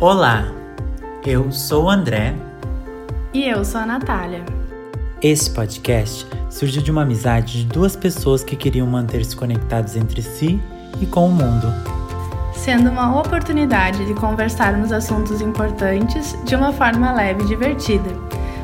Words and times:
Olá, 0.00 0.52
eu 1.24 1.52
sou 1.52 1.84
o 1.84 1.90
André. 1.90 2.34
E 3.32 3.44
eu 3.48 3.64
sou 3.64 3.80
a 3.80 3.86
Natália. 3.86 4.44
Esse 5.22 5.48
podcast 5.48 6.26
surgiu 6.50 6.82
de 6.82 6.90
uma 6.90 7.02
amizade 7.02 7.62
de 7.62 7.72
duas 7.72 7.94
pessoas 7.94 8.42
que 8.42 8.56
queriam 8.56 8.88
manter-se 8.88 9.36
conectados 9.36 9.94
entre 9.94 10.20
si 10.20 10.60
e 11.00 11.06
com 11.06 11.28
o 11.28 11.32
mundo. 11.32 11.72
Sendo 12.52 12.90
uma 12.90 13.20
oportunidade 13.20 14.04
de 14.04 14.14
conversarmos 14.14 14.90
assuntos 14.90 15.40
importantes 15.40 16.36
de 16.44 16.56
uma 16.56 16.72
forma 16.72 17.12
leve 17.12 17.44
e 17.44 17.46
divertida. 17.46 18.10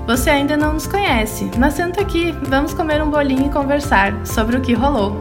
Você 0.08 0.30
ainda 0.30 0.56
não 0.56 0.72
nos 0.72 0.88
conhece, 0.88 1.48
mas 1.56 1.74
senta 1.74 2.00
aqui, 2.00 2.32
vamos 2.48 2.74
comer 2.74 3.00
um 3.00 3.08
bolinho 3.08 3.46
e 3.46 3.50
conversar 3.50 4.26
sobre 4.26 4.56
o 4.56 4.60
que 4.60 4.74
rolou. 4.74 5.16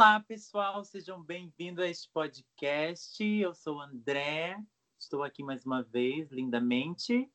Olá, 0.00 0.18
pessoal, 0.18 0.82
sejam 0.82 1.22
bem-vindos 1.22 1.84
a 1.84 1.86
este 1.86 2.08
podcast. 2.08 3.22
Eu 3.22 3.52
sou 3.52 3.78
André, 3.78 4.56
estou 4.98 5.22
aqui 5.22 5.42
mais 5.42 5.66
uma 5.66 5.82
vez, 5.82 6.30
lindamente. 6.30 7.30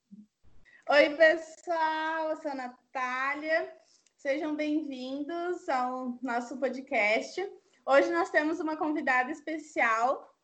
Oi, 0.89 1.09
pessoal, 1.15 2.31
eu 2.31 2.37
sou 2.37 2.49
a 2.49 2.55
Natália. 2.55 3.71
Sejam 4.17 4.55
bem-vindos 4.55 5.69
ao 5.69 6.17
nosso 6.23 6.57
podcast. 6.57 7.39
Hoje 7.85 8.11
nós 8.11 8.31
temos 8.31 8.59
uma 8.59 8.75
convidada 8.75 9.29
especial 9.29 10.35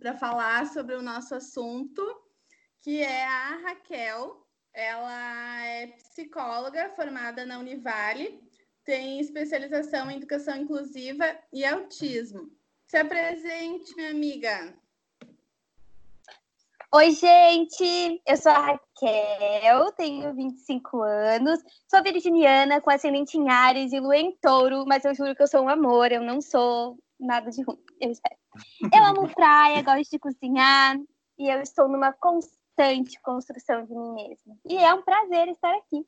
para 0.00 0.12
falar 0.12 0.66
sobre 0.66 0.96
o 0.96 1.02
nosso 1.02 1.36
assunto, 1.36 2.02
que 2.80 3.00
é 3.00 3.24
a 3.26 3.58
Raquel. 3.58 4.44
Ela 4.72 5.66
é 5.66 5.86
psicóloga 5.86 6.90
formada 6.96 7.46
na 7.46 7.60
Univale 7.60 8.43
tem 8.84 9.18
especialização 9.18 10.10
em 10.10 10.16
educação 10.16 10.56
inclusiva 10.56 11.24
e 11.52 11.64
autismo. 11.64 12.50
Se 12.86 12.98
apresente, 12.98 13.94
minha 13.96 14.10
amiga. 14.10 14.74
Oi, 16.92 17.10
gente! 17.10 18.22
Eu 18.24 18.36
sou 18.36 18.52
a 18.52 18.58
Raquel, 18.58 19.90
tenho 19.96 20.32
25 20.32 21.02
anos, 21.02 21.58
sou 21.90 22.02
virginiana, 22.04 22.80
com 22.80 22.90
ascendente 22.90 23.36
em 23.36 23.48
Ares 23.50 23.92
e 23.92 23.98
lua 23.98 24.16
em 24.16 24.30
touro, 24.36 24.84
mas 24.86 25.04
eu 25.04 25.12
juro 25.12 25.34
que 25.34 25.42
eu 25.42 25.48
sou 25.48 25.62
um 25.62 25.68
amor, 25.68 26.12
eu 26.12 26.22
não 26.22 26.40
sou 26.40 26.96
nada 27.18 27.50
de 27.50 27.62
ruim, 27.62 27.82
eu 28.00 28.12
espero. 28.12 28.36
Eu 28.94 29.04
amo 29.06 29.28
praia, 29.34 29.82
gosto 29.82 30.08
de 30.08 30.18
cozinhar 30.20 30.96
e 31.36 31.48
eu 31.48 31.60
estou 31.60 31.88
numa 31.88 32.12
constante 32.12 33.20
construção 33.22 33.84
de 33.84 33.92
mim 33.92 34.14
mesma. 34.14 34.56
E 34.64 34.76
é 34.76 34.94
um 34.94 35.02
prazer 35.02 35.48
estar 35.48 35.74
aqui. 35.74 36.06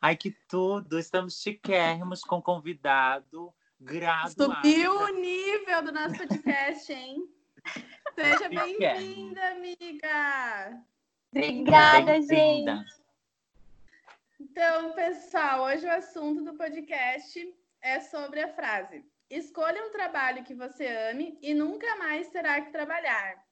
Ai, 0.00 0.16
que 0.16 0.30
tudo! 0.48 0.98
Estamos 0.98 1.40
chiquérrimos 1.40 2.20
com 2.20 2.40
convidado 2.40 3.52
graduado. 3.80 4.54
Subiu 4.54 4.92
o 4.92 5.08
nível 5.08 5.82
do 5.82 5.92
nosso 5.92 6.16
podcast, 6.18 6.92
hein? 6.92 7.26
Seja 8.14 8.48
bem-vinda, 8.48 9.48
amiga! 9.48 10.82
Obrigada, 11.32 12.12
bem 12.12 12.22
gente! 12.22 12.96
Então, 14.38 14.92
pessoal, 14.92 15.64
hoje 15.64 15.86
o 15.86 15.90
assunto 15.90 16.44
do 16.44 16.54
podcast 16.54 17.54
é 17.80 18.00
sobre 18.00 18.42
a 18.42 18.54
frase: 18.54 19.04
Escolha 19.30 19.82
um 19.82 19.92
trabalho 19.92 20.44
que 20.44 20.54
você 20.54 20.86
ame 21.10 21.38
e 21.40 21.54
nunca 21.54 21.96
mais 21.96 22.28
terá 22.28 22.60
que 22.60 22.70
trabalhar. 22.70 23.44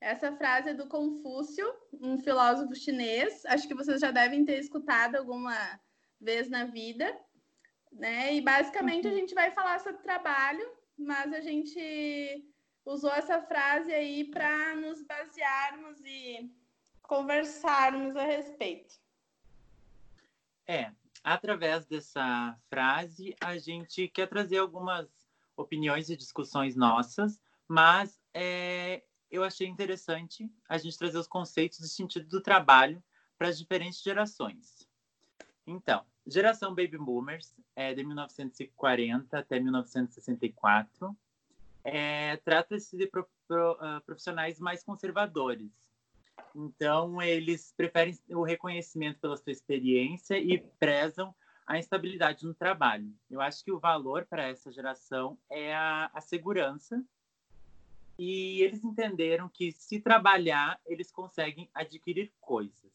Essa 0.00 0.32
frase 0.32 0.70
é 0.70 0.74
do 0.74 0.88
Confúcio, 0.88 1.64
um 2.00 2.18
filósofo 2.18 2.74
chinês. 2.74 3.46
Acho 3.46 3.68
que 3.68 3.74
vocês 3.74 4.00
já 4.00 4.10
devem 4.10 4.44
ter 4.44 4.58
escutado 4.58 5.14
alguma 5.14 5.54
vez 6.22 6.48
na 6.48 6.64
vida, 6.64 7.18
né? 7.90 8.34
E 8.34 8.40
basicamente 8.40 9.06
uhum. 9.06 9.12
a 9.12 9.16
gente 9.16 9.34
vai 9.34 9.50
falar 9.50 9.80
sobre 9.80 10.02
trabalho, 10.02 10.66
mas 10.96 11.32
a 11.32 11.40
gente 11.40 12.48
usou 12.84 13.10
essa 13.10 13.40
frase 13.42 13.92
aí 13.92 14.24
para 14.24 14.74
nos 14.76 15.02
basearmos 15.02 16.00
e 16.04 16.50
conversarmos 17.02 18.16
a 18.16 18.24
respeito. 18.24 18.94
É, 20.66 20.92
através 21.22 21.86
dessa 21.86 22.58
frase 22.68 23.36
a 23.40 23.58
gente 23.58 24.08
quer 24.08 24.28
trazer 24.28 24.58
algumas 24.58 25.08
opiniões 25.56 26.08
e 26.08 26.16
discussões 26.16 26.74
nossas, 26.76 27.40
mas 27.68 28.20
é, 28.32 29.02
eu 29.30 29.44
achei 29.44 29.66
interessante 29.66 30.50
a 30.68 30.78
gente 30.78 30.98
trazer 30.98 31.18
os 31.18 31.26
conceitos 31.26 31.80
e 31.80 31.88
sentido 31.88 32.28
do 32.28 32.40
trabalho 32.40 33.02
para 33.36 33.48
as 33.48 33.58
diferentes 33.58 34.02
gerações. 34.02 34.88
Então, 35.66 36.04
geração 36.26 36.74
Baby 36.74 36.98
Boomers, 36.98 37.54
é, 37.74 37.94
de 37.94 38.04
1940 38.04 39.38
até 39.38 39.58
1964, 39.58 41.16
é, 41.84 42.36
trata-se 42.38 42.96
de 42.96 43.06
pro, 43.06 43.28
pro, 43.46 43.72
uh, 43.72 44.00
profissionais 44.04 44.60
mais 44.60 44.84
conservadores. 44.84 45.70
Então, 46.54 47.20
eles 47.20 47.72
preferem 47.76 48.18
o 48.30 48.42
reconhecimento 48.42 49.20
pela 49.20 49.36
sua 49.36 49.52
experiência 49.52 50.38
e 50.38 50.58
prezam 50.78 51.34
a 51.66 51.78
instabilidade 51.78 52.44
no 52.44 52.54
trabalho. 52.54 53.12
Eu 53.30 53.40
acho 53.40 53.64
que 53.64 53.72
o 53.72 53.78
valor 53.78 54.26
para 54.26 54.48
essa 54.48 54.70
geração 54.70 55.38
é 55.50 55.74
a, 55.74 56.10
a 56.12 56.20
segurança 56.20 57.02
e 58.18 58.60
eles 58.60 58.84
entenderam 58.84 59.48
que 59.48 59.72
se 59.72 59.98
trabalhar, 60.00 60.80
eles 60.86 61.10
conseguem 61.10 61.68
adquirir 61.74 62.32
coisas. 62.40 62.92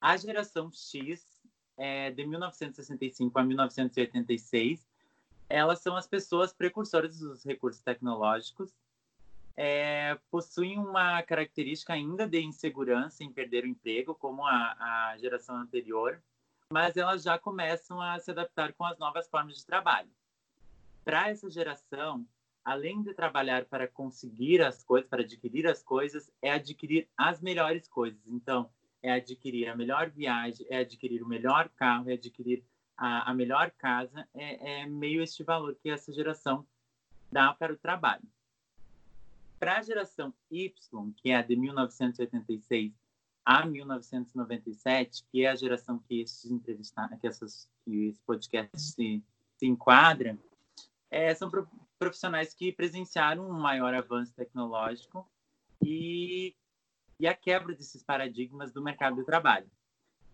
A 0.00 0.16
geração 0.16 0.70
X, 0.70 1.35
é, 1.76 2.10
de 2.10 2.26
1965 2.26 3.38
a 3.38 3.44
1986, 3.44 4.86
elas 5.48 5.80
são 5.80 5.96
as 5.96 6.06
pessoas 6.06 6.52
precursoras 6.52 7.18
dos 7.18 7.44
recursos 7.44 7.82
tecnológicos, 7.82 8.72
é, 9.56 10.18
possuem 10.30 10.78
uma 10.78 11.22
característica 11.22 11.92
ainda 11.94 12.28
de 12.28 12.40
insegurança 12.40 13.24
em 13.24 13.32
perder 13.32 13.64
o 13.64 13.68
emprego, 13.68 14.14
como 14.14 14.44
a, 14.44 14.76
a 15.10 15.16
geração 15.18 15.56
anterior, 15.56 16.22
mas 16.70 16.96
elas 16.96 17.22
já 17.22 17.38
começam 17.38 18.00
a 18.00 18.18
se 18.18 18.30
adaptar 18.30 18.72
com 18.74 18.84
as 18.84 18.98
novas 18.98 19.28
formas 19.28 19.56
de 19.56 19.64
trabalho. 19.64 20.10
Para 21.04 21.30
essa 21.30 21.48
geração, 21.48 22.26
além 22.64 23.00
de 23.00 23.14
trabalhar 23.14 23.64
para 23.64 23.86
conseguir 23.86 24.60
as 24.60 24.82
coisas, 24.82 25.08
para 25.08 25.22
adquirir 25.22 25.66
as 25.66 25.82
coisas, 25.82 26.30
é 26.42 26.50
adquirir 26.50 27.08
as 27.16 27.40
melhores 27.40 27.86
coisas. 27.86 28.20
Então, 28.26 28.68
é 29.06 29.12
adquirir 29.12 29.68
a 29.68 29.76
melhor 29.76 30.10
viagem, 30.10 30.66
é 30.68 30.78
adquirir 30.78 31.22
o 31.22 31.28
melhor 31.28 31.68
carro, 31.76 32.10
é 32.10 32.14
adquirir 32.14 32.64
a, 32.96 33.30
a 33.30 33.34
melhor 33.34 33.70
casa. 33.70 34.28
É, 34.34 34.82
é 34.82 34.86
meio 34.86 35.22
este 35.22 35.44
valor 35.44 35.76
que 35.76 35.88
essa 35.88 36.12
geração 36.12 36.66
dá 37.30 37.52
para 37.52 37.72
o 37.72 37.76
trabalho. 37.76 38.24
Para 39.58 39.78
a 39.78 39.82
geração 39.82 40.34
Y, 40.50 41.12
que 41.16 41.30
é 41.30 41.36
a 41.36 41.42
de 41.42 41.56
1986 41.56 42.92
a 43.44 43.64
1997, 43.64 45.24
que 45.30 45.44
é 45.44 45.50
a 45.50 45.54
geração 45.54 46.00
que 46.00 46.20
esses 46.20 46.50
entrevistados, 46.50 47.16
que, 47.20 47.26
essas, 47.28 47.70
que 47.84 48.08
esse 48.08 48.20
podcast 48.22 48.76
se, 48.76 49.22
se 49.56 49.66
enquadra, 49.66 50.36
é, 51.08 51.32
são 51.32 51.48
profissionais 51.96 52.52
que 52.52 52.72
presenciaram 52.72 53.48
um 53.48 53.52
maior 53.52 53.94
avanço 53.94 54.34
tecnológico 54.34 55.30
e, 55.80 56.56
e 57.18 57.26
a 57.26 57.34
quebra 57.34 57.74
desses 57.74 58.02
paradigmas 58.02 58.72
do 58.72 58.82
mercado 58.82 59.16
de 59.16 59.24
trabalho. 59.24 59.70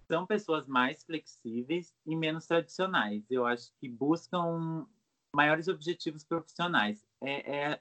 São 0.09 0.26
pessoas 0.26 0.66
mais 0.66 1.04
flexíveis 1.04 1.94
e 2.04 2.15
menos 2.16 2.47
tradicionais. 2.47 3.25
Eu 3.31 3.47
acho 3.47 3.72
que 3.81 3.88
buscam 3.88 4.87
maiores 5.34 5.69
objetivos 5.69 6.25
profissionais. 6.25 7.06
É, 7.20 7.56
é, 7.56 7.81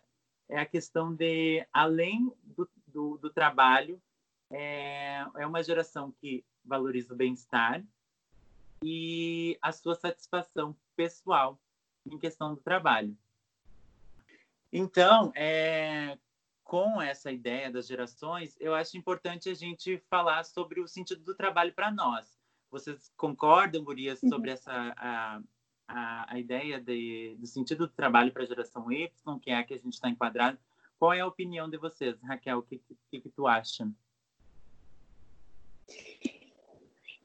é 0.50 0.60
a 0.60 0.66
questão 0.66 1.14
de, 1.14 1.66
além 1.74 2.32
do, 2.44 2.70
do, 2.88 3.18
do 3.18 3.30
trabalho, 3.30 4.02
é, 4.52 5.26
é 5.38 5.48
uma 5.48 5.64
geração 5.64 6.12
que 6.22 6.46
valoriza 6.64 7.14
o 7.14 7.18
bem-estar 7.18 7.84
e 8.84 9.58
a 9.62 9.72
sua 9.72 9.96
satisfação 9.96 10.76
pessoal 10.96 11.60
em 12.06 12.18
questão 12.18 12.54
do 12.54 12.62
trabalho. 12.62 13.16
Então, 14.72 15.32
é, 15.36 16.18
com 16.72 17.02
essa 17.02 17.30
ideia 17.30 17.70
das 17.70 17.86
gerações, 17.86 18.56
eu 18.58 18.74
acho 18.74 18.98
importante 18.98 19.50
a 19.50 19.54
gente 19.54 20.02
falar 20.10 20.46
sobre 20.46 20.80
o 20.80 20.88
sentido 20.88 21.22
do 21.22 21.36
trabalho 21.36 21.74
para 21.74 21.92
nós. 21.92 22.40
Vocês 22.72 23.12
concordam, 23.18 23.84
Gurias, 23.84 24.24
uhum. 24.24 24.30
sobre 24.30 24.52
essa 24.52 24.72
a, 24.96 25.42
a, 25.86 26.34
a 26.34 26.40
ideia 26.40 26.80
de, 26.80 27.36
do 27.38 27.46
sentido 27.46 27.88
do 27.88 27.94
trabalho 27.94 28.32
para 28.32 28.44
a 28.44 28.46
geração 28.46 28.90
Y, 28.90 29.12
que 29.42 29.52
é 29.52 29.58
a 29.58 29.66
que 29.66 29.74
a 29.74 29.78
gente 29.78 29.96
está 29.96 30.08
enquadrado? 30.08 30.58
Qual 30.98 31.12
é 31.12 31.20
a 31.20 31.28
opinião 31.28 31.70
de 31.70 31.78
vocês, 31.78 32.16
Raquel? 32.22 32.60
O 32.60 32.64
que, 32.64 32.82
que, 33.10 33.20
que 33.20 33.30
tu 33.30 33.48
acha? 33.48 33.86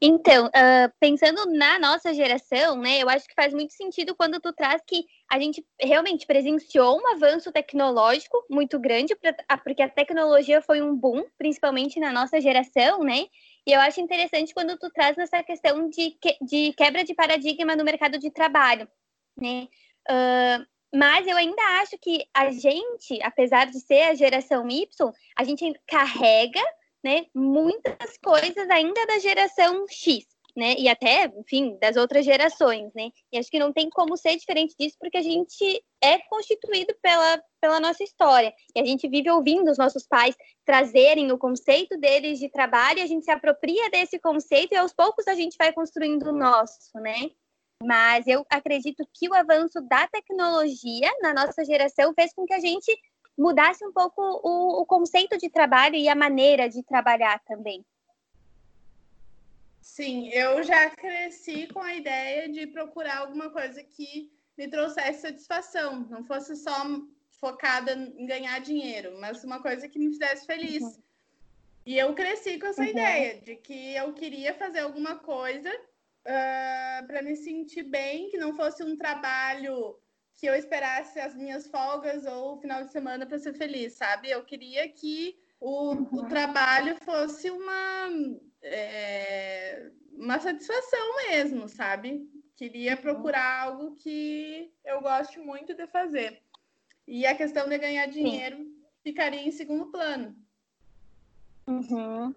Então, 0.01 0.49
uh, 0.49 0.93
pensando 0.99 1.47
na 1.53 1.79
nossa 1.79 2.13
geração, 2.13 2.77
né, 2.77 3.01
eu 3.01 3.09
acho 3.09 3.29
que 3.29 3.35
faz 3.35 3.55
muito 3.55 3.75
sentido 3.75 4.13
quando 4.17 4.41
tu 4.41 4.53
traz 4.53 4.83
que 4.85 5.07
a 5.29 5.41
gente 5.41 5.65
realmente 5.81 6.27
presenciou 6.27 6.99
um 6.99 7.09
avanço 7.15 7.51
tecnológico 7.51 8.45
muito 8.49 8.79
grande, 8.79 9.17
porque 9.65 9.83
a 9.83 9.89
tecnologia 9.89 10.63
foi 10.63 10.81
um 10.81 10.95
boom, 10.95 11.25
principalmente 11.37 11.99
na 11.99 12.13
nossa 12.13 12.41
geração, 12.41 13.03
né? 13.03 13.27
E 13.67 13.73
eu 13.73 13.81
acho 13.81 14.01
interessante 14.01 14.55
quando 14.55 14.79
tu 14.79 14.89
traz 14.91 15.19
essa 15.19 15.43
questão 15.43 15.89
de, 15.89 16.13
que, 16.13 16.37
de 16.41 16.73
quebra 16.75 17.03
de 17.03 17.15
paradigma 17.15 17.75
no 17.75 17.85
mercado 17.85 18.19
de 18.19 18.31
trabalho, 18.31 18.89
né? 19.37 19.67
Uh, 20.09 20.65
Mas 20.95 21.27
eu 21.27 21.37
ainda 21.37 21.63
acho 21.81 21.99
que 21.99 22.25
a 22.33 22.53
gente, 22.53 23.21
apesar 23.23 23.67
de 23.67 23.81
ser 23.81 24.03
a 24.03 24.15
geração 24.15 24.69
Y, 24.69 25.13
a 25.37 25.43
gente 25.43 25.75
carrega 25.89 26.63
né, 27.03 27.27
muitas 27.35 28.17
coisas 28.19 28.71
ainda 28.71 29.07
da 29.07 29.19
geração 29.19 29.87
X 29.89 30.36
né? 30.57 30.75
E 30.79 30.89
até, 30.89 31.31
enfim, 31.37 31.77
das 31.81 31.97
outras 31.97 32.25
gerações, 32.25 32.91
né? 32.95 33.11
E 33.31 33.39
acho 33.39 33.51
que 33.51 33.59
não 33.59 33.73
tem 33.73 33.91
como 33.91 34.17
ser 34.17 34.37
diferente 34.37 34.75
disso, 34.79 34.97
porque 34.99 35.19
a 35.19 35.23
gente 35.23 35.85
é 36.03 36.19
constituído 36.31 36.95
pela, 37.03 37.43
pela 37.61 37.79
nossa 37.79 38.03
história. 38.03 38.55
E 38.75 38.81
a 38.81 38.85
gente 38.85 39.07
vive 39.09 39.31
ouvindo 39.31 39.71
os 39.71 39.79
nossos 39.79 40.07
pais 40.07 40.35
trazerem 40.65 41.31
o 41.31 41.39
conceito 41.39 41.99
deles 41.99 42.39
de 42.39 42.49
trabalho, 42.49 42.99
e 42.99 43.03
a 43.03 43.07
gente 43.07 43.25
se 43.25 43.31
apropria 43.31 43.91
desse 43.91 44.19
conceito 44.19 44.73
e 44.73 44.77
aos 44.77 44.93
poucos 44.93 45.29
a 45.29 45.35
gente 45.35 45.57
vai 45.59 45.73
construindo 45.73 46.29
o 46.29 46.33
nosso, 46.33 46.99
né? 46.99 47.31
Mas 47.83 48.27
eu 48.27 48.45
acredito 48.49 49.07
que 49.13 49.29
o 49.29 49.35
avanço 49.35 49.81
da 49.83 50.09
tecnologia 50.09 51.11
na 51.21 51.35
nossa 51.35 51.63
geração 51.65 52.15
fez 52.15 52.33
com 52.33 52.47
que 52.47 52.55
a 52.55 52.61
gente 52.61 52.91
mudasse 53.39 53.85
um 53.85 53.93
pouco 53.93 54.23
o, 54.23 54.81
o 54.81 54.87
conceito 54.87 55.37
de 55.37 55.51
trabalho 55.51 55.95
e 55.95 56.09
a 56.09 56.15
maneira 56.15 56.69
de 56.71 56.83
trabalhar 56.83 57.39
também. 57.47 57.85
Sim, 59.87 60.29
eu 60.31 60.63
já 60.65 60.91
cresci 60.91 61.69
com 61.69 61.81
a 61.81 61.95
ideia 61.95 62.49
de 62.49 62.67
procurar 62.67 63.19
alguma 63.19 63.51
coisa 63.51 63.83
que 63.85 64.31
me 64.59 64.69
trouxesse 64.69 65.23
satisfação, 65.23 66.01
não 66.11 66.25
fosse 66.25 66.57
só 66.57 66.73
focada 67.41 67.93
em 67.93 68.27
ganhar 68.27 68.59
dinheiro, 68.61 69.17
mas 69.21 69.45
uma 69.45 69.63
coisa 69.63 69.89
que 69.89 69.99
me 69.99 70.11
fizesse 70.11 70.45
feliz. 70.45 70.83
Uhum. 70.83 71.03
E 71.87 71.97
eu 71.97 72.13
cresci 72.15 72.59
com 72.59 72.67
essa 72.67 72.83
uhum. 72.83 72.89
ideia 72.89 73.41
de 73.41 73.57
que 73.57 73.95
eu 73.95 74.13
queria 74.13 74.53
fazer 74.55 74.81
alguma 74.81 75.21
coisa 75.21 75.71
uh, 75.71 76.27
ah, 76.27 77.05
para 77.07 77.23
me 77.23 77.37
sentir 77.37 77.85
bem, 77.85 78.29
que 78.29 78.37
não 78.37 78.55
fosse 78.57 78.83
um 78.83 78.99
trabalho 78.99 79.97
que 80.35 80.47
eu 80.47 80.55
esperasse 80.55 81.21
as 81.21 81.35
minhas 81.35 81.69
folgas 81.69 82.27
ou 82.27 82.57
o 82.57 82.61
final 82.61 82.85
de 82.85 82.91
semana 82.91 83.25
para 83.25 83.39
ser 83.39 83.55
feliz, 83.55 83.95
sabe? 83.95 84.31
Eu 84.31 84.45
queria 84.45 84.87
que 84.89 85.39
o, 85.61 85.93
uhum. 85.95 86.09
o 86.13 86.29
trabalho 86.29 86.97
fosse 87.05 87.51
uma 87.51 88.11
é, 88.67 89.91
uma 90.13 90.39
satisfação 90.39 91.17
mesmo, 91.29 91.69
sabe? 91.69 92.29
Queria 92.57 92.95
uhum. 92.95 93.03
procurar 93.03 93.63
algo 93.63 93.95
que 93.97 94.73
eu 94.85 95.01
gosto 95.01 95.41
muito 95.41 95.75
de 95.75 95.87
fazer. 95.87 96.43
E 97.07 97.25
a 97.27 97.37
questão 97.37 97.69
de 97.69 97.79
ganhar 97.79 98.07
dinheiro 98.07 98.57
Sim. 98.57 98.83
ficaria 99.03 99.43
em 99.43 99.53
segundo 99.53 99.87
plano. 99.87 100.37
Uhum. 101.67 102.35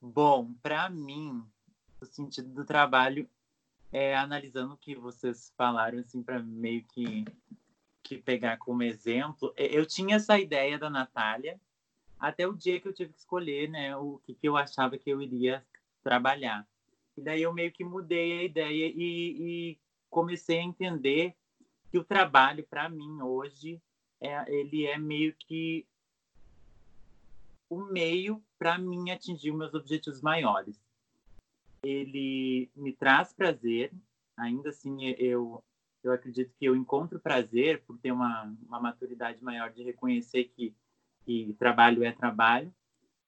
Bom, 0.00 0.52
para 0.62 0.88
mim, 0.88 1.44
o 2.00 2.06
sentido 2.06 2.48
do 2.48 2.64
trabalho 2.64 3.28
é 3.92 4.16
analisando 4.16 4.74
o 4.74 4.78
que 4.78 4.94
vocês 4.94 5.52
falaram, 5.56 5.98
assim, 5.98 6.22
para 6.22 6.40
meio 6.42 6.84
que, 6.84 7.24
que 8.02 8.18
pegar 8.18 8.56
como 8.58 8.82
exemplo. 8.82 9.52
Eu 9.56 9.86
tinha 9.86 10.16
essa 10.16 10.38
ideia 10.38 10.78
da 10.78 10.90
Natália, 10.90 11.60
até 12.18 12.46
o 12.46 12.54
dia 12.54 12.80
que 12.80 12.88
eu 12.88 12.92
tive 12.92 13.12
que 13.12 13.18
escolher, 13.18 13.68
né, 13.68 13.96
o 13.96 14.20
que, 14.24 14.34
que 14.34 14.48
eu 14.48 14.56
achava 14.56 14.96
que 14.98 15.10
eu 15.10 15.20
iria 15.20 15.64
trabalhar. 16.02 16.66
E 17.16 17.20
daí 17.20 17.42
eu 17.42 17.52
meio 17.52 17.72
que 17.72 17.84
mudei 17.84 18.38
a 18.38 18.42
ideia 18.42 18.92
e, 18.94 18.96
e 18.96 19.78
comecei 20.10 20.58
a 20.58 20.64
entender 20.64 21.34
que 21.90 21.98
o 21.98 22.04
trabalho 22.04 22.64
para 22.64 22.88
mim 22.88 23.22
hoje 23.22 23.80
é 24.20 24.50
ele 24.50 24.86
é 24.86 24.98
meio 24.98 25.34
que 25.34 25.86
o 27.68 27.82
meio 27.84 28.42
para 28.58 28.78
mim 28.78 29.10
atingir 29.10 29.52
meus 29.52 29.74
objetivos 29.74 30.20
maiores. 30.20 30.80
Ele 31.82 32.70
me 32.74 32.92
traz 32.92 33.32
prazer, 33.32 33.92
ainda 34.36 34.70
assim 34.70 35.04
eu 35.18 35.62
eu 36.02 36.12
acredito 36.12 36.54
que 36.56 36.64
eu 36.64 36.76
encontro 36.76 37.18
prazer 37.18 37.82
por 37.82 37.98
ter 37.98 38.12
uma, 38.12 38.44
uma 38.68 38.78
maturidade 38.78 39.42
maior 39.42 39.72
de 39.72 39.82
reconhecer 39.82 40.44
que 40.44 40.72
que 41.26 41.54
trabalho 41.58 42.04
é 42.04 42.12
trabalho, 42.12 42.72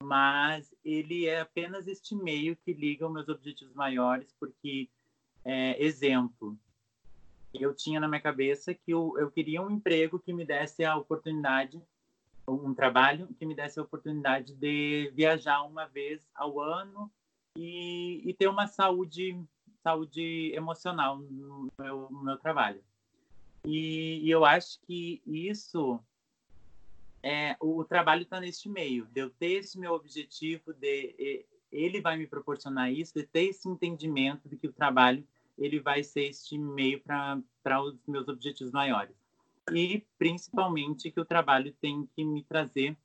mas 0.01 0.73
ele 0.83 1.27
é 1.27 1.41
apenas 1.41 1.85
este 1.85 2.15
meio 2.15 2.55
que 2.55 2.73
liga 2.73 3.05
os 3.05 3.13
meus 3.13 3.27
objetivos 3.27 3.75
maiores, 3.75 4.33
porque, 4.39 4.89
é, 5.43 5.81
exemplo, 5.83 6.57
eu 7.53 7.75
tinha 7.75 7.99
na 7.99 8.07
minha 8.07 8.21
cabeça 8.21 8.73
que 8.73 8.91
eu, 8.91 9.13
eu 9.17 9.29
queria 9.29 9.61
um 9.61 9.69
emprego 9.69 10.17
que 10.17 10.31
me 10.31 10.45
desse 10.45 10.85
a 10.85 10.95
oportunidade, 10.95 11.81
um 12.47 12.73
trabalho 12.73 13.27
que 13.37 13.45
me 13.45 13.53
desse 13.53 13.79
a 13.79 13.83
oportunidade 13.83 14.55
de 14.55 15.11
viajar 15.13 15.61
uma 15.63 15.85
vez 15.85 16.25
ao 16.33 16.59
ano 16.61 17.11
e, 17.57 18.21
e 18.23 18.33
ter 18.33 18.47
uma 18.47 18.67
saúde, 18.67 19.37
saúde 19.83 20.51
emocional 20.55 21.17
no 21.17 21.67
meu, 21.77 22.07
no 22.09 22.23
meu 22.23 22.37
trabalho. 22.37 22.81
E, 23.65 24.21
e 24.23 24.31
eu 24.31 24.45
acho 24.45 24.79
que 24.81 25.21
isso 25.25 25.99
é, 27.21 27.55
o 27.59 27.83
trabalho 27.83 28.23
está 28.23 28.39
neste 28.39 28.69
meio, 28.69 29.05
de 29.05 29.21
eu 29.21 29.29
ter 29.29 29.59
esse 29.59 29.79
meu 29.79 29.93
objetivo, 29.93 30.73
de 30.73 31.45
ele 31.71 32.01
vai 32.01 32.17
me 32.17 32.25
proporcionar 32.25 32.91
isso, 32.91 33.13
de 33.13 33.23
ter 33.23 33.45
esse 33.45 33.67
entendimento 33.69 34.49
de 34.49 34.57
que 34.57 34.67
o 34.67 34.73
trabalho 34.73 35.25
ele 35.57 35.79
vai 35.79 36.03
ser 36.03 36.23
este 36.23 36.57
meio 36.57 37.01
para 37.01 37.81
os 37.81 37.95
meus 38.07 38.27
objetivos 38.27 38.71
maiores. 38.71 39.15
E, 39.71 40.03
principalmente, 40.17 41.11
que 41.11 41.19
o 41.19 41.25
trabalho 41.25 41.73
tem 41.79 42.07
que 42.15 42.23
me 42.23 42.43
trazer 42.43 42.97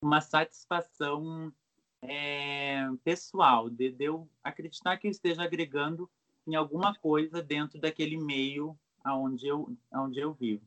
uma 0.00 0.20
satisfação 0.20 1.52
é, 2.00 2.88
pessoal, 3.04 3.70
de, 3.70 3.90
de 3.90 4.04
eu 4.04 4.28
acreditar 4.42 4.96
que 4.96 5.06
eu 5.06 5.10
esteja 5.10 5.42
agregando 5.42 6.10
em 6.46 6.56
alguma 6.56 6.94
coisa 6.94 7.40
dentro 7.40 7.78
daquele 7.78 8.16
meio 8.16 8.76
aonde 9.04 9.46
eu, 9.46 9.72
aonde 9.92 10.18
eu 10.18 10.32
vivo. 10.32 10.62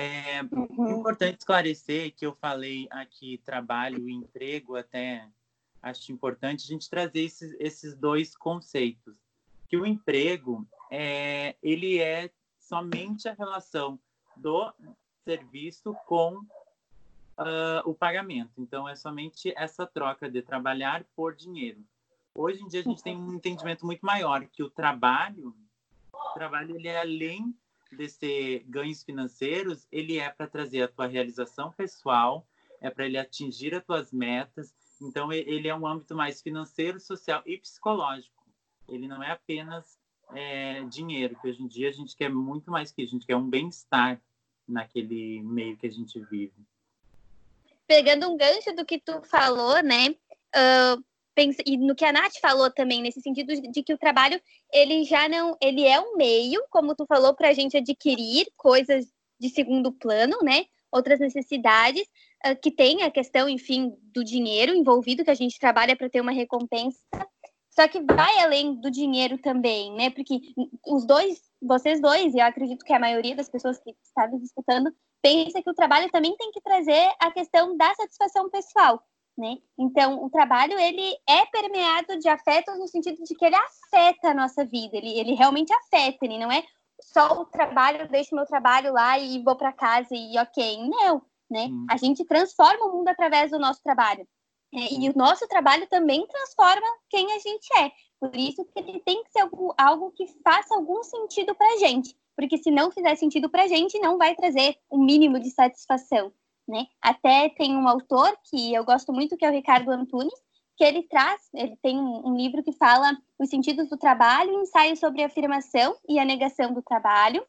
É 0.00 0.42
uhum. 0.50 0.98
importante 0.98 1.40
esclarecer 1.40 2.14
que 2.14 2.24
eu 2.24 2.34
falei 2.34 2.88
aqui 2.90 3.36
trabalho 3.44 4.08
e 4.08 4.14
emprego, 4.14 4.76
até 4.76 5.28
acho 5.82 6.10
importante 6.10 6.64
a 6.64 6.68
gente 6.68 6.88
trazer 6.88 7.20
esses, 7.20 7.54
esses 7.58 7.94
dois 7.94 8.34
conceitos. 8.34 9.18
Que 9.68 9.76
o 9.76 9.84
emprego, 9.84 10.66
é, 10.90 11.54
ele 11.62 11.98
é 11.98 12.30
somente 12.58 13.28
a 13.28 13.34
relação 13.34 14.00
do 14.36 14.72
serviço 15.22 15.94
com 16.06 16.36
uh, 17.40 17.82
o 17.84 17.94
pagamento. 17.94 18.52
Então, 18.56 18.88
é 18.88 18.96
somente 18.96 19.52
essa 19.54 19.86
troca 19.86 20.30
de 20.30 20.40
trabalhar 20.40 21.04
por 21.14 21.36
dinheiro. 21.36 21.84
Hoje 22.34 22.62
em 22.62 22.68
dia, 22.68 22.80
a 22.80 22.84
gente 22.84 23.02
tem 23.02 23.16
um 23.18 23.34
entendimento 23.34 23.84
muito 23.84 24.04
maior 24.04 24.46
que 24.46 24.62
o 24.62 24.70
trabalho, 24.70 25.54
o 26.12 26.32
trabalho 26.32 26.76
ele 26.76 26.88
é 26.88 27.00
além 27.00 27.54
de 27.96 28.08
ser 28.08 28.64
ganhos 28.66 29.02
financeiros, 29.02 29.86
ele 29.90 30.18
é 30.18 30.28
para 30.30 30.46
trazer 30.46 30.82
a 30.82 30.88
tua 30.88 31.06
realização 31.06 31.72
pessoal, 31.72 32.46
é 32.80 32.90
para 32.90 33.06
ele 33.06 33.18
atingir 33.18 33.74
as 33.74 33.84
tuas 33.84 34.12
metas. 34.12 34.74
Então, 35.00 35.32
ele 35.32 35.68
é 35.68 35.74
um 35.74 35.86
âmbito 35.86 36.14
mais 36.14 36.42
financeiro, 36.42 37.00
social 37.00 37.42
e 37.46 37.58
psicológico. 37.58 38.44
Ele 38.88 39.08
não 39.08 39.22
é 39.22 39.32
apenas 39.32 39.98
é, 40.34 40.82
dinheiro, 40.84 41.36
que 41.40 41.48
hoje 41.48 41.62
em 41.62 41.66
dia 41.66 41.88
a 41.88 41.92
gente 41.92 42.16
quer 42.16 42.30
muito 42.30 42.70
mais 42.70 42.92
que 42.92 43.02
isso, 43.02 43.14
a 43.14 43.18
gente 43.18 43.26
quer 43.26 43.36
um 43.36 43.48
bem-estar 43.48 44.20
naquele 44.66 45.42
meio 45.42 45.76
que 45.76 45.86
a 45.86 45.90
gente 45.90 46.20
vive. 46.20 46.54
Pegando 47.86 48.30
um 48.30 48.36
gancho 48.36 48.74
do 48.74 48.84
que 48.84 49.00
tu 49.00 49.20
falou, 49.22 49.82
né? 49.82 50.14
Uh, 50.54 51.04
e 51.66 51.76
no 51.76 51.94
que 51.94 52.04
a 52.04 52.12
Nath 52.12 52.34
falou 52.40 52.70
também, 52.70 53.02
nesse 53.02 53.20
sentido 53.20 53.54
de 53.54 53.82
que 53.82 53.92
o 53.92 53.98
trabalho, 53.98 54.40
ele 54.72 55.04
já 55.04 55.28
não, 55.28 55.56
ele 55.60 55.86
é 55.86 56.00
um 56.00 56.16
meio, 56.16 56.62
como 56.70 56.94
tu 56.94 57.06
falou, 57.06 57.34
para 57.34 57.48
a 57.48 57.52
gente 57.52 57.76
adquirir 57.76 58.46
coisas 58.56 59.06
de 59.38 59.48
segundo 59.48 59.92
plano, 59.92 60.38
né? 60.42 60.64
Outras 60.92 61.20
necessidades, 61.20 62.02
uh, 62.46 62.56
que 62.60 62.70
tem 62.70 63.02
a 63.02 63.10
questão, 63.10 63.48
enfim, 63.48 63.92
do 64.14 64.24
dinheiro 64.24 64.74
envolvido, 64.74 65.24
que 65.24 65.30
a 65.30 65.34
gente 65.34 65.58
trabalha 65.58 65.96
para 65.96 66.10
ter 66.10 66.20
uma 66.20 66.32
recompensa, 66.32 66.98
só 67.70 67.86
que 67.86 68.00
vai 68.00 68.38
além 68.40 68.74
do 68.80 68.90
dinheiro 68.90 69.38
também, 69.38 69.92
né? 69.94 70.10
Porque 70.10 70.40
os 70.86 71.06
dois, 71.06 71.40
vocês 71.62 72.00
dois, 72.00 72.34
e 72.34 72.38
eu 72.38 72.44
acredito 72.44 72.84
que 72.84 72.92
a 72.92 72.98
maioria 72.98 73.36
das 73.36 73.48
pessoas 73.48 73.78
que 73.78 73.94
estavam 74.02 74.38
escutando, 74.42 74.92
pensa 75.22 75.62
que 75.62 75.70
o 75.70 75.74
trabalho 75.74 76.10
também 76.10 76.36
tem 76.36 76.50
que 76.50 76.60
trazer 76.60 77.10
a 77.20 77.30
questão 77.30 77.76
da 77.76 77.94
satisfação 77.94 78.50
pessoal 78.50 79.02
né? 79.40 79.56
Então, 79.78 80.22
o 80.22 80.28
trabalho, 80.28 80.78
ele 80.78 81.16
é 81.26 81.46
permeado 81.46 82.18
de 82.18 82.28
afetos 82.28 82.78
no 82.78 82.86
sentido 82.86 83.22
de 83.24 83.34
que 83.34 83.44
ele 83.44 83.56
afeta 83.56 84.28
a 84.28 84.34
nossa 84.34 84.64
vida, 84.66 84.98
ele, 84.98 85.18
ele 85.18 85.34
realmente 85.34 85.72
afeta, 85.72 86.18
ele 86.22 86.38
não 86.38 86.52
é 86.52 86.62
só 87.00 87.40
o 87.40 87.46
trabalho, 87.46 88.06
deixo 88.10 88.34
meu 88.34 88.44
trabalho 88.44 88.92
lá 88.92 89.18
e 89.18 89.42
vou 89.42 89.56
para 89.56 89.72
casa 89.72 90.14
e 90.14 90.38
ok, 90.38 90.86
não, 90.86 91.22
né? 91.50 91.68
Hum. 91.70 91.86
A 91.90 91.96
gente 91.96 92.22
transforma 92.26 92.84
o 92.84 92.92
mundo 92.98 93.08
através 93.08 93.50
do 93.50 93.58
nosso 93.58 93.82
trabalho. 93.82 94.28
Né? 94.72 94.86
E 94.90 95.08
o 95.08 95.16
nosso 95.16 95.48
trabalho 95.48 95.86
também 95.88 96.26
transforma 96.26 96.86
quem 97.08 97.32
a 97.32 97.38
gente 97.38 97.66
é. 97.78 97.90
Por 98.20 98.36
isso 98.36 98.62
que 98.66 98.78
ele 98.78 99.00
tem 99.00 99.24
que 99.24 99.32
ser 99.32 99.40
algo, 99.40 99.74
algo 99.78 100.10
que 100.12 100.26
faça 100.44 100.74
algum 100.74 101.02
sentido 101.02 101.54
para 101.54 101.72
a 101.72 101.78
gente. 101.78 102.14
Porque 102.36 102.58
se 102.58 102.70
não 102.70 102.90
fizer 102.90 103.16
sentido 103.16 103.48
para 103.48 103.64
a 103.64 103.68
gente, 103.68 103.98
não 103.98 104.18
vai 104.18 104.34
trazer 104.34 104.76
o 104.90 104.98
um 104.98 105.04
mínimo 105.04 105.40
de 105.40 105.50
satisfação. 105.50 106.30
Né? 106.70 106.86
Até 107.02 107.48
tem 107.48 107.76
um 107.76 107.88
autor 107.88 108.32
que 108.44 108.72
eu 108.72 108.84
gosto 108.84 109.12
muito, 109.12 109.36
que 109.36 109.44
é 109.44 109.50
o 109.50 109.52
Ricardo 109.52 109.90
Antunes, 109.90 110.32
que 110.76 110.84
ele 110.84 111.02
traz, 111.02 111.42
ele 111.52 111.76
tem 111.82 111.98
um, 111.98 112.36
livro 112.36 112.62
que 112.62 112.72
fala 112.72 113.10
os 113.38 113.50
sentidos 113.50 113.88
do 113.88 113.98
trabalho, 113.98 114.52
ensaio 114.52 114.96
sobre 114.96 115.22
a 115.22 115.26
afirmação 115.26 115.96
e 116.08 116.20
a 116.20 116.24
negação 116.24 116.72
do 116.72 116.80
trabalho. 116.80 117.44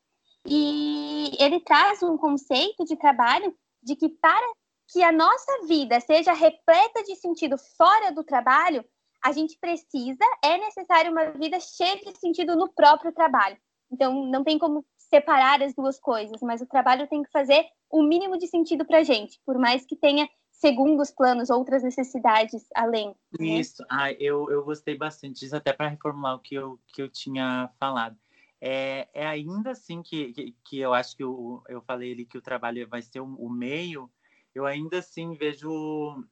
E 0.45 1.31
ele 1.39 1.59
traz 1.59 2.01
um 2.01 2.17
conceito 2.17 2.83
de 2.83 2.95
trabalho 2.97 3.55
de 3.83 3.95
que 3.95 4.09
para 4.09 4.45
que 4.91 5.03
a 5.03 5.11
nossa 5.11 5.67
vida 5.67 5.99
seja 5.99 6.33
repleta 6.33 7.03
de 7.03 7.15
sentido 7.15 7.57
fora 7.77 8.11
do 8.11 8.23
trabalho, 8.23 8.83
a 9.23 9.31
gente 9.31 9.55
precisa, 9.61 10.25
é 10.43 10.57
necessário 10.57 11.11
uma 11.11 11.29
vida 11.31 11.59
cheia 11.59 11.97
de 11.97 12.19
sentido 12.19 12.55
no 12.55 12.73
próprio 12.73 13.13
trabalho. 13.13 13.57
Então, 13.91 14.25
não 14.25 14.43
tem 14.43 14.57
como 14.57 14.83
separar 15.11 15.61
as 15.61 15.75
duas 15.75 15.99
coisas, 15.99 16.41
mas 16.41 16.61
o 16.61 16.65
trabalho 16.65 17.05
tem 17.05 17.21
que 17.21 17.29
fazer 17.29 17.65
o 17.89 18.01
mínimo 18.01 18.37
de 18.37 18.47
sentido 18.47 18.85
para 18.85 18.99
a 18.99 19.03
gente, 19.03 19.41
por 19.45 19.59
mais 19.59 19.85
que 19.85 19.95
tenha 19.95 20.27
segundo 20.49 21.01
os 21.01 21.11
planos, 21.11 21.49
outras 21.49 21.83
necessidades 21.83 22.65
além. 22.73 23.13
Né? 23.37 23.59
Isso, 23.59 23.83
ah, 23.89 24.11
eu, 24.13 24.49
eu 24.49 24.63
gostei 24.63 24.95
bastante 24.95 25.41
disso, 25.41 25.55
até 25.55 25.73
para 25.73 25.89
reformular 25.89 26.35
o 26.35 26.39
que 26.39 26.55
eu, 26.55 26.79
que 26.93 27.01
eu 27.01 27.09
tinha 27.09 27.69
falado. 27.77 28.15
É, 28.61 29.09
é 29.13 29.27
ainda 29.27 29.71
assim 29.71 30.01
que, 30.01 30.31
que, 30.31 30.55
que 30.63 30.79
eu 30.79 30.93
acho 30.93 31.17
que 31.17 31.23
eu, 31.23 31.61
eu 31.67 31.81
falei 31.81 32.13
ali 32.13 32.25
que 32.25 32.37
o 32.37 32.41
trabalho 32.41 32.87
vai 32.87 33.01
ser 33.01 33.19
o, 33.19 33.25
o 33.25 33.49
meio, 33.49 34.09
eu 34.55 34.65
ainda 34.65 34.99
assim 34.99 35.33
vejo 35.33 36.23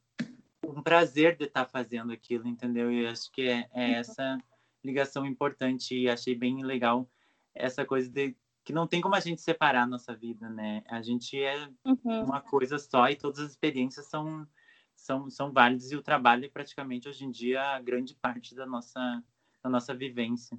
um 0.63 0.81
prazer 0.81 1.36
de 1.36 1.45
estar 1.45 1.65
tá 1.65 1.69
fazendo 1.69 2.13
aquilo, 2.13 2.48
entendeu? 2.48 2.91
E 2.91 3.07
acho 3.07 3.29
que 3.31 3.50
é, 3.50 3.67
é 3.74 3.88
uhum. 3.88 3.95
essa 3.95 4.38
ligação 4.83 5.25
importante 5.25 5.98
e 5.98 6.07
achei 6.07 6.36
bem 6.36 6.63
legal 6.63 7.09
essa 7.53 7.83
coisa 7.83 8.09
de 8.09 8.36
que 8.70 8.74
não 8.74 8.86
tem 8.86 9.02
como 9.02 9.16
a 9.16 9.20
gente 9.20 9.42
separar 9.42 9.82
a 9.82 9.88
nossa 9.88 10.16
vida, 10.16 10.48
né? 10.48 10.84
A 10.86 11.02
gente 11.02 11.36
é 11.42 11.68
uhum. 11.84 12.26
uma 12.26 12.40
coisa 12.40 12.78
só 12.78 13.10
e 13.10 13.16
todas 13.16 13.40
as 13.40 13.50
experiências 13.50 14.06
são, 14.06 14.48
são, 14.96 15.28
são 15.28 15.52
válidas 15.52 15.92
e 15.92 15.96
o 15.96 16.04
trabalho 16.04 16.46
é 16.46 16.50
praticamente 16.50 17.10
hoje 17.10 17.26
em 17.26 17.32
dia 17.32 17.60
a 17.60 17.82
grande 17.82 18.14
parte 18.14 18.54
da 18.54 18.68
nossa, 18.68 19.24
da 19.64 19.72
nossa 19.72 19.96
vivência. 19.96 20.56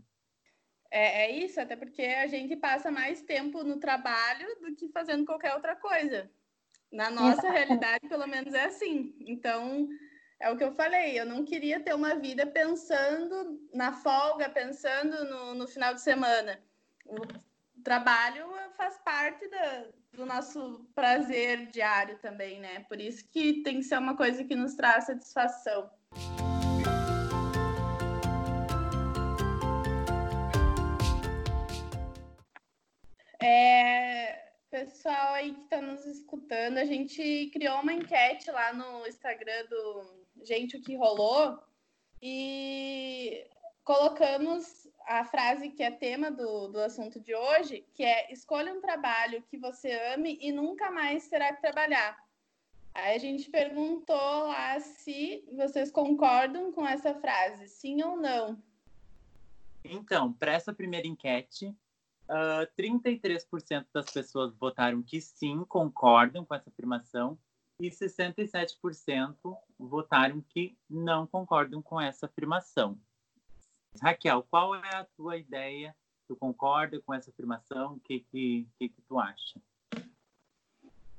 É, 0.90 1.26
é 1.26 1.30
isso, 1.30 1.60
até 1.60 1.76
porque 1.76 2.02
a 2.02 2.26
gente 2.26 2.56
passa 2.56 2.90
mais 2.90 3.22
tempo 3.22 3.62
no 3.62 3.78
trabalho 3.78 4.58
do 4.60 4.74
que 4.74 4.88
fazendo 4.88 5.24
qualquer 5.24 5.54
outra 5.54 5.76
coisa. 5.76 6.28
Na 6.90 7.12
nossa 7.12 7.48
realidade, 7.48 8.08
pelo 8.08 8.26
menos 8.26 8.52
é 8.54 8.64
assim. 8.64 9.14
Então, 9.20 9.88
é 10.40 10.50
o 10.50 10.56
que 10.56 10.64
eu 10.64 10.72
falei, 10.72 11.16
eu 11.16 11.24
não 11.24 11.44
queria 11.44 11.78
ter 11.78 11.94
uma 11.94 12.16
vida 12.16 12.44
pensando 12.44 13.60
na 13.72 13.92
folga, 13.92 14.50
pensando 14.50 15.24
no, 15.26 15.54
no 15.54 15.68
final 15.68 15.94
de 15.94 16.00
semana 16.00 16.60
o 17.80 17.82
trabalho 17.82 18.46
faz 18.76 18.98
parte 18.98 19.48
da, 19.48 19.86
do 20.12 20.26
nosso 20.26 20.86
prazer 20.94 21.66
diário 21.70 22.18
também, 22.18 22.60
né? 22.60 22.80
Por 22.80 23.00
isso 23.00 23.26
que 23.30 23.62
tem 23.62 23.78
que 23.78 23.84
ser 23.84 23.98
uma 23.98 24.14
coisa 24.14 24.44
que 24.44 24.54
nos 24.54 24.74
traz 24.74 25.06
satisfação. 25.06 25.90
É, 33.42 34.52
pessoal 34.70 35.32
aí 35.32 35.54
que 35.54 35.62
está 35.62 35.80
nos 35.80 36.04
escutando, 36.04 36.76
a 36.76 36.84
gente 36.84 37.50
criou 37.50 37.80
uma 37.80 37.94
enquete 37.94 38.50
lá 38.50 38.74
no 38.74 39.06
Instagram 39.06 39.64
do 39.70 40.20
Gente 40.42 40.76
o 40.76 40.82
que 40.82 40.96
rolou 40.96 41.58
e 42.22 43.46
colocamos 43.84 44.86
a 45.10 45.24
frase 45.24 45.70
que 45.70 45.82
é 45.82 45.90
tema 45.90 46.30
do, 46.30 46.68
do 46.68 46.78
assunto 46.78 47.18
de 47.18 47.34
hoje, 47.34 47.84
que 47.94 48.04
é 48.04 48.32
escolha 48.32 48.72
um 48.72 48.80
trabalho 48.80 49.42
que 49.50 49.58
você 49.58 49.90
ame 50.14 50.38
e 50.40 50.52
nunca 50.52 50.88
mais 50.88 51.28
terá 51.28 51.52
que 51.52 51.60
trabalhar. 51.60 52.16
Aí 52.94 53.16
a 53.16 53.18
gente 53.18 53.50
perguntou 53.50 54.46
lá 54.46 54.78
se 54.78 55.44
vocês 55.56 55.90
concordam 55.90 56.70
com 56.70 56.86
essa 56.86 57.12
frase, 57.12 57.66
sim 57.66 58.00
ou 58.04 58.16
não. 58.16 58.56
Então, 59.84 60.32
para 60.32 60.52
essa 60.52 60.72
primeira 60.72 61.08
enquete, 61.08 61.66
uh, 61.66 62.62
ah, 62.62 62.68
33% 62.78 63.86
das 63.92 64.12
pessoas 64.12 64.54
votaram 64.54 65.02
que 65.02 65.20
sim, 65.20 65.64
concordam 65.64 66.44
com 66.44 66.54
essa 66.54 66.70
afirmação, 66.70 67.36
e 67.80 67.88
67% 67.90 69.36
votaram 69.76 70.40
que 70.40 70.78
não 70.88 71.26
concordam 71.26 71.82
com 71.82 72.00
essa 72.00 72.26
afirmação. 72.26 72.96
Raquel, 74.00 74.44
qual 74.50 74.74
é 74.74 74.94
a 74.94 75.06
tua 75.16 75.36
ideia? 75.36 75.94
Tu 76.28 76.36
concorda 76.36 77.00
com 77.00 77.12
essa 77.12 77.30
afirmação? 77.30 77.94
O 77.94 78.00
que, 78.00 78.20
que, 78.30 78.66
que, 78.78 78.88
que 78.88 79.02
tu 79.08 79.18
acha? 79.18 79.60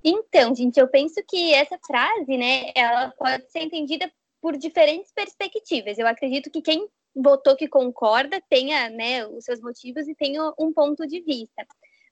Então, 0.04 0.56
gente, 0.56 0.80
eu 0.80 0.88
penso 0.88 1.22
que 1.28 1.54
essa 1.54 1.78
frase, 1.86 2.38
né, 2.38 2.72
ela 2.76 3.12
pode 3.12 3.52
ser 3.52 3.60
entendida 3.60 4.12
por 4.42 4.58
diferentes 4.58 5.12
perspectivas. 5.12 5.98
Eu 5.98 6.08
acredito 6.08 6.50
que 6.50 6.62
quem 6.62 6.88
votou 7.16 7.56
que 7.56 7.68
concorda 7.68 8.42
tenha, 8.50 8.90
né, 8.90 9.28
os 9.28 9.44
seus 9.44 9.62
motivos 9.62 10.08
e 10.08 10.16
tenha 10.16 10.52
um 10.58 10.74
ponto 10.74 11.06
de 11.06 11.22
vista. 11.22 11.66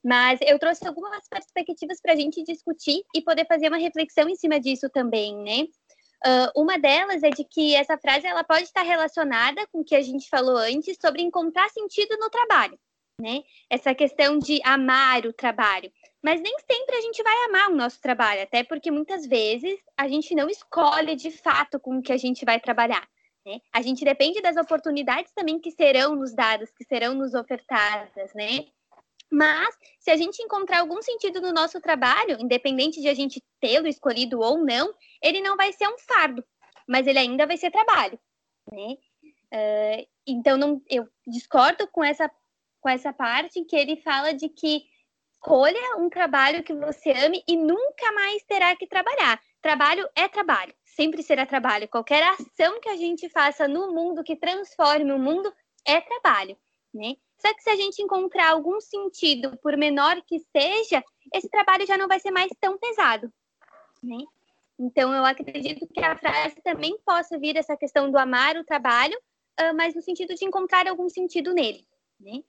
Mas 0.04 0.40
eu 0.42 0.58
trouxe 0.60 0.88
algumas 0.88 1.28
perspectivas 1.28 2.00
para 2.00 2.14
a 2.14 2.16
gente 2.16 2.44
discutir 2.44 3.04
e 3.14 3.22
poder 3.22 3.46
fazer 3.48 3.68
uma 3.68 3.78
reflexão 3.78 4.30
em 4.30 4.36
cima 4.36 4.60
disso 4.60 4.90
também, 4.90 5.36
né? 5.36 5.68
Uh, 6.26 6.62
uma 6.62 6.78
delas 6.78 7.24
é 7.24 7.30
de 7.30 7.46
que 7.46 7.76
essa 7.76 7.98
frase 7.98 8.28
ela 8.28 8.44
pode 8.44 8.64
estar 8.64 8.82
relacionada 8.82 9.66
com 9.68 9.80
o 9.80 9.84
que 9.86 9.96
a 9.96 10.02
gente 10.02 10.28
falou 10.28 10.58
antes 10.58 10.98
sobre 11.00 11.22
encontrar 11.22 11.70
sentido 11.70 12.18
no 12.18 12.30
trabalho, 12.30 12.78
né? 13.22 13.42
Essa 13.70 13.96
questão 13.96 14.38
de 14.38 14.60
amar 14.64 15.26
o 15.26 15.32
trabalho. 15.32 15.92
Mas 16.22 16.42
nem 16.42 16.54
sempre 16.70 16.98
a 16.98 17.02
gente 17.02 17.24
vai 17.24 17.46
amar 17.46 17.70
o 17.70 17.76
nosso 17.76 18.02
trabalho, 18.02 18.42
até 18.42 18.64
porque 18.64 18.92
muitas 18.92 19.26
vezes 19.26 19.80
a 19.96 20.10
gente 20.10 20.36
não 20.36 20.50
escolhe 20.50 21.16
de 21.16 21.32
fato 21.32 21.80
com 21.80 22.00
o 22.00 22.02
que 22.02 22.12
a 22.12 22.18
gente 22.18 22.44
vai 22.44 22.60
trabalhar. 22.60 23.08
Né? 23.46 23.62
A 23.72 23.82
gente 23.82 24.04
depende 24.04 24.42
das 24.42 24.58
oportunidades 24.58 25.32
também 25.34 25.58
que 25.58 25.72
serão 25.72 26.16
nos 26.16 26.34
dadas, 26.34 26.70
que 26.72 26.84
serão 26.84 27.14
nos 27.14 27.34
ofertadas, 27.34 28.34
né? 28.34 28.66
Mas, 29.32 29.76
se 30.00 30.10
a 30.10 30.18
gente 30.18 30.42
encontrar 30.42 30.80
algum 30.80 31.02
sentido 31.02 31.40
no 31.40 31.54
nosso 31.54 31.80
trabalho, 31.80 32.38
independente 32.40 33.00
de 33.00 33.08
a 33.08 33.14
gente 33.14 33.44
tê-lo 33.62 33.88
escolhido 33.88 34.40
ou 34.40 34.58
não, 34.58 34.92
ele 35.22 35.42
não 35.42 35.58
vai 35.58 35.72
ser 35.74 35.88
um 35.88 35.98
fardo, 35.98 36.44
mas 36.88 37.08
ele 37.08 37.20
ainda 37.20 37.46
vai 37.46 37.58
ser 37.58 37.72
trabalho, 37.72 38.20
né? 38.72 38.98
Uh, 39.52 40.08
então, 40.26 40.58
não, 40.58 40.82
eu 40.88 41.08
discordo 41.28 41.88
com 41.88 42.04
essa, 42.04 42.30
com 42.80 42.90
essa 42.90 43.12
parte 43.12 43.64
que 43.66 43.76
ele 43.76 43.98
fala 43.98 44.34
de 44.34 44.48
que 44.50 44.84
escolha 45.34 45.98
um 45.98 46.10
trabalho 46.10 46.64
que 46.64 46.74
você 46.74 47.12
ame 47.12 47.44
e 47.48 47.56
nunca 47.56 48.12
mais 48.14 48.44
terá 48.44 48.76
que 48.76 48.86
trabalhar. 48.86 49.42
Trabalho 49.62 50.08
é 50.16 50.28
trabalho, 50.28 50.74
sempre 50.86 51.24
será 51.24 51.46
trabalho. 51.46 51.88
Qualquer 51.88 52.24
ação 52.24 52.80
que 52.80 52.90
a 52.90 52.98
gente 52.98 53.30
faça 53.30 53.68
no 53.68 53.94
mundo 53.94 54.24
que 54.24 54.36
transforme 54.36 55.12
o 55.12 55.20
mundo 55.20 55.52
é 55.86 56.00
trabalho, 56.02 56.58
né? 56.94 57.16
Só 57.42 57.54
que 57.54 57.64
se 57.64 57.70
a 57.70 57.76
gente 57.76 58.02
encontrar 58.02 58.52
algum 58.52 58.82
sentido, 58.82 59.58
por 59.64 59.78
menor 59.78 60.22
que 60.28 60.40
seja, 60.56 61.04
esse 61.34 61.50
trabalho 61.50 61.88
já 61.88 61.98
não 61.98 62.08
vai 62.08 62.20
ser 62.20 62.32
mais 62.32 62.52
tão 62.60 62.78
pesado, 62.78 63.32
né? 64.04 64.18
Então, 64.80 65.14
eu 65.14 65.26
acredito 65.26 65.86
que 65.88 66.00
a 66.00 66.16
frase 66.16 66.56
também 66.64 66.98
possa 67.06 67.38
vir 67.38 67.58
essa 67.58 67.76
questão 67.76 68.10
do 68.10 68.18
amar 68.18 68.56
o 68.56 68.64
trabalho, 68.64 69.18
uh, 69.60 69.76
mas 69.76 69.94
no 69.94 70.02
sentido 70.02 70.34
de 70.34 70.46
encontrar 70.46 70.88
algum 70.88 71.10
sentido 71.10 71.54
nele, 71.54 71.86
né? 72.20 72.42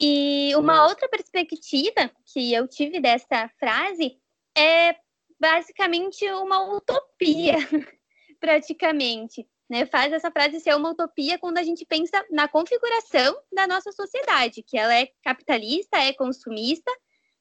E 0.00 0.56
uma 0.56 0.88
outra 0.88 1.08
perspectiva 1.08 2.10
que 2.24 2.52
eu 2.52 2.66
tive 2.66 3.00
dessa 3.00 3.48
frase 3.60 4.18
é 4.56 4.96
basicamente 5.38 6.28
uma 6.32 6.74
utopia, 6.74 7.54
praticamente 8.40 9.46
né, 9.68 9.86
faz 9.86 10.12
essa 10.12 10.30
frase 10.30 10.60
ser 10.60 10.74
uma 10.74 10.90
utopia 10.90 11.38
quando 11.38 11.58
a 11.58 11.62
gente 11.62 11.84
pensa 11.86 12.24
na 12.30 12.48
configuração 12.48 13.36
da 13.52 13.66
nossa 13.66 13.92
sociedade, 13.92 14.62
que 14.62 14.76
ela 14.76 14.94
é 14.94 15.08
capitalista, 15.22 15.96
é 15.98 16.12
consumista, 16.12 16.90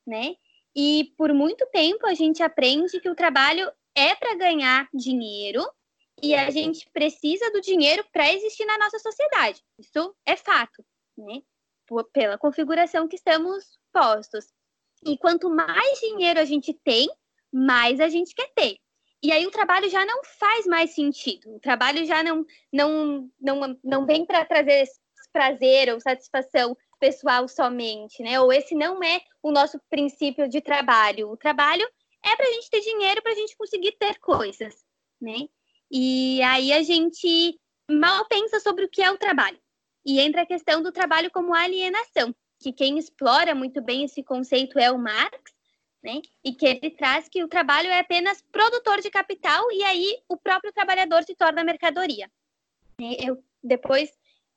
né? 0.06 0.36
E 0.76 1.14
por 1.18 1.34
muito 1.34 1.66
tempo 1.68 2.06
a 2.08 2.14
gente 2.14 2.42
aprende 2.42 3.00
que 3.00 3.10
o 3.10 3.16
trabalho 3.16 3.72
é 3.96 4.16
para 4.16 4.36
ganhar 4.36 4.88
dinheiro 4.94 5.64
e 6.22 6.34
a 6.36 6.50
gente 6.50 6.90
precisa 6.94 7.52
do 7.52 7.62
dinheiro 7.62 8.04
para 8.12 8.32
existir 8.32 8.66
na 8.66 8.78
nossa 8.78 8.98
sociedade. 9.00 9.62
Isso 9.78 10.16
é 10.26 10.36
fato, 10.36 10.84
né? 11.18 11.42
Pela 12.14 12.38
configuração 12.38 13.08
que 13.08 13.16
estamos 13.16 13.78
postos. 13.92 14.46
E 15.06 15.18
quanto 15.18 15.50
mais 15.50 16.00
dinheiro 16.00 16.40
a 16.40 16.46
gente 16.46 16.74
tem, 16.74 17.10
mais 17.52 18.00
a 18.00 18.08
gente 18.08 18.34
quer 18.34 18.50
ter. 18.56 18.78
E 19.22 19.32
aí 19.32 19.46
o 19.46 19.52
trabalho 19.52 19.90
já 19.90 20.06
não 20.06 20.24
faz 20.40 20.66
mais 20.66 20.94
sentido. 20.94 21.56
O 21.56 21.60
trabalho 21.60 22.06
já 22.06 22.24
não 22.24 22.46
não 22.72 23.30
não, 23.40 23.80
não 23.84 24.06
vem 24.06 24.26
para 24.26 24.46
trazer 24.46 24.86
prazer 25.32 25.92
ou 25.92 26.00
satisfação 26.00 26.78
pessoal 27.00 27.48
somente, 27.48 28.22
né? 28.22 28.40
Ou 28.40 28.54
esse 28.54 28.76
não 28.76 29.04
é 29.04 29.20
o 29.42 29.52
nosso 29.52 29.80
princípio 29.90 30.48
de 30.48 30.62
trabalho. 30.62 31.30
O 31.30 31.36
trabalho 31.36 31.86
é 32.24 32.36
para 32.36 32.48
a 32.48 32.52
gente 32.52 32.70
ter 32.70 32.82
dinheiro 32.82 33.22
para 33.22 33.32
a 33.32 33.36
gente 33.36 33.56
conseguir 33.58 33.94
ter 33.94 34.20
coisas, 34.20 34.76
né? 35.22 35.48
E 35.92 36.42
aí 36.42 36.74
a 36.74 36.82
gente 36.82 37.60
mal 37.90 38.26
pensa 38.26 38.60
sobre 38.60 38.86
o 38.86 38.90
que 38.90 39.02
é 39.02 39.12
o 39.12 39.18
trabalho. 39.18 39.60
E 40.06 40.20
entra 40.20 40.42
a 40.42 40.46
questão 40.46 40.82
do 40.82 40.92
trabalho 40.92 41.32
como 41.32 41.54
alienação, 41.54 42.34
que 42.60 42.74
quem 42.74 42.98
explora 42.98 43.54
muito 43.54 43.82
bem 43.82 44.04
esse 44.04 44.24
conceito 44.24 44.80
é 44.80 44.92
o 44.92 44.98
Marx, 44.98 45.54
né? 46.04 46.22
E 46.44 46.54
que 46.54 46.66
ele 46.66 46.92
traz 46.92 47.30
que 47.30 47.44
o 47.44 47.48
trabalho 47.48 47.90
é 47.90 48.00
apenas 48.00 48.42
produtor 48.52 49.02
de 49.02 49.10
capital 49.10 49.72
e 49.72 49.84
aí 49.84 50.18
o 50.28 50.36
próprio 50.36 50.74
trabalhador 50.74 51.24
se 51.24 51.36
torna 51.36 51.64
mercadoria. 51.64 52.30
Eu 53.20 53.44
depois 53.64 54.10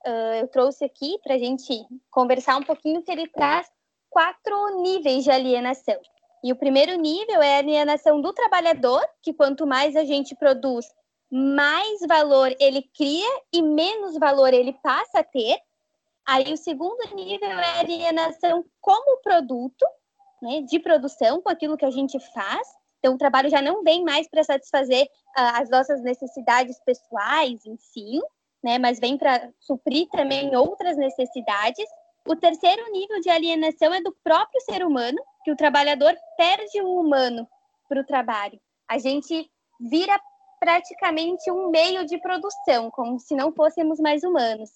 uh, 0.07 0.35
eu 0.41 0.49
trouxe 0.49 0.85
aqui 0.85 1.19
para 1.23 1.35
a 1.35 1.39
gente 1.39 1.73
conversar 2.11 2.57
um 2.57 2.63
pouquinho 2.63 3.03
que 3.03 3.11
ele 3.11 3.29
traz 3.29 3.71
quatro 4.11 4.83
níveis 4.83 5.25
de 5.25 5.31
alienação. 5.31 6.01
E 6.45 6.53
o 6.53 6.57
primeiro 6.57 6.97
nível 6.97 7.43
é 7.43 7.57
a 7.57 7.59
alienação 7.59 8.21
do 8.21 8.33
trabalhador, 8.33 9.03
que 9.23 9.33
quanto 9.33 9.67
mais 9.67 9.97
a 9.97 10.05
gente 10.05 10.35
produz, 10.35 10.87
mais 11.31 12.01
valor 12.07 12.55
ele 12.61 12.89
cria 12.97 13.29
e 13.53 13.63
menos 13.63 14.17
valor 14.19 14.53
ele 14.53 14.73
passa 14.83 15.21
a 15.21 15.25
ter. 15.25 15.59
Aí 16.27 16.53
o 16.53 16.57
segundo 16.57 17.15
nível 17.15 17.49
é 17.49 17.65
a 17.65 17.81
alienação 17.81 18.65
como 18.81 19.21
produto, 19.23 19.85
né, 20.43 20.63
de 20.63 20.79
produção, 20.79 21.41
com 21.41 21.49
aquilo 21.49 21.77
que 21.77 21.85
a 21.85 21.91
gente 21.91 22.19
faz. 22.33 22.69
Então 22.99 23.15
o 23.15 23.19
trabalho 23.19 23.49
já 23.49 23.63
não 23.63 23.83
vem 23.83 24.05
mais 24.05 24.29
para 24.29 24.45
satisfazer 24.45 25.05
uh, 25.05 25.61
as 25.61 25.71
nossas 25.71 26.03
necessidades 26.03 26.79
pessoais 26.85 27.65
em 27.65 27.77
si, 27.77 28.21
né, 28.63 28.79
mas 28.79 28.99
vem 28.99 29.17
para 29.17 29.51
suprir 29.61 30.09
também 30.09 30.55
outras 30.57 30.97
necessidades. 30.97 31.87
O 32.27 32.35
terceiro 32.35 32.91
nível 32.91 33.21
de 33.21 33.31
alienação 33.31 33.95
é 33.95 34.01
do 34.01 34.13
próprio 34.25 34.61
ser 34.63 34.85
humano, 34.85 35.19
que 35.45 35.53
o 35.53 35.57
trabalhador 35.57 36.13
perde 36.37 36.83
o 36.83 37.01
humano 37.01 37.49
para 37.89 38.01
o 38.01 38.05
trabalho. 38.05 38.61
A 38.89 38.99
gente 38.99 39.49
vira 39.79 40.21
praticamente 40.59 41.49
um 41.53 41.71
meio 41.71 42.05
de 42.05 42.19
produção, 42.19 42.91
como 42.91 43.21
se 43.21 43.37
não 43.37 43.53
fôssemos 43.53 44.01
mais 44.01 44.25
humanos. 44.25 44.71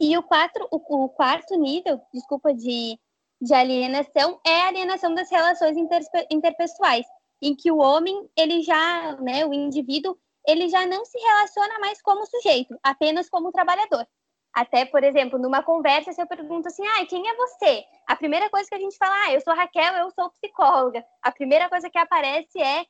E 0.00 0.16
o, 0.16 0.22
quatro, 0.22 0.66
o, 0.70 1.04
o 1.04 1.08
quarto 1.10 1.54
nível, 1.54 2.00
desculpa, 2.14 2.54
de, 2.54 2.98
de 3.42 3.52
alienação 3.52 4.40
é 4.46 4.62
a 4.62 4.68
alienação 4.68 5.14
das 5.14 5.30
relações 5.30 5.76
inter, 5.76 6.00
interpessoais, 6.30 7.04
em 7.42 7.54
que 7.54 7.70
o 7.70 7.76
homem, 7.76 8.26
ele 8.34 8.62
já, 8.62 9.16
né, 9.16 9.44
o 9.44 9.52
indivíduo, 9.52 10.16
ele 10.46 10.70
já 10.70 10.86
não 10.86 11.04
se 11.04 11.18
relaciona 11.18 11.78
mais 11.78 12.00
como 12.00 12.24
sujeito, 12.24 12.74
apenas 12.82 13.28
como 13.28 13.52
trabalhador. 13.52 14.06
Até, 14.54 14.84
por 14.84 15.04
exemplo, 15.04 15.38
numa 15.38 15.62
conversa, 15.62 16.12
se 16.12 16.20
eu 16.20 16.26
pergunto 16.26 16.68
assim, 16.68 16.86
ah, 16.86 17.06
quem 17.06 17.28
é 17.28 17.36
você? 17.36 17.84
A 18.06 18.16
primeira 18.16 18.50
coisa 18.50 18.68
que 18.68 18.74
a 18.74 18.80
gente 18.80 18.96
fala, 18.96 19.14
ah, 19.24 19.32
eu 19.32 19.40
sou 19.40 19.54
Raquel, 19.54 19.94
eu 19.94 20.10
sou 20.10 20.30
psicóloga. 20.30 21.04
A 21.22 21.30
primeira 21.30 21.68
coisa 21.68 21.88
que 21.88 21.98
aparece 21.98 22.60
é 22.60 22.84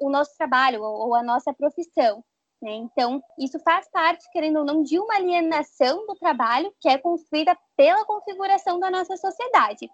o 0.00 0.10
nosso 0.10 0.36
trabalho 0.36 0.82
ou 0.82 1.14
a 1.14 1.22
nossa 1.22 1.54
profissão. 1.54 2.22
Né? 2.60 2.72
Então, 2.72 3.22
isso 3.38 3.58
faz 3.60 3.88
parte, 3.90 4.30
querendo 4.30 4.58
ou 4.58 4.64
não, 4.64 4.82
de 4.82 4.98
uma 4.98 5.16
alienação 5.16 6.06
do 6.06 6.14
trabalho 6.16 6.72
que 6.80 6.88
é 6.88 6.98
construída 6.98 7.56
pela 7.76 8.04
configuração 8.04 8.78
da 8.78 8.90
nossa 8.90 9.16
sociedade. 9.16 9.88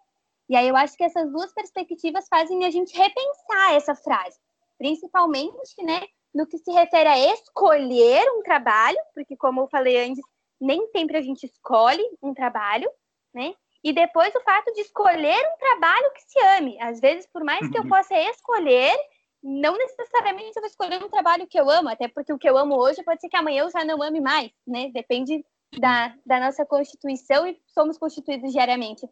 E 0.48 0.56
aí 0.56 0.68
eu 0.68 0.76
acho 0.76 0.96
que 0.96 1.04
essas 1.04 1.30
duas 1.30 1.52
perspectivas 1.52 2.26
fazem 2.28 2.64
a 2.64 2.70
gente 2.70 2.96
repensar 2.96 3.74
essa 3.74 3.94
frase, 3.94 4.38
principalmente, 4.78 5.82
né, 5.82 6.02
no 6.34 6.46
que 6.46 6.58
se 6.58 6.70
refere 6.72 7.08
a 7.08 7.18
escolher 7.34 8.22
um 8.36 8.42
trabalho, 8.42 8.98
porque 9.14 9.36
como 9.36 9.62
eu 9.62 9.68
falei 9.68 10.04
antes, 10.04 10.22
nem 10.62 10.86
sempre 10.88 11.16
a 11.18 11.20
gente 11.20 11.44
escolhe 11.44 12.02
um 12.22 12.32
trabalho, 12.32 12.88
né? 13.34 13.52
E 13.82 13.92
depois 13.92 14.32
o 14.34 14.40
fato 14.42 14.72
de 14.72 14.82
escolher 14.82 15.36
um 15.36 15.58
trabalho 15.58 16.12
que 16.12 16.22
se 16.22 16.38
ame. 16.56 16.80
Às 16.80 17.00
vezes, 17.00 17.26
por 17.26 17.42
mais 17.42 17.68
que 17.68 17.76
eu 17.76 17.82
uhum. 17.82 17.88
possa 17.88 18.14
escolher, 18.30 18.94
não 19.42 19.76
necessariamente 19.76 20.52
eu 20.54 20.62
vou 20.62 20.68
escolher 20.68 21.02
um 21.02 21.08
trabalho 21.08 21.48
que 21.48 21.58
eu 21.58 21.68
amo, 21.68 21.88
até 21.88 22.06
porque 22.06 22.32
o 22.32 22.38
que 22.38 22.48
eu 22.48 22.56
amo 22.56 22.76
hoje 22.76 23.02
pode 23.02 23.20
ser 23.20 23.28
que 23.28 23.36
amanhã 23.36 23.64
eu 23.64 23.70
já 23.70 23.84
não 23.84 24.00
ame 24.00 24.20
mais, 24.20 24.52
né? 24.64 24.88
Depende 24.94 25.44
da, 25.80 26.14
da 26.24 26.38
nossa 26.38 26.64
constituição 26.64 27.44
e 27.44 27.60
somos 27.66 27.98
constituídos 27.98 28.52
diariamente. 28.52 29.04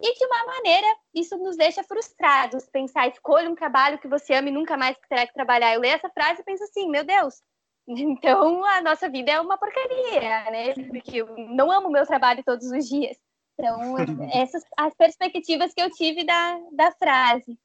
E 0.00 0.18
de 0.18 0.24
uma 0.24 0.46
maneira, 0.46 0.86
isso 1.14 1.36
nos 1.36 1.56
deixa 1.56 1.84
frustrados, 1.84 2.66
pensar, 2.66 3.08
escolha 3.08 3.50
um 3.50 3.54
trabalho 3.54 3.98
que 3.98 4.08
você 4.08 4.34
ama 4.34 4.48
e 4.48 4.52
nunca 4.52 4.76
mais 4.76 4.96
terá 5.06 5.26
que 5.26 5.34
trabalhar. 5.34 5.74
Eu 5.74 5.80
leio 5.80 5.94
essa 5.94 6.08
frase 6.08 6.40
e 6.40 6.44
penso 6.44 6.64
assim, 6.64 6.88
meu 6.88 7.04
Deus, 7.04 7.42
então 7.86 8.64
a 8.64 8.80
nossa 8.80 9.08
vida 9.08 9.30
é 9.30 9.40
uma 9.40 9.58
porcaria, 9.58 10.50
né? 10.50 10.74
Porque 10.88 11.18
eu 11.18 11.36
não 11.36 11.70
amo 11.70 11.90
meu 11.90 12.06
trabalho 12.06 12.42
todos 12.44 12.70
os 12.70 12.88
dias. 12.88 13.16
Então, 13.54 13.96
essas 14.32 14.62
as 14.76 14.94
perspectivas 14.94 15.72
que 15.74 15.82
eu 15.82 15.90
tive 15.90 16.24
da, 16.24 16.58
da 16.72 16.92
frase. 16.92 17.58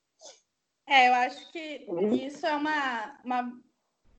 É, 0.87 1.07
eu 1.07 1.13
acho 1.13 1.51
que 1.51 1.85
isso 2.25 2.45
é 2.45 2.55
uma, 2.55 3.19
uma, 3.23 3.61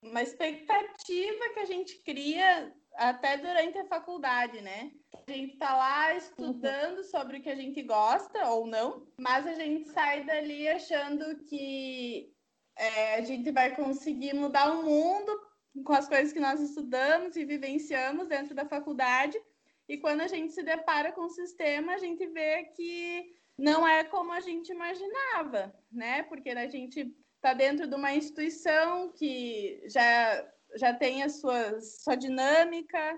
uma 0.03 0.23
expectativa 0.23 1.49
que 1.53 1.61
a 1.61 1.65
gente 1.65 1.97
cria 1.99 2.73
até 2.95 3.37
durante 3.37 3.79
a 3.79 3.87
faculdade, 3.87 4.61
né? 4.61 4.93
A 5.27 5.33
gente 5.33 5.57
tá 5.57 5.77
lá 5.77 6.15
estudando 6.15 7.03
sobre 7.05 7.39
o 7.39 7.43
que 7.43 7.51
a 7.51 7.57
gente 7.57 7.83
gosta 7.83 8.49
ou 8.51 8.67
não, 8.67 9.07
mas 9.19 9.47
a 9.47 9.55
gente 9.55 9.89
sai 9.91 10.25
dali 10.25 10.69
achando 10.69 11.39
que 11.45 12.33
é, 12.77 13.17
a 13.17 13.23
gente 13.23 13.51
vai 13.51 13.75
conseguir 13.75 14.35
mudar 14.35 14.73
o 14.73 14.83
mundo 14.83 15.50
com 15.85 15.93
as 15.93 16.09
coisas 16.09 16.33
que 16.33 16.41
nós 16.41 16.61
estudamos 16.61 17.37
e 17.37 17.45
vivenciamos 17.45 18.29
dentro 18.29 18.55
da 18.55 18.67
faculdade. 18.67 19.41
E 19.89 19.99
quando 19.99 20.21
a 20.21 20.29
gente 20.29 20.53
se 20.53 20.63
depara 20.63 21.13
com 21.13 21.23
o 21.23 21.31
sistema, 21.31 21.95
a 21.95 21.99
gente 21.99 22.27
vê 22.27 22.65
que 22.77 23.35
não 23.59 23.87
é 23.87 24.05
como 24.05 24.33
a 24.33 24.41
gente 24.41 24.71
imaginava, 24.71 25.75
né? 25.91 26.23
Porque 26.25 26.51
a 26.51 26.69
gente 26.69 27.15
está 27.37 27.55
dentro 27.55 27.87
de 27.87 27.95
uma 27.95 28.15
instituição 28.15 29.11
que 29.13 29.83
já, 29.87 30.47
já 30.77 30.95
tem 30.95 31.23
a 31.23 31.29
sua, 31.29 31.81
sua 31.81 32.15
dinâmica, 32.15 33.17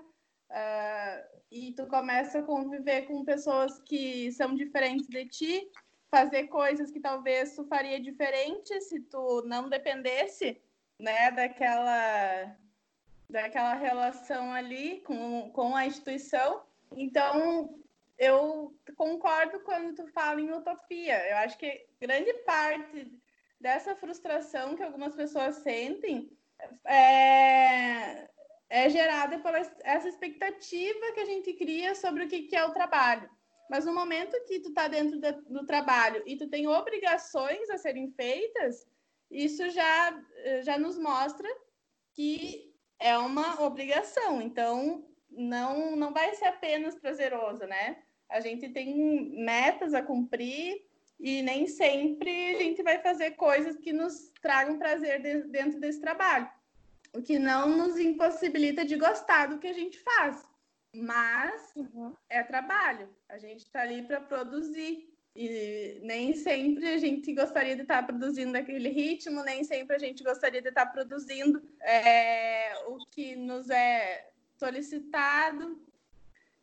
uh, 0.49 1.33
e 1.51 1.71
tu 1.73 1.85
começa 1.87 2.39
a 2.39 2.43
conviver 2.43 3.03
com 3.03 3.23
pessoas 3.23 3.79
que 3.81 4.31
são 4.31 4.55
diferentes 4.55 5.07
de 5.07 5.25
ti, 5.27 5.71
fazer 6.09 6.47
coisas 6.47 6.91
que 6.91 6.99
talvez 6.99 7.55
tu 7.55 7.63
faria 7.65 7.99
diferente 7.99 8.79
se 8.81 8.99
tu 9.01 9.43
não 9.45 9.69
dependesse, 9.69 10.59
né, 10.99 11.31
daquela 11.31 12.57
daquela 13.29 13.73
relação 13.73 14.53
ali 14.53 15.01
com, 15.01 15.49
com 15.51 15.75
a 15.75 15.87
instituição. 15.87 16.63
Então, 16.95 17.79
eu 18.17 18.75
concordo 18.95 19.59
quando 19.61 19.95
tu 19.95 20.07
fala 20.11 20.39
em 20.39 20.51
utopia. 20.51 21.29
Eu 21.29 21.37
acho 21.37 21.57
que 21.57 21.87
grande 21.99 22.31
parte 22.45 23.11
dessa 23.59 23.95
frustração 23.95 24.75
que 24.75 24.83
algumas 24.83 25.15
pessoas 25.15 25.55
sentem 25.57 26.29
é, 26.85 28.29
é 28.69 28.89
gerada 28.89 29.39
por 29.39 29.53
essa 29.55 30.07
expectativa 30.07 31.11
que 31.13 31.19
a 31.19 31.25
gente 31.25 31.53
cria 31.53 31.95
sobre 31.95 32.25
o 32.25 32.27
que 32.27 32.55
é 32.55 32.63
o 32.63 32.73
trabalho. 32.73 33.29
Mas 33.69 33.85
no 33.85 33.93
momento 33.95 34.39
que 34.45 34.59
tu 34.59 34.69
está 34.69 34.87
dentro 34.87 35.19
do 35.19 35.65
trabalho 35.65 36.21
e 36.27 36.37
tu 36.37 36.47
tem 36.47 36.67
obrigações 36.67 37.69
a 37.69 37.77
serem 37.77 38.11
feitas, 38.11 38.85
isso 39.33 39.69
já, 39.71 40.23
já 40.63 40.77
nos 40.77 40.97
mostra 40.97 41.47
que 42.13 42.73
é 42.99 43.17
uma 43.17 43.61
obrigação. 43.63 44.41
Então, 44.41 45.05
não, 45.29 45.95
não 45.95 46.13
vai 46.13 46.33
ser 46.35 46.45
apenas 46.45 46.95
prazeroso, 46.95 47.65
né? 47.65 48.03
A 48.29 48.39
gente 48.39 48.69
tem 48.69 49.43
metas 49.43 49.93
a 49.93 50.01
cumprir 50.01 50.85
e 51.19 51.41
nem 51.41 51.67
sempre 51.67 52.55
a 52.55 52.59
gente 52.59 52.81
vai 52.83 52.99
fazer 52.99 53.31
coisas 53.31 53.77
que 53.77 53.93
nos 53.93 54.31
tragam 54.41 54.77
prazer 54.77 55.21
de, 55.21 55.43
dentro 55.43 55.79
desse 55.79 56.01
trabalho, 56.01 56.49
o 57.13 57.21
que 57.21 57.37
não 57.37 57.69
nos 57.69 57.97
impossibilita 57.97 58.83
de 58.85 58.97
gostar 58.97 59.47
do 59.47 59.59
que 59.59 59.67
a 59.67 59.73
gente 59.73 59.99
faz. 59.99 60.43
Mas 60.95 61.71
uhum. 61.75 62.13
é 62.29 62.43
trabalho, 62.43 63.09
a 63.27 63.37
gente 63.37 63.59
está 63.59 63.81
ali 63.81 64.03
para 64.03 64.21
produzir. 64.21 65.12
E 65.35 65.99
nem 66.03 66.33
sempre 66.33 66.87
a 66.87 66.97
gente 66.97 67.33
gostaria 67.33 67.75
de 67.75 67.81
estar 67.81 68.05
produzindo 68.05 68.51
naquele 68.51 68.89
ritmo, 68.89 69.43
nem 69.43 69.63
sempre 69.63 69.95
a 69.95 69.99
gente 69.99 70.23
gostaria 70.23 70.61
de 70.61 70.69
estar 70.69 70.85
produzindo 70.85 71.61
é, 71.81 72.73
o 72.87 72.99
que 73.09 73.35
nos 73.35 73.69
é 73.69 74.29
solicitado. 74.57 75.81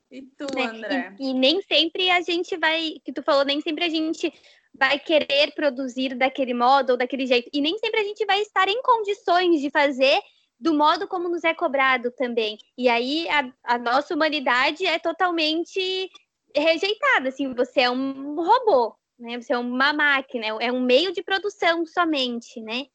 E 0.09 0.22
tu, 0.22 0.46
né? 0.54 0.64
André? 0.66 1.16
E, 1.18 1.30
e, 1.30 1.35
nem 1.35 1.61
sempre 1.62 2.11
a 2.11 2.20
gente 2.20 2.56
vai, 2.56 3.00
que 3.04 3.12
tu 3.12 3.22
falou, 3.22 3.44
nem 3.44 3.61
sempre 3.61 3.85
a 3.85 3.88
gente 3.88 4.33
vai 4.72 4.98
querer 5.00 5.52
produzir 5.52 6.14
daquele 6.14 6.54
modo 6.54 6.90
ou 6.90 6.96
daquele 6.96 7.26
jeito. 7.26 7.50
E 7.52 7.61
nem 7.61 7.76
sempre 7.78 8.00
a 8.00 8.04
gente 8.04 8.24
vai 8.24 8.40
estar 8.40 8.68
em 8.68 8.83
condições 8.83 9.61
de 9.61 9.68
fazer 9.68 10.20
do 10.59 10.74
modo 10.74 11.09
como 11.09 11.28
nos 11.28 11.42
é 11.42 11.54
cobrado 11.54 12.11
também. 12.12 12.59
E 12.76 12.88
aí 12.88 13.28
a, 13.30 13.52
a 13.64 13.78
nossa 13.78 14.14
humanidade 14.14 14.85
é 14.87 14.98
totalmente 14.98 16.11
rejeitada. 16.54 17.28
Assim, 17.28 17.52
você 17.54 17.80
é 17.80 17.90
um 17.90 18.34
robô, 18.34 18.96
né? 19.18 19.40
Você 19.40 19.52
é 19.52 19.58
uma 19.58 19.92
máquina, 19.92 20.46
é 20.46 20.72
um 20.72 20.80
meio 20.80 21.12
de 21.12 21.22
produção 21.22 21.84
somente, 21.86 22.60
né? 22.60 22.86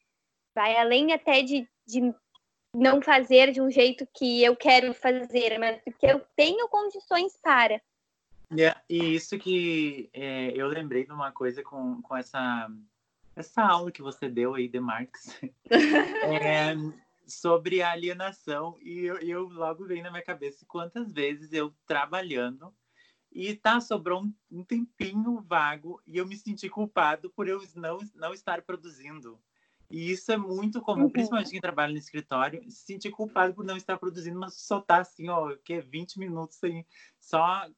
Vai 0.54 0.76
além 0.76 1.12
até 1.12 1.42
de, 1.42 1.68
de 1.86 2.14
não 2.74 3.00
fazer 3.00 3.52
de 3.52 3.60
um 3.60 3.70
jeito 3.70 4.06
que 4.14 4.42
eu 4.42 4.54
quero 4.54 4.92
fazer, 4.92 5.58
mas 5.58 5.80
porque 5.82 6.06
eu 6.06 6.20
tenho 6.36 6.68
condições 6.68 7.38
para. 7.42 7.80
Yeah, 8.52 8.80
e 8.88 9.14
isso 9.14 9.38
que 9.38 10.08
é, 10.12 10.52
eu 10.54 10.68
lembrei 10.68 11.04
de 11.04 11.12
uma 11.12 11.32
coisa 11.32 11.62
com, 11.62 12.00
com 12.02 12.16
essa, 12.16 12.70
essa 13.34 13.62
aula 13.62 13.90
que 13.90 14.02
você 14.02 14.28
deu 14.28 14.54
aí 14.54 14.68
de 14.68 14.78
Marx 14.78 15.40
é, 15.68 16.76
sobre 17.26 17.82
a 17.82 17.90
alienação. 17.90 18.76
E 18.80 19.00
eu, 19.00 19.18
eu 19.18 19.48
logo 19.48 19.84
veio 19.84 20.02
na 20.02 20.10
minha 20.10 20.22
cabeça 20.22 20.64
quantas 20.68 21.12
vezes 21.12 21.52
eu 21.52 21.74
trabalhando 21.86 22.72
e 23.32 23.54
tá, 23.54 23.80
sobrou 23.80 24.22
um, 24.22 24.32
um 24.50 24.64
tempinho 24.64 25.40
vago 25.42 26.00
e 26.06 26.16
eu 26.18 26.26
me 26.26 26.36
senti 26.36 26.68
culpado 26.68 27.30
por 27.30 27.48
eu 27.48 27.62
não, 27.74 27.98
não 28.14 28.32
estar 28.32 28.62
produzindo. 28.62 29.38
E 29.90 30.10
isso 30.10 30.32
é 30.32 30.36
muito 30.36 30.80
comum, 30.80 31.04
uhum. 31.04 31.10
principalmente 31.10 31.50
quem 31.50 31.60
trabalha 31.60 31.92
no 31.92 31.98
escritório, 31.98 32.62
se 32.68 32.84
sentir 32.84 33.10
culpado 33.10 33.54
por 33.54 33.64
não 33.64 33.76
estar 33.76 33.96
produzindo, 33.98 34.38
mas 34.38 34.54
só 34.54 34.80
tá 34.80 34.98
assim, 34.98 35.28
ó, 35.28 35.54
que 35.64 35.74
é 35.74 35.80
20 35.80 36.18
minutos 36.18 36.56
sem 36.56 36.84
só 37.20 37.68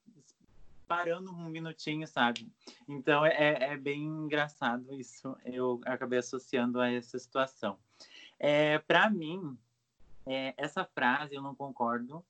parando 0.87 1.31
um 1.31 1.51
minutinho, 1.51 2.07
sabe? 2.09 2.51
Então 2.89 3.25
é, 3.27 3.73
é 3.73 3.77
bem 3.77 4.03
engraçado 4.03 4.95
isso. 4.95 5.37
Eu 5.45 5.81
acabei 5.85 6.19
associando 6.19 6.81
a 6.81 6.91
essa 6.91 7.19
situação. 7.19 7.79
É, 8.39 8.79
Para 8.79 9.11
mim, 9.11 9.59
é, 10.25 10.55
essa 10.57 10.85
frase 10.85 11.35
eu 11.35 11.43
não 11.43 11.55
concordo, 11.55 12.25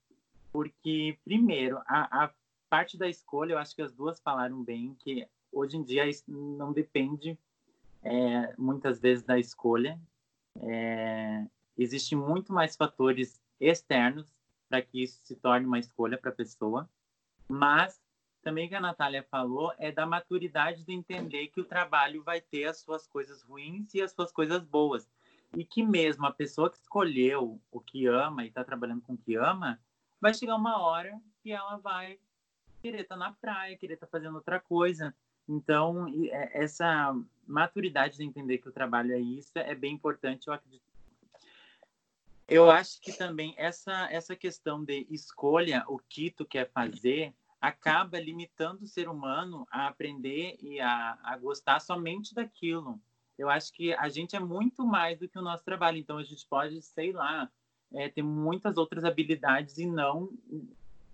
porque, 0.53 1.17
primeiro, 1.25 1.79
a, 1.87 2.25
a 2.25 2.31
parte 2.69 2.97
da 2.97 3.09
escolha, 3.09 3.53
eu 3.53 3.59
acho 3.59 3.75
que 3.75 3.83
as 3.83 3.93
duas 3.93 4.21
falaram 4.21 4.63
bem, 4.63 4.95
que 4.99 5.27
hoje 5.53 5.77
em 5.77 5.83
dia 5.83 6.05
não 6.27 6.73
depende 6.73 7.39
é, 8.03 8.55
muitas 8.57 9.01
vezes 9.01 9.25
da 9.25 9.39
escolha. 9.39 10.01
É, 10.61 11.47
Existem 11.79 12.19
muito 12.19 12.53
mais 12.53 12.75
fatores 12.75 13.41
externos 13.61 14.35
para 14.69 14.83
que 14.83 15.05
isso 15.05 15.21
se 15.23 15.37
torne 15.37 15.65
uma 15.65 15.79
escolha 15.79 16.19
para 16.19 16.31
a 16.31 16.35
pessoa, 16.35 16.91
mas 17.49 18.03
também 18.43 18.69
que 18.69 18.75
a 18.75 18.81
Natália 18.81 19.23
falou 19.23 19.73
é 19.79 19.93
da 19.93 20.05
maturidade 20.05 20.85
de 20.85 20.93
entender 20.93 21.47
que 21.49 21.61
o 21.61 21.65
trabalho 21.65 22.25
vai 22.25 22.41
ter 22.41 22.65
as 22.65 22.79
suas 22.79 23.07
coisas 23.07 23.43
ruins 23.43 23.95
e 23.95 24.03
as 24.03 24.11
suas 24.11 24.33
coisas 24.33 24.65
boas. 24.65 25.09
E 25.57 25.65
que 25.65 25.83
mesmo 25.83 26.27
a 26.27 26.33
pessoa 26.33 26.69
que 26.69 26.77
escolheu 26.77 27.61
o 27.71 27.81
que 27.81 28.07
ama 28.07 28.45
e 28.45 28.49
está 28.49 28.65
trabalhando 28.65 29.03
com 29.03 29.13
o 29.13 29.19
que 29.19 29.37
ama, 29.37 29.81
vai 30.21 30.35
chegar 30.35 30.57
uma 30.57 30.83
hora 30.83 31.19
que 31.41 31.53
ela 31.53 31.77
vai 31.77 32.19
querer 32.81 33.03
estar 33.03 33.17
tá 33.17 33.19
na 33.19 33.33
praia, 33.33 33.77
querer 33.77 33.95
estar 33.95 34.07
tá 34.07 34.11
fazendo 34.11 34.37
outra 34.37 34.59
coisa. 34.59 35.15
Então, 35.49 36.07
é, 36.31 36.63
essa 36.63 37.15
maturidade 37.47 38.17
de 38.17 38.25
entender 38.25 38.59
que 38.59 38.69
o 38.69 38.73
trabalho 38.73 39.13
é 39.13 39.19
isso 39.19 39.53
é 39.55 39.75
bem 39.75 39.95
importante, 39.95 40.47
eu 40.47 40.53
acredito. 40.53 40.83
Eu 42.47 42.71
acho 42.71 43.01
que 43.01 43.13
também 43.13 43.55
essa, 43.59 44.11
essa 44.11 44.35
questão 44.35 44.83
de 44.83 45.07
escolha, 45.11 45.85
o 45.87 45.99
que 45.99 46.31
tu 46.31 46.47
quer 46.47 46.71
fazer, 46.71 47.35
acaba 47.61 48.19
limitando 48.19 48.85
o 48.85 48.89
ser 48.89 49.09
humano 49.09 49.67
a 49.71 49.87
aprender 49.87 50.57
e 50.63 50.81
a, 50.81 51.19
a 51.23 51.37
gostar 51.37 51.81
somente 51.81 52.35
daquilo. 52.35 52.99
Eu 53.37 53.51
acho 53.51 53.73
que 53.73 53.93
a 53.95 54.09
gente 54.09 54.35
é 54.35 54.41
muito 54.41 54.87
mais 54.87 55.19
do 55.19 55.29
que 55.29 55.39
o 55.39 55.43
nosso 55.43 55.65
trabalho, 55.65 55.99
então 55.99 56.19
a 56.19 56.25
gente 56.25 56.47
pode, 56.47 56.81
sei 56.83 57.13
lá, 57.13 57.51
é, 57.93 58.09
ter 58.09 58.23
muitas 58.23 58.77
outras 58.77 59.05
habilidades 59.05 59.79
e 59.79 59.87
não 59.87 60.31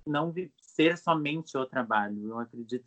não 0.07 0.33
ser 0.61 0.99
somente 0.99 1.57
o 1.57 1.67
trabalho. 1.67 2.29
Eu 2.29 2.39
acredito. 2.39 2.85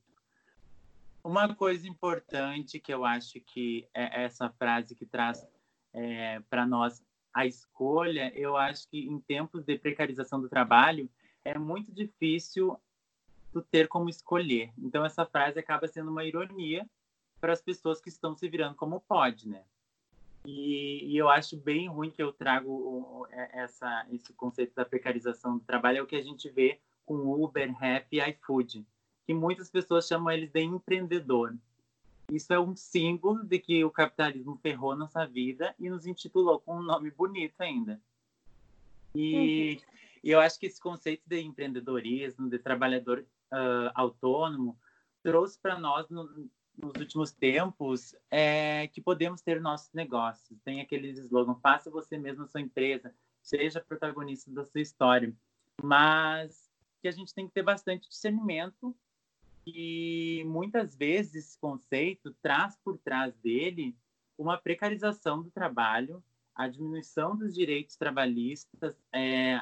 Uma 1.23 1.53
coisa 1.53 1.87
importante 1.87 2.79
que 2.79 2.93
eu 2.93 3.03
acho 3.03 3.39
que 3.41 3.87
é 3.93 4.23
essa 4.23 4.49
frase 4.49 4.95
que 4.95 5.05
traz 5.05 5.45
é, 5.93 6.39
para 6.49 6.65
nós 6.65 7.03
a 7.33 7.45
escolha, 7.45 8.31
eu 8.35 8.57
acho 8.57 8.89
que 8.89 8.99
em 8.99 9.19
tempos 9.19 9.63
de 9.63 9.77
precarização 9.77 10.41
do 10.41 10.49
trabalho 10.49 11.09
é 11.43 11.57
muito 11.57 11.91
difícil 11.91 12.79
tu 13.51 13.61
ter 13.61 13.87
como 13.87 14.09
escolher. 14.09 14.71
Então 14.77 15.05
essa 15.05 15.25
frase 15.25 15.59
acaba 15.59 15.87
sendo 15.87 16.09
uma 16.09 16.23
ironia 16.23 16.87
para 17.39 17.53
as 17.53 17.61
pessoas 17.61 18.01
que 18.01 18.09
estão 18.09 18.35
se 18.35 18.47
virando 18.49 18.75
como 18.75 19.01
pode, 19.01 19.47
né? 19.47 19.63
E, 20.45 21.11
e, 21.11 21.17
eu 21.17 21.27
acho 21.27 21.57
bem 21.57 21.89
ruim 21.89 22.09
que 22.09 22.23
eu 22.23 22.31
trago 22.31 23.27
é, 23.29 23.63
essa, 23.63 24.07
esse 24.09 24.31
conceito 24.33 24.73
da 24.73 24.85
precarização 24.85 25.57
do 25.57 25.63
trabalho, 25.63 25.97
é 25.97 26.01
o 26.01 26.07
que 26.07 26.15
a 26.15 26.23
gente 26.23 26.49
vê 26.49 26.79
com 27.07 27.43
Uber, 27.43 27.73
Rap 27.75 28.05
e 28.11 28.19
iFood, 28.19 28.85
que 29.25 29.33
muitas 29.33 29.71
pessoas 29.71 30.05
chamam 30.05 30.31
eles 30.31 30.51
de 30.51 30.61
empreendedor. 30.61 31.55
Isso 32.29 32.53
é 32.53 32.59
um 32.59 32.75
símbolo 32.75 33.43
de 33.43 33.57
que 33.57 33.83
o 33.85 33.89
capitalismo 33.89 34.59
ferrou 34.61 34.95
nossa 34.95 35.25
vida 35.25 35.73
e 35.79 35.89
nos 35.89 36.05
intitulou 36.05 36.59
com 36.59 36.77
um 36.77 36.83
nome 36.83 37.09
bonito 37.09 37.55
ainda. 37.59 37.99
E, 39.15 39.75
uhum. 39.75 39.81
e 40.23 40.31
eu 40.31 40.39
acho 40.41 40.59
que 40.59 40.65
esse 40.65 40.81
conceito 40.81 41.23
de 41.25 41.39
empreendedorismo, 41.39 42.49
de 42.49 42.59
trabalhador 42.59 43.25
uh, 43.51 43.89
autônomo, 43.95 44.77
trouxe 45.23 45.57
para 45.57 45.79
nós 45.79 46.09
no, 46.09 46.49
nos 46.77 46.93
últimos 46.99 47.31
tempos 47.31 48.13
é 48.29 48.87
que 48.87 48.99
podemos 48.99 49.41
ter 49.41 49.61
nossos 49.61 49.93
negócios. 49.93 50.59
Tem 50.65 50.81
aqueles 50.81 51.17
slogans: 51.17 51.59
faça 51.61 51.89
você 51.89 52.17
mesmo 52.17 52.43
a 52.43 52.47
sua 52.47 52.59
empresa, 52.59 53.15
seja 53.41 53.79
protagonista 53.79 54.51
da 54.51 54.65
sua 54.65 54.81
história. 54.81 55.33
Mas 55.81 56.66
que 57.07 57.09
a 57.09 57.11
gente 57.11 57.33
tem 57.33 57.47
que 57.47 57.53
ter 57.53 57.63
bastante 57.63 58.09
discernimento 58.09 58.93
e 59.65 60.43
muitas 60.45 60.93
vezes 60.93 61.35
esse 61.35 61.57
conceito 61.57 62.35
traz 62.41 62.77
por 62.83 62.97
trás 62.97 63.33
dele 63.37 63.95
uma 64.37 64.57
precarização 64.57 65.41
do 65.41 65.49
trabalho, 65.49 66.21
a 66.53 66.67
diminuição 66.67 67.35
dos 67.35 67.53
direitos 67.53 67.95
trabalhistas, 67.95 68.97
é, 69.13 69.55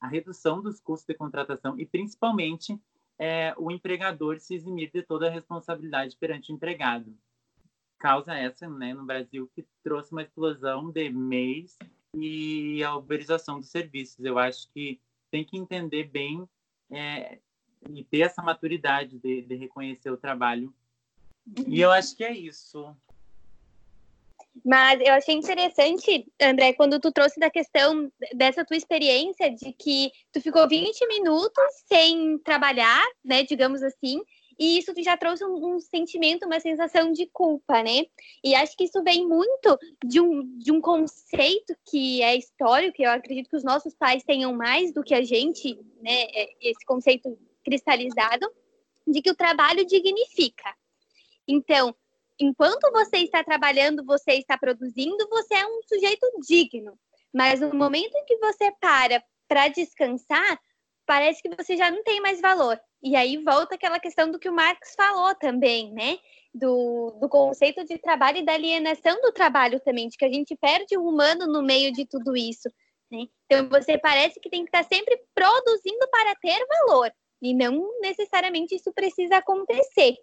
a 0.00 0.08
redução 0.08 0.60
dos 0.60 0.80
custos 0.80 1.06
de 1.06 1.14
contratação 1.14 1.78
e 1.78 1.86
principalmente 1.86 2.78
é, 3.16 3.54
o 3.56 3.70
empregador 3.70 4.40
se 4.40 4.54
eximir 4.54 4.90
de 4.90 5.02
toda 5.02 5.28
a 5.28 5.30
responsabilidade 5.30 6.16
perante 6.16 6.50
o 6.52 6.54
empregado. 6.54 7.16
Causa 7.98 8.34
essa, 8.34 8.68
né, 8.68 8.92
no 8.92 9.04
Brasil, 9.04 9.48
que 9.54 9.64
trouxe 9.84 10.10
uma 10.12 10.22
explosão 10.22 10.90
de 10.90 11.10
MEIs 11.10 11.78
e 12.14 12.82
a 12.82 12.96
uberização 12.96 13.60
dos 13.60 13.68
serviços. 13.68 14.24
Eu 14.24 14.38
acho 14.38 14.68
que 14.72 15.00
tem 15.30 15.44
que 15.44 15.56
entender 15.56 16.04
bem 16.04 16.48
é, 16.90 17.38
e 17.88 18.04
ter 18.04 18.20
essa 18.20 18.42
maturidade 18.42 19.18
de, 19.18 19.42
de 19.42 19.54
reconhecer 19.56 20.10
o 20.10 20.16
trabalho. 20.16 20.74
E 21.66 21.80
eu 21.80 21.90
acho 21.90 22.16
que 22.16 22.24
é 22.24 22.32
isso. 22.32 22.94
Mas 24.64 25.00
eu 25.00 25.12
achei 25.14 25.34
interessante, 25.34 26.26
André, 26.40 26.72
quando 26.72 26.98
tu 26.98 27.12
trouxe 27.12 27.38
da 27.38 27.50
questão 27.50 28.10
dessa 28.34 28.64
tua 28.64 28.76
experiência 28.76 29.50
de 29.50 29.72
que 29.72 30.10
tu 30.32 30.40
ficou 30.40 30.68
20 30.68 31.06
minutos 31.06 31.64
sem 31.86 32.38
trabalhar, 32.38 33.04
né, 33.24 33.44
digamos 33.44 33.82
assim, 33.82 34.20
e 34.58 34.78
isso 34.78 34.92
já 34.98 35.16
trouxe 35.16 35.44
um, 35.44 35.74
um, 35.74 35.80
sentimento, 35.80 36.46
uma 36.46 36.58
sensação 36.58 37.12
de 37.12 37.26
culpa, 37.26 37.82
né? 37.82 38.06
E 38.42 38.54
acho 38.54 38.76
que 38.76 38.84
isso 38.84 39.02
vem 39.04 39.26
muito 39.26 39.78
de 40.04 40.20
um, 40.20 40.58
de 40.58 40.72
um 40.72 40.80
conceito 40.80 41.76
que 41.88 42.22
é 42.22 42.36
histórico, 42.36 42.96
que 42.96 43.02
eu 43.04 43.10
acredito 43.10 43.48
que 43.48 43.56
os 43.56 43.64
nossos 43.64 43.94
pais 43.94 44.24
tenham 44.24 44.52
mais 44.52 44.92
do 44.92 45.04
que 45.04 45.14
a 45.14 45.22
gente, 45.22 45.78
né? 46.02 46.24
É, 46.32 46.48
esse 46.60 46.84
conceito 46.84 47.38
cristalizado, 47.64 48.50
de 49.06 49.22
que 49.22 49.30
o 49.30 49.36
trabalho 49.36 49.86
dignifica. 49.86 50.74
Então, 51.46 51.94
enquanto 52.38 52.90
você 52.90 53.18
está 53.18 53.44
trabalhando, 53.44 54.04
você 54.04 54.32
está 54.32 54.58
produzindo, 54.58 55.28
você 55.30 55.54
é 55.54 55.66
um 55.66 55.80
sujeito 55.86 56.26
digno. 56.46 56.98
Mas 57.32 57.60
no 57.60 57.74
momento 57.74 58.14
em 58.16 58.24
que 58.24 58.36
você 58.38 58.72
para 58.80 59.22
para 59.48 59.68
descansar, 59.68 60.60
parece 61.08 61.40
que 61.40 61.48
você 61.56 61.74
já 61.74 61.90
não 61.90 62.04
tem 62.04 62.20
mais 62.20 62.38
valor. 62.38 62.78
E 63.02 63.16
aí 63.16 63.38
volta 63.38 63.74
aquela 63.74 63.98
questão 63.98 64.30
do 64.30 64.38
que 64.38 64.48
o 64.48 64.52
Marx 64.52 64.94
falou 64.94 65.34
também, 65.34 65.90
né? 65.90 66.18
Do, 66.52 67.16
do 67.18 67.28
conceito 67.30 67.82
de 67.84 67.96
trabalho 67.96 68.38
e 68.38 68.44
da 68.44 68.52
alienação 68.52 69.18
do 69.22 69.32
trabalho 69.32 69.80
também, 69.80 70.08
de 70.08 70.18
que 70.18 70.24
a 70.24 70.30
gente 70.30 70.54
perde 70.54 70.98
o 70.98 71.08
humano 71.08 71.46
no 71.46 71.62
meio 71.62 71.90
de 71.92 72.04
tudo 72.04 72.36
isso. 72.36 72.68
Né? 73.10 73.26
Então 73.46 73.68
você 73.70 73.96
parece 73.96 74.38
que 74.38 74.50
tem 74.50 74.64
que 74.64 74.68
estar 74.68 74.84
sempre 74.84 75.18
produzindo 75.34 76.06
para 76.10 76.34
ter 76.34 76.58
valor. 76.66 77.10
E 77.40 77.54
não 77.54 78.00
necessariamente 78.00 78.74
isso 78.74 78.92
precisa 78.92 79.36
acontecer. 79.36 80.14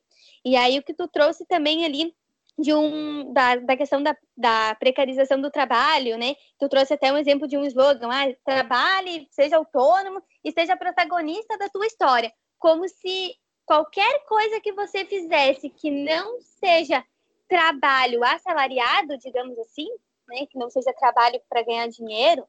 E 0.44 0.56
aí 0.56 0.78
o 0.78 0.84
que 0.84 0.94
tu 0.94 1.08
trouxe 1.08 1.46
também 1.48 1.84
ali 1.84 2.14
de 2.58 2.74
um 2.74 3.34
da, 3.34 3.58
da 3.58 3.76
questão 3.76 4.02
da, 4.02 4.16
da 4.36 4.76
precarização 4.76 5.42
do 5.42 5.52
trabalho, 5.52 6.18
né? 6.18 6.36
Tu 6.58 6.70
trouxe 6.70 6.94
até 6.94 7.12
um 7.12 7.18
exemplo 7.18 7.48
de 7.48 7.58
um 7.58 7.66
slogan, 7.66 8.10
ah, 8.10 8.34
trabalhe, 8.46 9.28
seja 9.32 9.58
autônomo 9.58 10.22
e 10.44 10.52
seja 10.52 10.78
protagonista 10.78 11.58
da 11.58 11.70
tua 11.70 11.86
história, 11.86 12.32
como 12.58 12.88
se 12.88 13.36
qualquer 13.66 14.26
coisa 14.26 14.62
que 14.62 14.72
você 14.72 15.04
fizesse 15.06 15.70
que 15.70 15.92
não 15.92 16.40
seja 16.40 17.04
trabalho 17.48 18.24
assalariado, 18.24 19.18
digamos 19.18 19.58
assim, 19.60 19.88
né, 20.28 20.46
que 20.50 20.58
não 20.58 20.70
seja 20.70 20.94
trabalho 20.94 21.40
para 21.50 21.64
ganhar 21.64 21.88
dinheiro, 21.88 22.48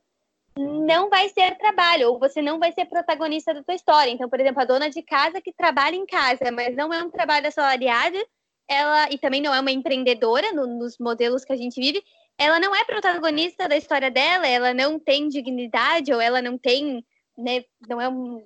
não 0.56 1.10
vai 1.10 1.28
ser 1.28 1.56
trabalho, 1.58 2.12
ou 2.12 2.18
você 2.18 2.40
não 2.40 2.58
vai 2.58 2.72
ser 2.72 2.86
protagonista 2.86 3.52
da 3.52 3.62
tua 3.62 3.74
história. 3.74 4.10
Então, 4.10 4.28
por 4.28 4.40
exemplo, 4.40 4.62
a 4.62 4.64
dona 4.64 4.88
de 4.88 5.02
casa 5.02 5.40
que 5.40 5.52
trabalha 5.52 5.96
em 5.96 6.06
casa, 6.06 6.50
mas 6.50 6.74
não 6.74 6.92
é 6.92 7.02
um 7.02 7.10
trabalho 7.10 7.46
assalariado, 7.46 8.16
ela 8.68 9.08
e 9.10 9.18
também 9.18 9.40
não 9.40 9.54
é 9.54 9.60
uma 9.60 9.70
empreendedora 9.70 10.52
no, 10.52 10.66
nos 10.66 10.98
modelos 10.98 11.44
que 11.44 11.52
a 11.52 11.56
gente 11.56 11.80
vive, 11.80 12.02
ela 12.38 12.60
não 12.60 12.74
é 12.74 12.84
protagonista 12.84 13.68
da 13.68 13.76
história 13.76 14.10
dela, 14.10 14.46
ela 14.46 14.74
não 14.74 14.98
tem 14.98 15.28
dignidade 15.28 16.12
ou 16.12 16.20
ela 16.20 16.42
não 16.42 16.58
tem, 16.58 17.04
né, 17.36 17.64
não 17.88 18.00
é 18.00 18.08
um, 18.08 18.44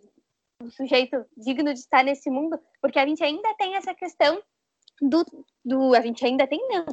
um 0.63 0.71
sujeito 0.71 1.25
digno 1.37 1.73
de 1.73 1.81
estar 1.81 2.05
nesse 2.05 2.31
mundo, 2.31 2.59
porque 2.81 2.99
a 2.99 3.07
gente 3.07 3.23
ainda 3.25 3.55
tem 3.55 3.75
essa 3.77 3.95
questão 3.95 4.41
do, 5.01 5.25
do 5.65 5.95
a 5.95 6.01
gente 6.01 6.25
ainda 6.25 6.47
tem 6.47 6.61
não, 6.69 6.85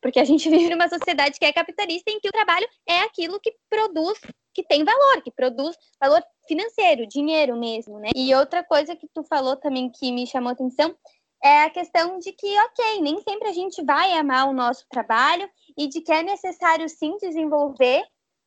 porque 0.00 0.20
a 0.20 0.24
gente 0.24 0.48
vive 0.50 0.70
numa 0.70 0.88
sociedade 0.88 1.38
que 1.38 1.44
é 1.44 1.52
capitalista 1.52 2.10
em 2.10 2.20
que 2.20 2.28
o 2.28 2.32
trabalho 2.32 2.68
é 2.86 3.00
aquilo 3.00 3.40
que 3.40 3.54
produz, 3.68 4.20
que 4.54 4.62
tem 4.62 4.84
valor, 4.84 5.22
que 5.22 5.30
produz 5.30 5.76
valor 6.00 6.22
financeiro, 6.46 7.06
dinheiro 7.06 7.56
mesmo, 7.56 7.98
né? 7.98 8.10
E 8.14 8.34
outra 8.34 8.64
coisa 8.64 8.96
que 8.96 9.06
tu 9.14 9.22
falou 9.24 9.56
também 9.56 9.90
que 9.90 10.10
me 10.10 10.26
chamou 10.26 10.50
atenção 10.50 10.94
é 11.42 11.62
a 11.62 11.70
questão 11.70 12.18
de 12.18 12.32
que, 12.32 12.46
ok, 12.60 13.00
nem 13.00 13.20
sempre 13.20 13.48
a 13.48 13.52
gente 13.52 13.82
vai 13.84 14.12
amar 14.12 14.48
o 14.48 14.52
nosso 14.52 14.84
trabalho 14.88 15.48
e 15.76 15.86
de 15.86 16.00
que 16.00 16.12
é 16.12 16.22
necessário 16.22 16.88
sim 16.88 17.16
desenvolver 17.18 18.04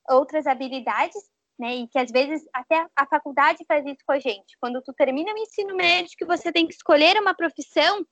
outras 0.10 0.46
habilidades, 0.46 1.22
né? 1.58 1.76
E 1.76 1.88
que 1.88 1.98
às 1.98 2.12
vezes 2.12 2.44
até 2.54 2.86
a 2.96 3.06
faculdade 3.06 3.64
faz 3.68 3.86
isso 3.86 4.04
com 4.06 4.14
a 4.14 4.20
gente. 4.20 4.58
Quando 4.60 4.82
tu 4.82 4.94
termina 4.94 5.34
o 5.34 5.38
ensino 5.38 5.76
médio, 5.76 6.18
que 6.18 6.26
você 6.26 6.52
tem 6.52 6.68
que 6.68 6.74
escolher 6.74 7.18
uma 7.18 7.34
profissão, 7.34 8.06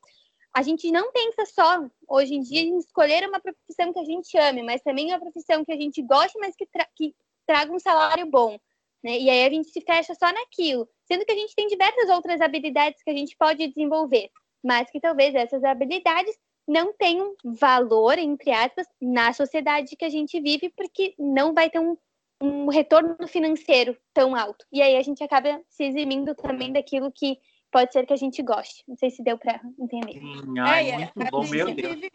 a 0.54 0.62
gente 0.62 0.92
não 0.92 1.12
pensa 1.12 1.46
só 1.46 1.86
hoje 2.08 2.36
em 2.36 2.42
dia 2.42 2.62
em 2.62 2.78
escolher 2.78 3.28
uma 3.28 3.40
profissão 3.40 3.94
que 3.94 4.00
a 4.00 4.06
gente 4.06 4.38
ame, 4.38 4.64
mas 4.64 4.82
também 4.82 5.08
uma 5.08 5.20
profissão 5.20 5.64
que 5.64 5.72
a 5.72 5.78
gente 5.78 6.02
goste, 6.02 6.38
mas 6.40 6.56
que, 6.56 6.66
tra 6.66 6.88
que 6.96 7.14
traga 7.46 7.72
um 7.72 7.80
salário 7.80 8.26
bom. 8.26 8.58
Né? 9.04 9.18
E 9.18 9.30
aí 9.30 9.46
a 9.46 9.50
gente 9.50 9.70
se 9.70 9.82
fecha 9.82 10.14
só 10.16 10.32
naquilo, 10.32 10.88
sendo 11.06 11.26
que 11.26 11.32
a 11.32 11.36
gente 11.36 11.56
tem 11.56 11.68
diversas 11.68 12.10
outras 12.10 12.42
habilidades 12.42 13.02
que 13.04 13.10
a 13.10 13.16
gente 13.16 13.36
pode 13.38 13.68
desenvolver, 13.68 14.30
mas 14.64 14.90
que 14.92 15.00
talvez 15.00 15.34
essas 15.36 15.64
habilidades 15.64 16.36
não 16.68 16.94
tenham 16.94 17.34
valor, 17.44 18.18
entre 18.20 18.52
aspas, 18.52 18.86
na 19.02 19.34
sociedade 19.34 19.96
que 19.96 20.06
a 20.06 20.10
gente 20.10 20.40
vive, 20.40 20.70
porque 20.70 21.16
não 21.18 21.54
vai 21.54 21.70
ter 21.70 21.80
um, 21.80 21.98
um 22.42 22.68
retorno 22.68 23.28
financeiro 23.28 23.98
tão 24.14 24.36
alto. 24.36 24.66
E 24.72 24.82
aí 24.82 24.96
a 24.96 25.02
gente 25.02 25.24
acaba 25.24 25.60
se 25.68 25.84
eximindo 25.84 26.36
também 26.36 26.72
daquilo 26.72 27.12
que 27.12 27.40
pode 27.72 27.92
ser 27.94 28.06
que 28.06 28.14
a 28.14 28.18
gente 28.18 28.42
goste. 28.42 28.84
Não 28.88 28.96
sei 28.96 29.10
se 29.10 29.24
deu 29.24 29.38
para 29.38 29.62
entender. 29.80 30.14
Sim, 30.14 30.60
ai, 30.60 30.92
é, 30.92 30.98
muito 30.98 31.32
bom, 31.32 31.48
meu 31.48 31.74
Deus. 31.74 31.96
Vive, 31.96 32.12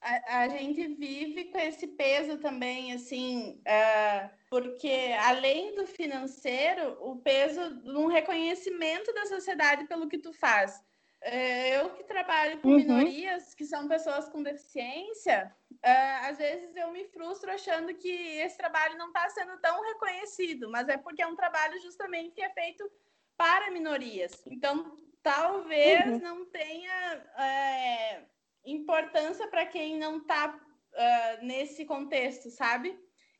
a, 0.00 0.38
a, 0.40 0.48
gente 0.48 0.86
vive 0.94 1.44
com 1.46 1.58
esse 1.58 1.86
peso 1.88 2.38
também, 2.38 2.92
assim, 2.92 3.60
uh, 3.60 4.30
porque 4.50 5.14
além 5.20 5.74
do 5.74 5.86
financeiro, 5.86 6.96
o 7.00 7.16
peso 7.16 7.82
de 7.82 7.96
um 7.96 8.06
reconhecimento 8.06 9.12
da 9.12 9.26
sociedade 9.26 9.86
pelo 9.86 10.08
que 10.08 10.18
tu 10.18 10.32
faz. 10.32 10.80
Uh, 11.26 11.74
eu 11.74 11.90
que 11.90 12.04
trabalho 12.04 12.60
com 12.60 12.68
uhum. 12.68 12.76
minorias, 12.76 13.52
que 13.52 13.64
são 13.64 13.88
pessoas 13.88 14.28
com 14.28 14.44
deficiência, 14.44 15.52
uh, 15.72 16.28
às 16.28 16.38
vezes 16.38 16.76
eu 16.76 16.92
me 16.92 17.04
frustro 17.06 17.50
achando 17.50 17.92
que 17.94 18.08
esse 18.08 18.56
trabalho 18.56 18.96
não 18.96 19.08
está 19.08 19.28
sendo 19.30 19.58
tão 19.58 19.82
reconhecido, 19.82 20.70
mas 20.70 20.88
é 20.88 20.96
porque 20.96 21.22
é 21.22 21.26
um 21.26 21.34
trabalho 21.34 21.80
justamente 21.80 22.34
que 22.34 22.42
é 22.42 22.50
feito 22.50 22.88
para 23.36 23.72
minorias. 23.72 24.40
Então, 24.46 24.96
talvez 25.20 26.06
uhum. 26.06 26.18
não 26.20 26.46
tenha 26.46 27.24
é, 27.36 28.22
importância 28.64 29.48
para 29.48 29.66
quem 29.66 29.98
não 29.98 30.18
está 30.18 30.54
uh, 30.54 30.96
é, 30.96 31.38
nesse 31.42 31.84
contexto, 31.84 32.50
sabe? 32.50 32.96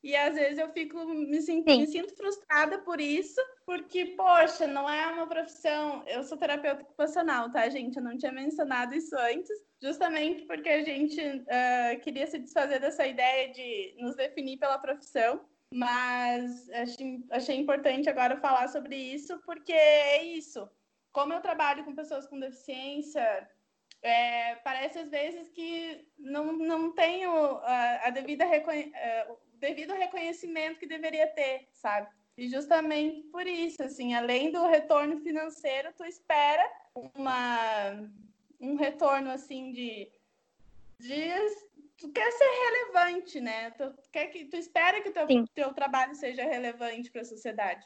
E 0.06 0.14
às 0.14 0.36
vezes 0.36 0.56
eu 0.56 0.72
fico 0.72 1.04
me, 1.04 1.42
sinto, 1.42 1.66
me 1.66 1.84
sinto 1.84 2.14
frustrada 2.14 2.78
por 2.78 3.00
isso, 3.00 3.40
porque, 3.66 4.14
poxa, 4.16 4.64
não 4.64 4.88
é 4.88 5.04
uma 5.08 5.26
profissão. 5.26 6.04
Eu 6.06 6.22
sou 6.22 6.38
terapeuta 6.38 6.82
ocupacional, 6.82 7.50
tá, 7.50 7.68
gente? 7.68 7.96
Eu 7.96 8.04
não 8.04 8.16
tinha 8.16 8.30
mencionado 8.30 8.94
isso 8.94 9.16
antes, 9.18 9.50
justamente 9.82 10.42
porque 10.42 10.68
a 10.68 10.84
gente 10.84 11.20
uh, 11.20 12.00
queria 12.02 12.24
se 12.28 12.38
desfazer 12.38 12.78
dessa 12.78 13.04
ideia 13.04 13.52
de 13.52 13.96
nos 13.98 14.14
definir 14.14 14.58
pela 14.58 14.78
profissão 14.78 15.44
mas 15.74 16.70
achei, 16.70 17.24
achei 17.28 17.56
importante 17.56 18.08
agora 18.08 18.36
falar 18.36 18.68
sobre 18.68 18.94
isso, 18.94 19.36
porque 19.44 19.72
é 19.72 20.22
isso. 20.22 20.70
Como 21.12 21.32
eu 21.32 21.40
trabalho 21.40 21.84
com 21.84 21.96
pessoas 21.96 22.28
com 22.28 22.38
deficiência, 22.38 23.50
é, 24.00 24.54
parece 24.56 25.00
às 25.00 25.10
vezes 25.10 25.48
que 25.50 26.06
não, 26.16 26.52
não 26.52 26.92
tenho 26.92 27.32
a, 27.32 28.06
a 28.06 28.10
devida 28.10 28.44
o 29.28 29.45
devido 29.58 29.94
reconhecimento 29.94 30.78
que 30.78 30.86
deveria 30.86 31.26
ter, 31.28 31.68
sabe? 31.72 32.08
E 32.36 32.48
justamente 32.48 33.22
por 33.28 33.46
isso, 33.46 33.82
assim, 33.82 34.14
além 34.14 34.50
do 34.50 34.66
retorno 34.66 35.18
financeiro, 35.20 35.92
tu 35.96 36.04
espera 36.04 36.70
uma, 37.14 38.10
um 38.60 38.76
retorno, 38.76 39.30
assim, 39.30 39.72
de 39.72 40.10
dias 40.98 41.52
tu 41.98 42.10
quer 42.10 42.30
ser 42.30 42.44
relevante, 42.44 43.40
né? 43.40 43.70
Tu, 43.70 43.94
quer 44.12 44.26
que, 44.26 44.44
tu 44.44 44.56
espera 44.56 45.00
que 45.00 45.08
o 45.08 45.12
teu, 45.12 45.26
teu 45.54 45.74
trabalho 45.74 46.14
seja 46.14 46.44
relevante 46.44 47.10
para 47.10 47.22
a 47.22 47.24
sociedade. 47.24 47.84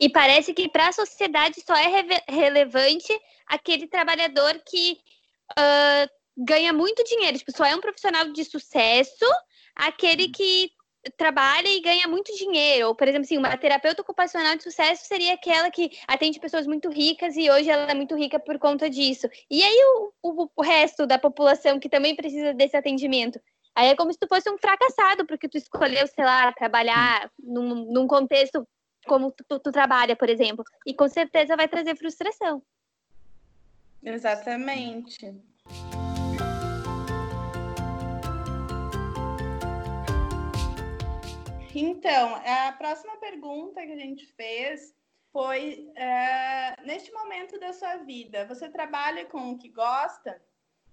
E 0.00 0.08
parece 0.08 0.54
que 0.54 0.68
para 0.68 0.88
a 0.88 0.92
sociedade 0.92 1.60
só 1.66 1.74
é 1.74 1.88
re 1.88 2.22
relevante 2.28 3.12
aquele 3.46 3.88
trabalhador 3.88 4.62
que 4.64 5.00
uh, 5.52 6.08
ganha 6.36 6.72
muito 6.72 7.02
dinheiro. 7.04 7.38
Tipo, 7.38 7.56
só 7.56 7.64
é 7.64 7.74
um 7.74 7.80
profissional 7.80 8.30
de 8.32 8.44
sucesso 8.44 9.26
aquele 9.78 10.28
que 10.28 10.72
trabalha 11.16 11.68
e 11.68 11.80
ganha 11.80 12.08
muito 12.08 12.34
dinheiro. 12.36 12.88
Ou, 12.88 12.94
por 12.94 13.06
exemplo, 13.06 13.24
assim, 13.24 13.38
uma 13.38 13.56
terapeuta 13.56 14.02
ocupacional 14.02 14.56
de 14.56 14.64
sucesso 14.64 15.06
seria 15.06 15.34
aquela 15.34 15.70
que 15.70 15.90
atende 16.06 16.40
pessoas 16.40 16.66
muito 16.66 16.90
ricas 16.90 17.36
e 17.36 17.50
hoje 17.50 17.70
ela 17.70 17.90
é 17.90 17.94
muito 17.94 18.16
rica 18.16 18.38
por 18.38 18.58
conta 18.58 18.90
disso. 18.90 19.28
E 19.50 19.62
aí 19.62 19.80
o, 19.84 20.12
o, 20.22 20.50
o 20.56 20.62
resto 20.62 21.06
da 21.06 21.18
população 21.18 21.78
que 21.78 21.88
também 21.88 22.16
precisa 22.16 22.52
desse 22.52 22.76
atendimento? 22.76 23.40
Aí 23.74 23.88
é 23.88 23.96
como 23.96 24.12
se 24.12 24.18
tu 24.18 24.26
fosse 24.26 24.50
um 24.50 24.58
fracassado, 24.58 25.24
porque 25.24 25.48
tu 25.48 25.56
escolheu, 25.56 26.06
sei 26.08 26.24
lá, 26.24 26.52
trabalhar 26.52 27.30
num, 27.38 27.92
num 27.92 28.08
contexto 28.08 28.66
como 29.06 29.30
tu, 29.30 29.44
tu, 29.48 29.60
tu 29.60 29.72
trabalha, 29.72 30.16
por 30.16 30.28
exemplo. 30.28 30.64
E 30.84 30.92
com 30.92 31.08
certeza 31.08 31.56
vai 31.56 31.68
trazer 31.68 31.96
frustração. 31.96 32.60
Exatamente. 34.02 35.34
Então, 41.80 42.34
a 42.34 42.72
próxima 42.72 43.16
pergunta 43.18 43.86
que 43.86 43.92
a 43.92 43.96
gente 43.96 44.26
fez 44.26 44.92
foi: 45.32 45.88
uh, 45.90 46.86
neste 46.86 47.12
momento 47.12 47.58
da 47.60 47.72
sua 47.72 47.98
vida, 47.98 48.44
você 48.46 48.68
trabalha 48.68 49.24
com 49.26 49.52
o 49.52 49.58
que 49.58 49.68
gosta? 49.68 50.42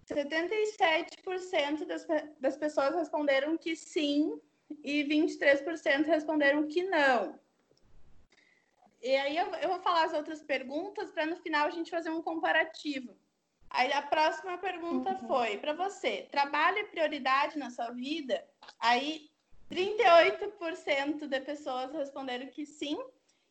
77% 0.08 1.86
das, 1.86 2.06
das 2.40 2.56
pessoas 2.56 2.94
responderam 2.94 3.58
que 3.58 3.76
sim 3.76 4.40
e 4.84 5.04
23% 5.04 6.06
responderam 6.06 6.68
que 6.68 6.84
não. 6.84 7.40
E 9.02 9.16
aí 9.16 9.36
eu, 9.38 9.48
eu 9.56 9.70
vou 9.70 9.80
falar 9.80 10.06
as 10.06 10.14
outras 10.14 10.44
perguntas 10.44 11.12
para 11.12 11.26
no 11.26 11.38
final 11.38 11.66
a 11.66 11.72
gente 11.72 11.90
fazer 11.90 12.12
um 12.12 12.22
comparativo. 12.22 13.18
Aí 13.72 13.92
a 13.92 14.04
próxima 14.04 14.56
pergunta 14.60 15.18
uhum. 15.20 15.28
foi: 15.28 15.58
para 15.58 15.74
você, 15.74 16.28
trabalho 16.32 16.78
é 16.78 16.84
prioridade 16.84 17.58
na 17.58 17.72
sua 17.72 17.90
vida? 17.90 18.48
Aí 18.80 19.32
38% 19.72 21.28
de 21.28 21.40
pessoas 21.42 21.92
responderam 21.94 22.48
que 22.48 22.66
sim 22.66 22.98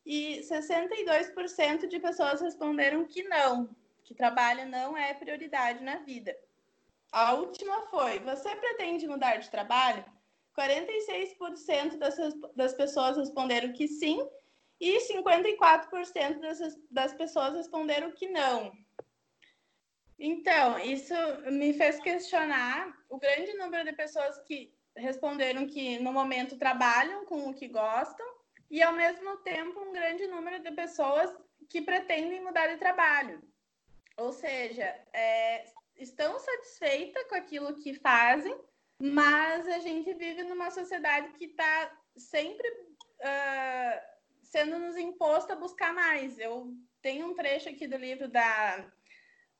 e 0.06 0.40
62% 0.40 1.88
de 1.88 1.98
pessoas 1.98 2.40
responderam 2.40 3.04
que 3.06 3.22
não, 3.24 3.74
que 4.04 4.14
trabalho 4.14 4.66
não 4.68 4.96
é 4.96 5.14
prioridade 5.14 5.82
na 5.82 5.96
vida. 5.96 6.36
A 7.10 7.32
última 7.34 7.82
foi: 7.88 8.18
você 8.20 8.54
pretende 8.56 9.06
mudar 9.06 9.36
de 9.36 9.50
trabalho? 9.50 10.04
46% 10.58 11.96
das, 11.98 12.16
das 12.54 12.74
pessoas 12.74 13.16
responderam 13.16 13.72
que 13.72 13.88
sim 13.88 14.20
e 14.80 14.98
54% 14.98 16.40
das, 16.40 16.58
das 16.90 17.14
pessoas 17.14 17.54
responderam 17.54 18.12
que 18.12 18.28
não. 18.28 18.72
Então, 20.18 20.78
isso 20.78 21.14
me 21.50 21.72
fez 21.72 21.98
questionar 22.00 22.92
o 23.08 23.18
grande 23.18 23.52
número 23.54 23.84
de 23.84 23.92
pessoas 23.92 24.38
que 24.42 24.72
responderam 24.96 25.66
que 25.66 25.98
no 25.98 26.12
momento 26.12 26.56
trabalham 26.56 27.24
com 27.26 27.48
o 27.48 27.54
que 27.54 27.68
gostam 27.68 28.26
e 28.70 28.82
ao 28.82 28.92
mesmo 28.92 29.36
tempo 29.38 29.80
um 29.80 29.92
grande 29.92 30.26
número 30.26 30.62
de 30.62 30.70
pessoas 30.72 31.34
que 31.68 31.82
pretendem 31.82 32.42
mudar 32.42 32.66
de 32.68 32.76
trabalho. 32.76 33.42
Ou 34.16 34.32
seja, 34.32 34.84
é, 35.12 35.64
estão 35.96 36.38
satisfeitas 36.38 37.24
com 37.24 37.34
aquilo 37.34 37.76
que 37.76 37.94
fazem, 37.94 38.56
mas 38.98 39.66
a 39.68 39.78
gente 39.80 40.12
vive 40.14 40.42
numa 40.44 40.70
sociedade 40.70 41.32
que 41.32 41.46
está 41.46 41.98
sempre 42.16 42.68
uh, 42.68 44.00
sendo 44.42 44.78
nos 44.78 44.96
imposto 44.96 45.52
a 45.52 45.56
buscar 45.56 45.92
mais. 45.92 46.38
Eu 46.38 46.72
tenho 47.02 47.26
um 47.26 47.34
trecho 47.34 47.68
aqui 47.68 47.86
do 47.86 47.96
livro 47.96 48.28
da 48.28 48.86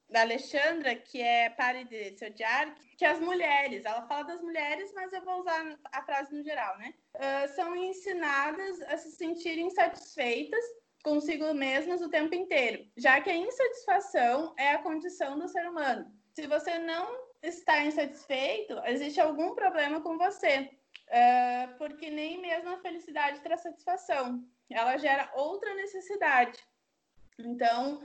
da 0.09 0.21
Alexandra, 0.21 0.95
que 0.95 1.21
é 1.21 1.51
Pare 1.51 1.85
de 1.85 2.17
Se 2.17 2.27
Odiar, 2.27 2.75
que 2.97 3.05
as 3.05 3.19
mulheres, 3.21 3.85
ela 3.85 4.07
fala 4.07 4.25
das 4.25 4.41
mulheres, 4.41 4.93
mas 4.95 5.13
eu 5.13 5.25
vou 5.25 5.41
usar 5.41 5.79
a 5.93 6.03
frase 6.03 6.35
no 6.35 6.43
geral, 6.43 6.79
né? 6.79 6.95
Uh, 7.15 7.55
são 7.55 7.75
ensinadas 7.75 8.81
a 8.83 8.97
se 8.97 9.11
sentirem 9.13 9.71
satisfeitas 9.71 10.65
consigo 11.03 11.53
mesmas 11.53 12.01
o 12.01 12.09
tempo 12.09 12.35
inteiro, 12.35 12.87
já 12.97 13.21
que 13.21 13.29
a 13.29 13.37
insatisfação 13.37 14.55
é 14.59 14.71
a 14.71 14.83
condição 14.83 15.39
do 15.39 15.47
ser 15.47 15.69
humano. 15.69 16.11
Se 16.33 16.47
você 16.47 16.79
não 16.79 17.15
está 17.43 17.85
insatisfeito, 17.85 18.81
existe 18.87 19.21
algum 19.21 19.55
problema 19.55 20.01
com 20.01 20.17
você, 20.17 20.71
uh, 21.09 21.77
porque 21.77 22.09
nem 22.09 22.41
mesmo 22.41 22.71
a 22.71 22.81
felicidade 22.81 23.41
traz 23.41 23.63
satisfação, 23.63 24.43
ela 24.71 24.97
gera 24.97 25.31
outra 25.35 25.75
necessidade. 25.75 26.59
Então, 27.39 28.03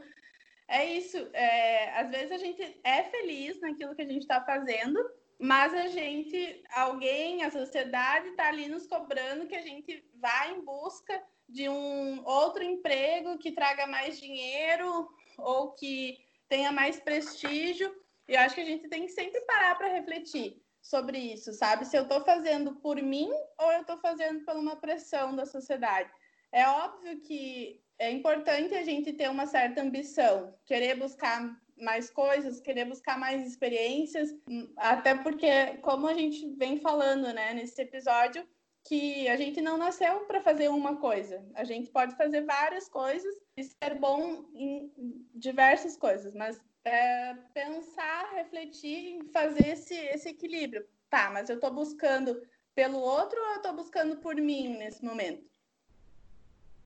é 0.69 0.86
isso. 0.86 1.17
É, 1.34 1.99
às 1.99 2.10
vezes 2.10 2.32
a 2.32 2.38
gente 2.38 2.79
é 2.84 3.03
feliz 3.03 3.60
naquilo 3.60 3.95
que 3.95 4.03
a 4.03 4.08
gente 4.08 4.21
está 4.21 4.39
fazendo, 4.41 4.99
mas 5.39 5.73
a 5.73 5.88
gente, 5.88 6.63
alguém, 6.73 7.43
a 7.43 7.51
sociedade 7.51 8.29
está 8.29 8.47
ali 8.47 8.67
nos 8.67 8.86
cobrando 8.86 9.47
que 9.47 9.55
a 9.55 9.62
gente 9.62 10.03
vá 10.15 10.47
em 10.47 10.62
busca 10.62 11.21
de 11.47 11.67
um 11.67 12.23
outro 12.23 12.63
emprego 12.63 13.39
que 13.39 13.51
traga 13.51 13.88
mais 13.88 14.19
dinheiro 14.19 15.10
ou 15.38 15.71
que 15.71 16.19
tenha 16.47 16.71
mais 16.71 16.99
prestígio. 16.99 17.91
E 18.27 18.36
eu 18.36 18.39
acho 18.41 18.53
que 18.53 18.62
a 18.62 18.65
gente 18.65 18.88
tem 18.88 19.08
que 19.08 19.12
sempre 19.12 19.41
parar 19.41 19.75
para 19.75 19.88
refletir 19.88 20.62
sobre 20.82 21.17
isso, 21.17 21.51
sabe? 21.51 21.86
Se 21.86 21.97
eu 21.97 22.03
estou 22.03 22.21
fazendo 22.23 22.75
por 22.75 23.01
mim 23.01 23.32
ou 23.58 23.71
eu 23.71 23.82
estou 23.82 23.97
fazendo 23.97 24.45
por 24.45 24.55
uma 24.55 24.75
pressão 24.75 25.36
da 25.36 25.45
sociedade. 25.47 26.12
É 26.51 26.67
óbvio 26.67 27.21
que 27.21 27.82
é 27.99 28.09
importante 28.09 28.73
a 28.73 28.83
gente 28.83 29.12
ter 29.13 29.29
uma 29.29 29.45
certa 29.45 29.81
ambição, 29.81 30.55
querer 30.65 30.95
buscar 30.95 31.62
mais 31.77 32.09
coisas, 32.09 32.59
querer 32.59 32.85
buscar 32.85 33.19
mais 33.19 33.45
experiências, 33.45 34.33
até 34.77 35.15
porque, 35.15 35.77
como 35.81 36.07
a 36.07 36.13
gente 36.13 36.49
vem 36.55 36.79
falando, 36.79 37.33
né, 37.33 37.53
nesse 37.53 37.81
episódio, 37.81 38.47
que 38.85 39.27
a 39.27 39.35
gente 39.35 39.62
não 39.62 39.77
nasceu 39.77 40.21
para 40.21 40.41
fazer 40.41 40.69
uma 40.69 40.97
coisa. 40.97 41.45
A 41.53 41.63
gente 41.63 41.89
pode 41.89 42.15
fazer 42.15 42.41
várias 42.41 42.88
coisas 42.88 43.35
e 43.55 43.63
ser 43.63 43.95
bom 43.99 44.45
em 44.53 44.91
diversas 45.35 45.95
coisas, 45.97 46.33
mas 46.33 46.59
é, 46.85 47.33
pensar, 47.53 48.31
refletir 48.33 49.23
fazer 49.31 49.67
esse, 49.67 49.95
esse 49.95 50.29
equilíbrio. 50.29 50.88
Tá, 51.09 51.29
mas 51.31 51.49
eu 51.49 51.55
estou 51.55 51.71
buscando 51.71 52.41
pelo 52.73 52.99
outro 52.99 53.39
ou 53.39 53.47
eu 53.49 53.55
estou 53.57 53.73
buscando 53.73 54.17
por 54.17 54.35
mim 54.35 54.77
nesse 54.77 55.03
momento? 55.03 55.49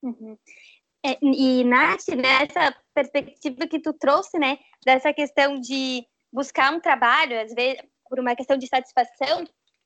Uhum. 0.02 0.38
É, 1.06 1.18
e, 1.22 1.64
Nath, 1.66 2.08
nessa 2.16 2.76
perspectiva 2.94 3.68
que 3.68 3.80
tu 3.80 3.94
trouxe, 3.94 4.40
né, 4.40 4.58
dessa 4.86 5.14
questão 5.14 5.60
de 5.60 6.06
buscar 6.32 6.74
um 6.74 6.80
trabalho, 6.80 7.40
às 7.42 7.54
vezes 7.54 7.82
por 8.10 8.20
uma 8.20 8.36
questão 8.36 8.58
de 8.58 8.68
satisfação, 8.68 9.44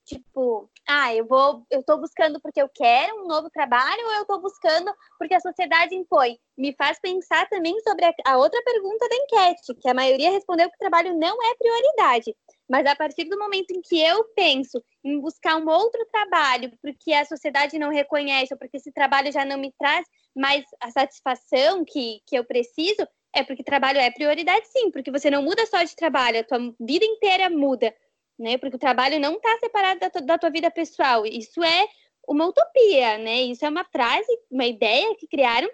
tipo, 0.08 0.70
ah, 0.88 1.13
eu 1.13 1.28
vou, 1.28 1.65
eu 1.70 1.84
tô 1.84 1.98
buscando 1.98 2.39
porque 2.41 2.62
eu 2.62 2.70
quero 2.74 3.22
um 3.22 3.28
novo 3.28 3.50
trabalho 3.50 4.06
ou 4.06 4.13
eu 4.13 4.26
tô 4.26 4.39
buscando 4.39 4.89
porque 5.20 5.34
a 5.34 5.39
sociedade 5.39 5.93
impõe? 5.93 6.39
Me 6.58 6.74
faz 6.74 6.98
pensar 7.00 7.48
também 7.50 7.78
sobre 7.82 8.06
a, 8.06 8.13
a 8.26 8.38
outra 8.38 8.62
pergunta 8.63 9.08
da 9.10 9.15
enquete, 9.15 9.76
que 9.80 9.89
a 9.89 9.93
maioria 9.93 10.32
respondeu 10.32 10.70
que 10.70 10.76
o 10.76 10.80
trabalho 10.80 11.17
não 11.17 11.38
é 11.43 11.56
prioridade. 11.56 12.34
Mas 12.70 12.86
a 12.86 12.96
partir 12.96 13.26
do 13.26 13.38
momento 13.38 13.72
em 13.72 13.82
que 13.82 14.02
eu 14.02 14.24
penso 14.36 14.82
em 15.04 15.20
buscar 15.20 15.58
um 15.58 15.70
outro 15.70 16.06
trabalho, 16.12 16.72
porque 16.82 17.13
a 17.13 17.26
sociedade 17.26 17.78
não 17.78 17.89
reconhece, 17.89 18.54
ou 18.54 18.58
porque 18.58 18.78
esse 18.78 18.91
trabalho 18.91 19.32
já 19.32 19.43
não 19.43 19.58
me 19.58 19.74
traz 19.78 20.06
mais 20.36 20.63
a 20.82 20.89
satisfação 20.89 21.84
que, 21.86 22.22
que 22.26 22.38
eu 22.38 22.46
preciso, 22.46 23.06
é 23.34 23.43
porque 23.43 23.63
trabalho 23.63 24.00
é 24.00 24.10
prioridade, 24.10 24.67
sim, 24.67 24.89
porque 24.89 25.12
você 25.12 25.30
não 25.30 25.43
muda 25.43 25.65
só 25.65 25.84
de 25.84 25.96
trabalho, 25.96 26.39
a 26.39 26.43
tua 26.43 26.60
vida 26.80 27.06
inteira 27.06 27.50
muda, 27.50 27.93
né? 28.38 28.58
Porque 28.58 28.76
o 28.76 28.80
trabalho 28.80 29.19
não 29.19 29.36
está 29.36 29.58
separado 29.60 30.00
da, 30.00 30.08
da 30.08 30.38
tua 30.38 30.50
vida 30.50 30.69
pessoal. 30.69 31.26
Isso 31.26 31.63
é 31.63 31.88
uma 32.28 32.45
utopia, 32.45 33.17
né? 33.17 33.41
Isso 33.41 33.65
é 33.65 33.69
uma 33.69 33.86
frase, 33.86 34.28
uma 34.52 34.65
ideia 34.65 35.15
que 35.15 35.28
criaram 35.28 35.69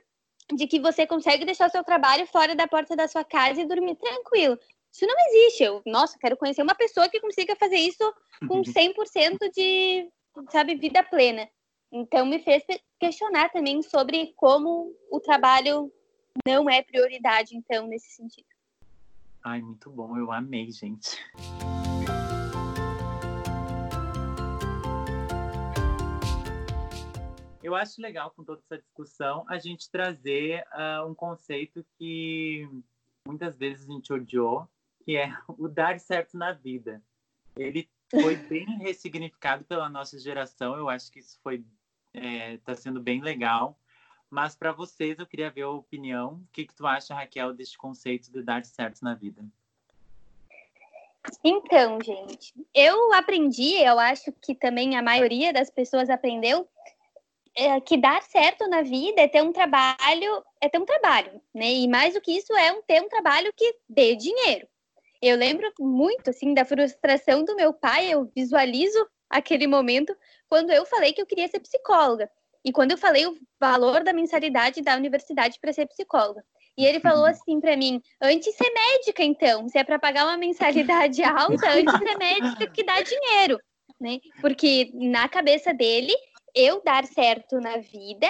de 0.53 0.67
que 0.67 0.79
você 0.79 1.07
consegue 1.07 1.45
deixar 1.45 1.67
o 1.67 1.71
seu 1.71 1.83
trabalho 1.83 2.27
fora 2.27 2.55
da 2.55 2.67
porta 2.67 2.95
da 2.95 3.07
sua 3.07 3.23
casa 3.23 3.61
e 3.61 3.67
dormir 3.67 3.95
tranquilo. 3.95 4.57
Isso 4.91 5.07
não 5.07 5.15
existe. 5.27 5.63
Eu, 5.63 5.81
nossa, 5.85 6.17
quero 6.19 6.37
conhecer 6.37 6.61
uma 6.61 6.75
pessoa 6.75 7.09
que 7.09 7.19
consiga 7.19 7.55
fazer 7.55 7.77
isso 7.77 8.13
com 8.47 8.61
100% 8.61 9.51
de, 9.53 10.07
sabe, 10.51 10.75
vida 10.75 11.03
plena. 11.03 11.49
Então, 11.91 12.25
me 12.25 12.39
fez 12.39 12.63
questionar 12.99 13.49
também 13.49 13.81
sobre 13.81 14.33
como 14.35 14.93
o 15.11 15.19
trabalho 15.19 15.91
não 16.45 16.69
é 16.69 16.81
prioridade, 16.81 17.55
então, 17.55 17.87
nesse 17.87 18.11
sentido. 18.11 18.47
Ai, 19.43 19.61
muito 19.61 19.89
bom. 19.89 20.17
Eu 20.17 20.31
amei, 20.31 20.71
gente. 20.71 21.17
Eu 27.63 27.75
acho 27.75 28.01
legal, 28.01 28.29
com 28.31 28.43
toda 28.43 28.59
essa 28.59 28.77
discussão, 28.77 29.45
a 29.47 29.57
gente 29.57 29.89
trazer 29.89 30.65
uh, 30.73 31.07
um 31.07 31.15
conceito 31.15 31.85
que 31.97 32.67
muitas 33.25 33.57
vezes 33.57 33.89
a 33.89 33.93
gente 33.93 34.11
odiou, 34.11 34.67
que 35.05 35.15
é 35.15 35.33
o 35.47 35.69
dar 35.69 35.97
certo 35.97 36.37
na 36.37 36.51
vida. 36.51 37.01
Ele 37.55 37.89
foi 38.11 38.35
bem 38.49 38.65
ressignificado 38.79 39.63
pela 39.63 39.89
nossa 39.89 40.19
geração. 40.19 40.75
Eu 40.75 40.89
acho 40.89 41.09
que 41.09 41.19
isso 41.19 41.39
foi 41.41 41.63
está 42.13 42.27
é, 42.27 42.57
tá 42.57 42.75
sendo 42.75 43.01
bem 43.01 43.21
legal. 43.21 43.79
Mas 44.29 44.55
para 44.55 44.71
vocês, 44.71 45.17
eu 45.17 45.25
queria 45.25 45.49
ver 45.49 45.61
a 45.61 45.69
opinião. 45.69 46.33
O 46.33 46.47
que, 46.51 46.65
que 46.65 46.75
tu 46.75 46.85
acha, 46.85 47.13
Raquel, 47.13 47.53
deste 47.53 47.77
conceito 47.77 48.31
de 48.31 48.43
dar 48.43 48.65
certo 48.65 49.01
na 49.03 49.13
vida? 49.13 49.43
Então, 51.43 51.99
gente, 52.01 52.53
eu 52.73 53.13
aprendi, 53.13 53.75
eu 53.75 53.97
acho 53.97 54.31
que 54.41 54.53
também 54.53 54.97
a 54.97 55.01
maioria 55.01 55.53
das 55.53 55.69
pessoas 55.69 56.09
aprendeu 56.09 56.67
é, 57.55 57.79
que 57.79 57.97
dar 57.97 58.21
certo 58.23 58.67
na 58.67 58.81
vida 58.81 59.21
é 59.21 59.27
ter 59.27 59.41
um 59.41 59.51
trabalho, 59.51 60.43
é 60.61 60.67
ter 60.67 60.79
um 60.79 60.85
trabalho, 60.85 61.41
né? 61.53 61.71
E 61.71 61.87
mais 61.87 62.13
do 62.13 62.21
que 62.21 62.31
isso 62.31 62.53
é 62.55 62.71
um, 62.71 62.81
ter 62.81 63.01
um 63.01 63.09
trabalho 63.09 63.51
que 63.55 63.75
dê 63.87 64.15
dinheiro. 64.15 64.67
Eu 65.21 65.37
lembro 65.37 65.71
muito, 65.79 66.29
assim, 66.29 66.53
da 66.53 66.65
frustração 66.65 67.45
do 67.45 67.55
meu 67.55 67.73
pai, 67.73 68.11
eu 68.11 68.29
visualizo 68.35 69.07
aquele 69.29 69.67
momento 69.67 70.15
quando 70.49 70.71
eu 70.71 70.85
falei 70.85 71.13
que 71.13 71.21
eu 71.21 71.25
queria 71.25 71.47
ser 71.47 71.59
psicóloga. 71.59 72.29
E 72.65 72.71
quando 72.71 72.91
eu 72.91 72.97
falei 72.97 73.25
o 73.25 73.37
valor 73.59 74.03
da 74.03 74.13
mensalidade 74.13 74.81
da 74.81 74.95
universidade 74.95 75.59
para 75.59 75.73
ser 75.73 75.87
psicóloga. 75.87 76.43
E 76.77 76.85
ele 76.85 76.99
falou 76.99 77.23
uhum. 77.23 77.29
assim 77.29 77.59
para 77.59 77.77
mim: 77.77 78.01
antes 78.21 78.55
ser 78.55 78.71
médica, 78.71 79.23
então. 79.23 79.67
Se 79.69 79.77
é 79.77 79.83
para 79.83 79.99
pagar 79.99 80.25
uma 80.25 80.37
mensalidade 80.37 81.23
alta, 81.23 81.69
antes 81.69 81.97
ser 81.97 82.17
médica 82.17 82.67
que 82.67 82.83
dá 82.83 83.01
dinheiro. 83.01 83.59
Né? 83.99 84.19
Porque 84.41 84.91
na 84.93 85.29
cabeça 85.29 85.73
dele, 85.73 86.13
eu 86.55 86.81
dar 86.83 87.05
certo 87.05 87.59
na 87.59 87.77
vida 87.77 88.27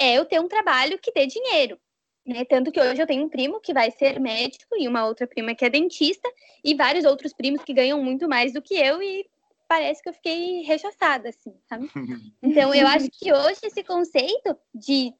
é 0.00 0.14
eu 0.14 0.24
ter 0.24 0.40
um 0.40 0.48
trabalho 0.48 0.98
que 0.98 1.12
dê 1.12 1.26
dinheiro. 1.26 1.78
Né? 2.26 2.44
Tanto 2.44 2.70
que 2.70 2.80
hoje 2.80 3.00
eu 3.00 3.06
tenho 3.06 3.24
um 3.24 3.28
primo 3.28 3.60
que 3.60 3.72
vai 3.72 3.90
ser 3.90 4.20
médico 4.20 4.76
e 4.76 4.86
uma 4.86 5.06
outra 5.06 5.26
prima 5.26 5.54
que 5.54 5.64
é 5.64 5.70
dentista 5.70 6.28
e 6.64 6.74
vários 6.74 7.04
outros 7.04 7.32
primos 7.32 7.62
que 7.62 7.74
ganham 7.74 8.02
muito 8.02 8.28
mais 8.28 8.52
do 8.52 8.62
que 8.62 8.74
eu 8.74 9.02
e 9.02 9.26
parece 9.70 10.02
que 10.02 10.08
eu 10.08 10.12
fiquei 10.12 10.62
rechaçada, 10.62 11.28
assim, 11.28 11.54
sabe? 11.68 11.88
Então, 12.42 12.74
eu 12.74 12.88
acho 12.88 13.08
que 13.12 13.32
hoje 13.32 13.60
esse 13.62 13.84
conceito 13.84 14.56
de, 14.74 15.14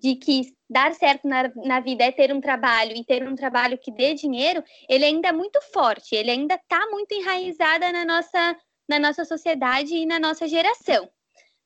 de 0.00 0.16
que 0.16 0.54
dar 0.70 0.94
certo 0.94 1.28
na, 1.28 1.52
na 1.56 1.80
vida 1.80 2.04
é 2.04 2.10
ter 2.10 2.32
um 2.32 2.40
trabalho 2.40 2.96
e 2.96 3.04
ter 3.04 3.28
um 3.28 3.34
trabalho 3.34 3.76
que 3.76 3.90
dê 3.90 4.14
dinheiro, 4.14 4.64
ele 4.88 5.04
ainda 5.04 5.28
é 5.28 5.32
muito 5.32 5.60
forte, 5.72 6.14
ele 6.14 6.30
ainda 6.30 6.54
está 6.54 6.88
muito 6.90 7.12
enraizada 7.12 7.92
na 7.92 8.06
nossa, 8.06 8.56
na 8.88 8.98
nossa 8.98 9.24
sociedade 9.26 9.94
e 9.94 10.06
na 10.06 10.18
nossa 10.18 10.48
geração, 10.48 11.06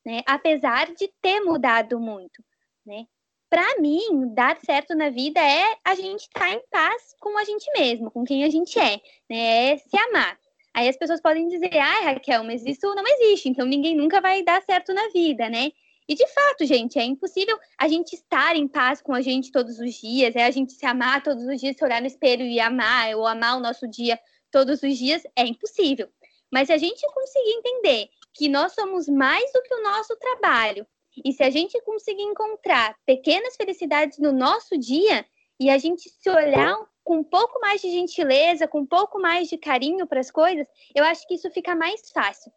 né? 0.05 0.23
Apesar 0.27 0.93
de 0.95 1.13
ter 1.21 1.41
mudado 1.41 1.99
muito, 1.99 2.43
né? 2.85 3.07
para 3.55 3.81
mim, 3.81 4.35
dar 4.35 4.59
certo 4.67 4.97
na 4.97 5.11
vida 5.11 5.41
é 5.41 5.77
a 5.85 5.95
gente 5.95 6.23
estar 6.23 6.41
tá 6.41 6.53
em 6.53 6.61
paz 6.73 7.15
com 7.21 7.39
a 7.39 7.45
gente 7.45 7.71
mesmo, 7.79 8.11
com 8.11 8.25
quem 8.25 8.43
a 8.43 8.51
gente 8.51 8.77
é, 8.81 9.01
né? 9.31 9.73
É 9.73 9.79
se 9.79 9.97
amar. 9.97 10.37
Aí 10.75 10.89
as 10.89 10.97
pessoas 10.97 11.21
podem 11.21 11.47
dizer, 11.47 11.79
ah, 11.79 12.01
Raquel, 12.01 12.43
mas 12.43 12.67
isso 12.67 12.93
não 12.97 13.05
existe, 13.07 13.49
então 13.49 13.65
ninguém 13.65 13.97
nunca 13.97 14.21
vai 14.21 14.43
dar 14.43 14.61
certo 14.63 14.93
na 14.93 15.09
vida, 15.11 15.49
né? 15.49 15.71
E 16.09 16.17
de 16.17 16.27
fato, 16.27 16.67
gente, 16.67 16.99
é 16.99 17.05
impossível 17.05 17.57
a 17.79 17.87
gente 17.87 18.15
estar 18.15 18.57
em 18.57 18.67
paz 18.67 19.01
com 19.01 19.15
a 19.15 19.21
gente 19.21 19.53
todos 19.53 19.79
os 19.79 19.95
dias, 19.95 20.35
é 20.35 20.45
a 20.45 20.51
gente 20.51 20.73
se 20.73 20.85
amar 20.85 21.23
todos 21.23 21.45
os 21.47 21.61
dias, 21.61 21.77
se 21.77 21.85
olhar 21.85 22.01
no 22.01 22.09
espelho 22.09 22.45
e 22.45 22.59
amar, 22.59 23.15
ou 23.15 23.25
amar 23.25 23.57
o 23.57 23.61
nosso 23.61 23.87
dia 23.87 24.19
todos 24.51 24.83
os 24.83 24.99
dias, 24.99 25.23
é 25.37 25.47
impossível. 25.47 26.09
Mas 26.53 26.67
se 26.67 26.73
a 26.73 26.77
gente 26.77 27.01
conseguir 27.13 27.51
entender 27.51 28.09
que 28.35 28.49
nós 28.49 28.73
somos 28.73 29.09
mais 29.09 29.51
do 29.53 29.63
que 29.63 29.75
o 29.75 29.83
nosso 29.83 30.17
trabalho, 30.17 30.87
e 31.25 31.33
se 31.33 31.43
a 31.43 31.51
gente 31.51 31.81
conseguir 31.83 32.23
encontrar 32.23 32.97
pequenas 33.07 33.57
felicidades 33.57 34.19
no 34.19 34.33
nosso 34.33 34.77
dia 34.77 35.25
e 35.61 35.71
a 35.71 35.79
gente 35.79 36.11
se 36.11 36.29
olhar 36.29 36.77
com 37.05 37.19
um 37.19 37.25
pouco 37.25 37.61
mais 37.61 37.81
de 37.81 37.91
gentileza, 37.91 38.67
com 38.67 38.81
um 38.81 38.87
pouco 38.87 39.21
mais 39.21 39.49
de 39.49 39.57
carinho 39.57 40.07
para 40.07 40.21
as 40.21 40.31
coisas, 40.31 40.67
eu 40.95 41.05
acho 41.05 41.27
que 41.29 41.35
isso 41.35 41.51
fica 41.51 41.75
mais 41.75 42.11
fácil. 42.11 42.51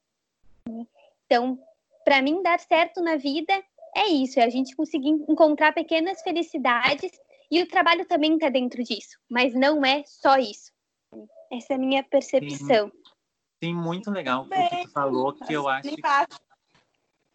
Então, 1.25 1.59
para 2.03 2.21
mim, 2.21 2.41
dar 2.41 2.59
certo 2.59 3.01
na 3.01 3.17
vida 3.17 3.53
é 3.95 4.07
isso, 4.07 4.39
é 4.39 4.43
a 4.43 4.49
gente 4.49 4.75
conseguir 4.75 5.09
encontrar 5.09 5.73
pequenas 5.73 6.21
felicidades 6.21 7.11
e 7.51 7.61
o 7.61 7.67
trabalho 7.67 8.05
também 8.05 8.33
está 8.35 8.49
dentro 8.49 8.83
disso, 8.83 9.17
mas 9.29 9.53
não 9.53 9.85
é 9.85 10.03
só 10.05 10.37
isso. 10.37 10.71
Essa 11.51 11.73
é 11.73 11.75
a 11.75 11.79
minha 11.79 12.03
percepção. 12.03 12.89
Sim, 12.89 13.01
Sim 13.63 13.73
muito 13.73 14.11
legal 14.11 14.43
o 14.43 14.49
que 14.49 14.85
tu 14.85 14.91
falou, 14.91 15.33
que 15.33 15.53
eu 15.53 15.67
acho 15.67 15.89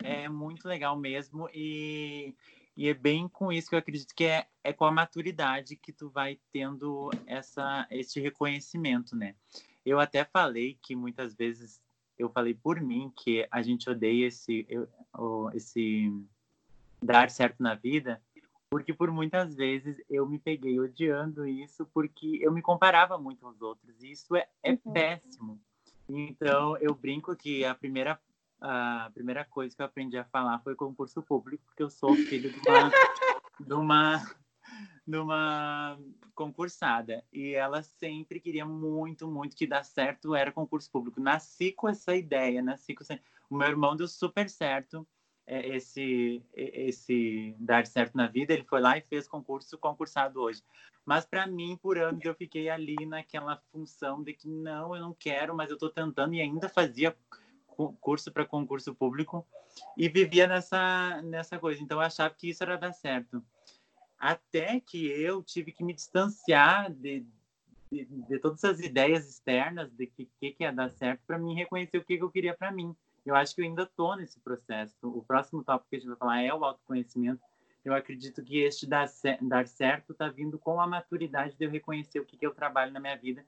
é 0.02 0.28
muito 0.28 0.66
legal 0.68 0.96
mesmo 0.96 1.48
e, 1.54 2.34
e 2.76 2.88
é 2.88 2.94
bem 2.94 3.28
com 3.28 3.52
isso 3.52 3.68
que 3.68 3.74
eu 3.74 3.78
acredito 3.78 4.14
que 4.14 4.24
é, 4.24 4.46
é 4.62 4.72
com 4.72 4.84
a 4.84 4.92
maturidade 4.92 5.76
que 5.76 5.92
tu 5.92 6.10
vai 6.10 6.38
tendo 6.52 7.10
essa, 7.26 7.86
esse 7.90 8.20
reconhecimento, 8.20 9.16
né? 9.16 9.34
Eu 9.84 9.98
até 9.98 10.24
falei 10.24 10.78
que 10.82 10.94
muitas 10.94 11.34
vezes 11.34 11.80
eu 12.18 12.28
falei 12.30 12.54
por 12.54 12.80
mim 12.80 13.12
que 13.16 13.46
a 13.50 13.62
gente 13.62 13.88
odeia 13.88 14.26
esse, 14.26 14.66
eu, 14.68 14.88
esse 15.54 16.12
dar 17.02 17.30
certo 17.30 17.62
na 17.62 17.74
vida, 17.74 18.22
porque 18.70 18.94
por 18.94 19.10
muitas 19.10 19.54
vezes 19.54 20.00
eu 20.08 20.26
me 20.26 20.38
peguei 20.38 20.78
odiando 20.78 21.46
isso 21.46 21.84
porque 21.92 22.38
eu 22.40 22.52
me 22.52 22.62
comparava 22.62 23.18
muito 23.18 23.44
aos 23.44 23.60
outros 23.60 24.02
e 24.02 24.12
isso 24.12 24.36
é, 24.36 24.46
é 24.62 24.72
uhum. 24.72 24.92
péssimo. 24.92 25.60
Então 26.08 26.76
eu 26.78 26.94
brinco 26.94 27.34
que 27.36 27.64
a 27.64 27.74
primeira 27.74 28.18
a 28.62 29.10
primeira 29.12 29.44
coisa 29.44 29.74
que 29.74 29.82
eu 29.82 29.86
aprendi 29.86 30.16
a 30.16 30.24
falar 30.24 30.60
foi 30.60 30.76
concurso 30.76 31.20
público, 31.20 31.64
porque 31.66 31.82
eu 31.82 31.90
sou 31.90 32.14
filho 32.14 32.48
de 32.52 32.68
uma, 32.68 32.90
de 33.58 33.74
uma, 33.74 34.36
de 35.04 35.16
uma 35.18 35.98
concursada. 36.32 37.24
E 37.32 37.54
ela 37.54 37.82
sempre 37.82 38.38
queria 38.38 38.64
muito, 38.64 39.26
muito 39.26 39.56
que 39.56 39.66
dar 39.66 39.84
certo 39.84 40.34
era 40.34 40.52
concurso 40.52 40.88
público. 40.90 41.20
Nasci 41.20 41.72
com 41.72 41.88
essa 41.88 42.14
ideia, 42.14 42.62
nasci 42.62 42.94
com 42.94 43.02
essa... 43.02 43.18
O 43.50 43.56
meu 43.56 43.66
irmão 43.68 43.96
deu 43.96 44.06
super 44.06 44.48
certo. 44.48 45.06
É, 45.46 45.76
esse, 45.76 46.42
esse 46.54 47.54
dar 47.58 47.86
certo 47.86 48.16
na 48.16 48.26
vida, 48.26 48.52
ele 48.52 48.64
foi 48.64 48.80
lá 48.80 48.96
e 48.96 49.02
fez 49.02 49.26
concurso 49.26 49.76
concursado 49.78 50.40
hoje. 50.40 50.62
Mas 51.04 51.24
para 51.24 51.46
mim, 51.46 51.76
por 51.82 51.98
anos, 51.98 52.24
eu 52.24 52.34
fiquei 52.34 52.68
ali 52.68 52.94
naquela 53.06 53.56
função 53.72 54.22
de 54.22 54.32
que 54.32 54.48
não, 54.48 54.94
eu 54.94 55.02
não 55.02 55.12
quero, 55.12 55.54
mas 55.54 55.68
eu 55.68 55.74
estou 55.74 55.90
tentando 55.90 56.34
e 56.34 56.40
ainda 56.40 56.68
fazia 56.68 57.16
curso 58.00 58.30
para 58.30 58.44
concurso 58.44 58.94
público 58.94 59.46
e 59.96 60.08
vivia 60.08 60.46
nessa, 60.46 61.20
nessa 61.22 61.58
coisa. 61.58 61.82
Então, 61.82 61.98
eu 61.98 62.02
achava 62.02 62.32
que 62.34 62.50
isso 62.50 62.62
era 62.62 62.76
dar 62.76 62.92
certo. 62.92 63.42
Até 64.18 64.78
que 64.78 65.06
eu 65.06 65.42
tive 65.42 65.72
que 65.72 65.82
me 65.82 65.92
distanciar 65.92 66.92
de, 66.92 67.26
de, 67.90 68.04
de 68.04 68.38
todas 68.38 68.62
as 68.62 68.78
ideias 68.78 69.28
externas 69.28 69.90
de 69.90 70.06
que, 70.06 70.30
que, 70.38 70.52
que 70.52 70.62
ia 70.62 70.72
dar 70.72 70.90
certo 70.90 71.22
para 71.26 71.38
mim 71.38 71.54
reconhecer 71.54 71.98
o 71.98 72.04
que, 72.04 72.16
que 72.16 72.22
eu 72.22 72.30
queria 72.30 72.54
para 72.54 72.70
mim. 72.70 72.94
Eu 73.24 73.34
acho 73.34 73.54
que 73.54 73.60
eu 73.60 73.64
ainda 73.64 73.84
estou 73.84 74.16
nesse 74.16 74.40
processo. 74.40 74.96
O 75.02 75.22
próximo 75.22 75.62
tópico 75.62 75.90
que 75.90 75.96
a 75.96 75.98
gente 75.98 76.08
vai 76.08 76.16
falar 76.16 76.42
é 76.42 76.52
o 76.52 76.64
autoconhecimento. 76.64 77.40
Eu 77.84 77.94
acredito 77.94 78.42
que 78.42 78.60
este 78.60 78.86
dar, 78.86 79.08
dar 79.40 79.66
certo 79.66 80.12
está 80.12 80.28
vindo 80.28 80.58
com 80.58 80.80
a 80.80 80.86
maturidade 80.86 81.56
de 81.56 81.64
eu 81.64 81.70
reconhecer 81.70 82.20
o 82.20 82.24
que, 82.24 82.36
que 82.36 82.46
eu 82.46 82.54
trabalho 82.54 82.92
na 82.92 83.00
minha 83.00 83.16
vida. 83.16 83.44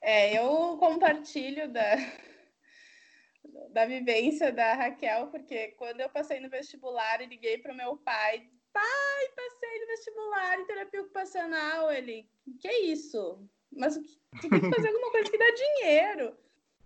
É, 0.00 0.36
eu 0.36 0.76
compartilho 0.78 1.72
da, 1.72 1.96
da 3.70 3.86
vivência 3.86 4.52
da 4.52 4.74
Raquel, 4.74 5.28
porque 5.28 5.68
quando 5.78 6.00
eu 6.00 6.08
passei 6.08 6.40
no 6.40 6.50
vestibular 6.50 7.20
e 7.20 7.26
liguei 7.26 7.58
para 7.58 7.72
o 7.72 7.76
meu 7.76 7.96
pai, 7.98 8.48
pai, 8.72 9.28
passei 9.36 9.80
no 9.80 9.86
vestibular 9.86 10.58
em 10.58 10.66
terapia 10.66 11.02
ocupacional, 11.02 11.92
ele, 11.92 12.28
que 12.60 12.68
isso? 12.68 13.48
Mas 13.70 13.96
tu 13.96 14.48
tem 14.48 14.60
que 14.60 14.74
fazer 14.74 14.88
alguma 14.88 15.10
coisa 15.12 15.30
que 15.30 15.38
dá 15.38 15.50
dinheiro. 15.50 16.36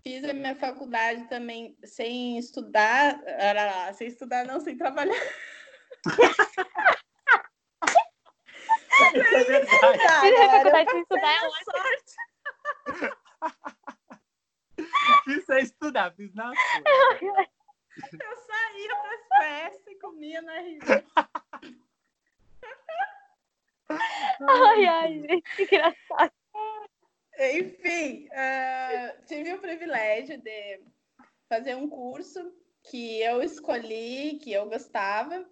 Fiz 0.03 0.23
a 0.23 0.33
minha 0.33 0.55
faculdade 0.55 1.27
também 1.27 1.77
sem 1.83 2.37
estudar, 2.37 3.19
sem 3.93 4.07
estudar 4.07 4.45
não, 4.45 4.59
sem 4.59 4.77
trabalhar. 4.77 5.13
Isso 9.13 9.35
é 9.35 9.43
verdade. 9.43 9.67
Fiz 10.21 10.39
a 10.39 10.49
faculdade 10.49 10.89
sem 10.91 11.01
estudar 11.01 11.35
é 11.35 11.49
sorte. 11.63 12.15
Fiz 15.25 15.45
sem 15.45 15.59
estudar, 15.59 16.15
fiz 16.15 16.33
na 16.33 16.51
sua. 16.53 16.57
Eu 17.97 18.37
saía 18.37 18.95
para 18.95 19.15
as 19.15 19.27
festas 19.39 19.87
e 19.87 19.95
comia 19.99 20.41
na 20.41 20.53
rua. 20.53 21.03
Ai, 23.89 24.85
ai, 24.85 25.13
gente, 25.21 25.55
que 25.55 25.63
engraçado. 25.63 26.36
Enfim, 27.39 28.27
uh, 28.27 29.25
tive 29.27 29.53
o 29.53 29.59
privilégio 29.59 30.41
de 30.41 30.81
fazer 31.47 31.75
um 31.75 31.87
curso 31.87 32.51
que 32.83 33.21
eu 33.21 33.43
escolhi, 33.43 34.39
que 34.41 34.51
eu 34.51 34.67
gostava, 34.67 35.47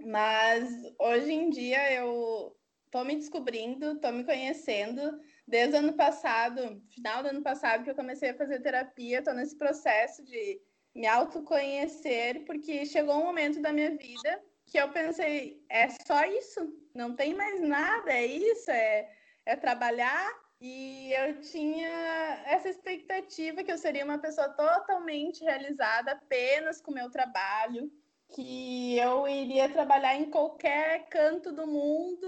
mas 0.00 0.68
hoje 0.98 1.32
em 1.32 1.50
dia 1.50 1.92
eu 1.92 2.56
tô 2.90 3.04
me 3.04 3.14
descobrindo, 3.14 4.00
tô 4.00 4.10
me 4.10 4.24
conhecendo. 4.24 5.20
Desde 5.46 5.76
o 5.76 5.78
ano 5.78 5.92
passado, 5.92 6.82
final 6.90 7.22
do 7.22 7.28
ano 7.28 7.42
passado, 7.42 7.84
que 7.84 7.90
eu 7.90 7.94
comecei 7.94 8.30
a 8.30 8.36
fazer 8.36 8.60
terapia, 8.60 9.22
tô 9.22 9.32
nesse 9.32 9.56
processo 9.56 10.24
de 10.24 10.60
me 10.94 11.06
autoconhecer, 11.06 12.44
porque 12.46 12.84
chegou 12.84 13.16
um 13.16 13.24
momento 13.24 13.60
da 13.60 13.72
minha 13.72 13.90
vida 13.90 14.42
que 14.64 14.78
eu 14.78 14.90
pensei, 14.90 15.62
é 15.68 15.88
só 16.04 16.24
isso, 16.24 16.74
não 16.92 17.14
tem 17.14 17.34
mais 17.34 17.60
nada, 17.60 18.12
é 18.12 18.26
isso, 18.26 18.70
é, 18.70 19.08
é 19.44 19.54
trabalhar. 19.54 20.45
E 20.60 21.12
eu 21.12 21.40
tinha 21.40 22.42
essa 22.46 22.68
expectativa 22.68 23.62
que 23.62 23.70
eu 23.70 23.76
seria 23.76 24.04
uma 24.04 24.18
pessoa 24.18 24.48
totalmente 24.48 25.44
realizada 25.44 26.12
apenas 26.12 26.80
com 26.80 26.90
o 26.90 26.94
meu 26.94 27.10
trabalho, 27.10 27.92
que 28.34 28.98
eu 28.98 29.28
iria 29.28 29.68
trabalhar 29.68 30.16
em 30.16 30.30
qualquer 30.30 31.08
canto 31.08 31.52
do 31.52 31.66
mundo. 31.66 32.26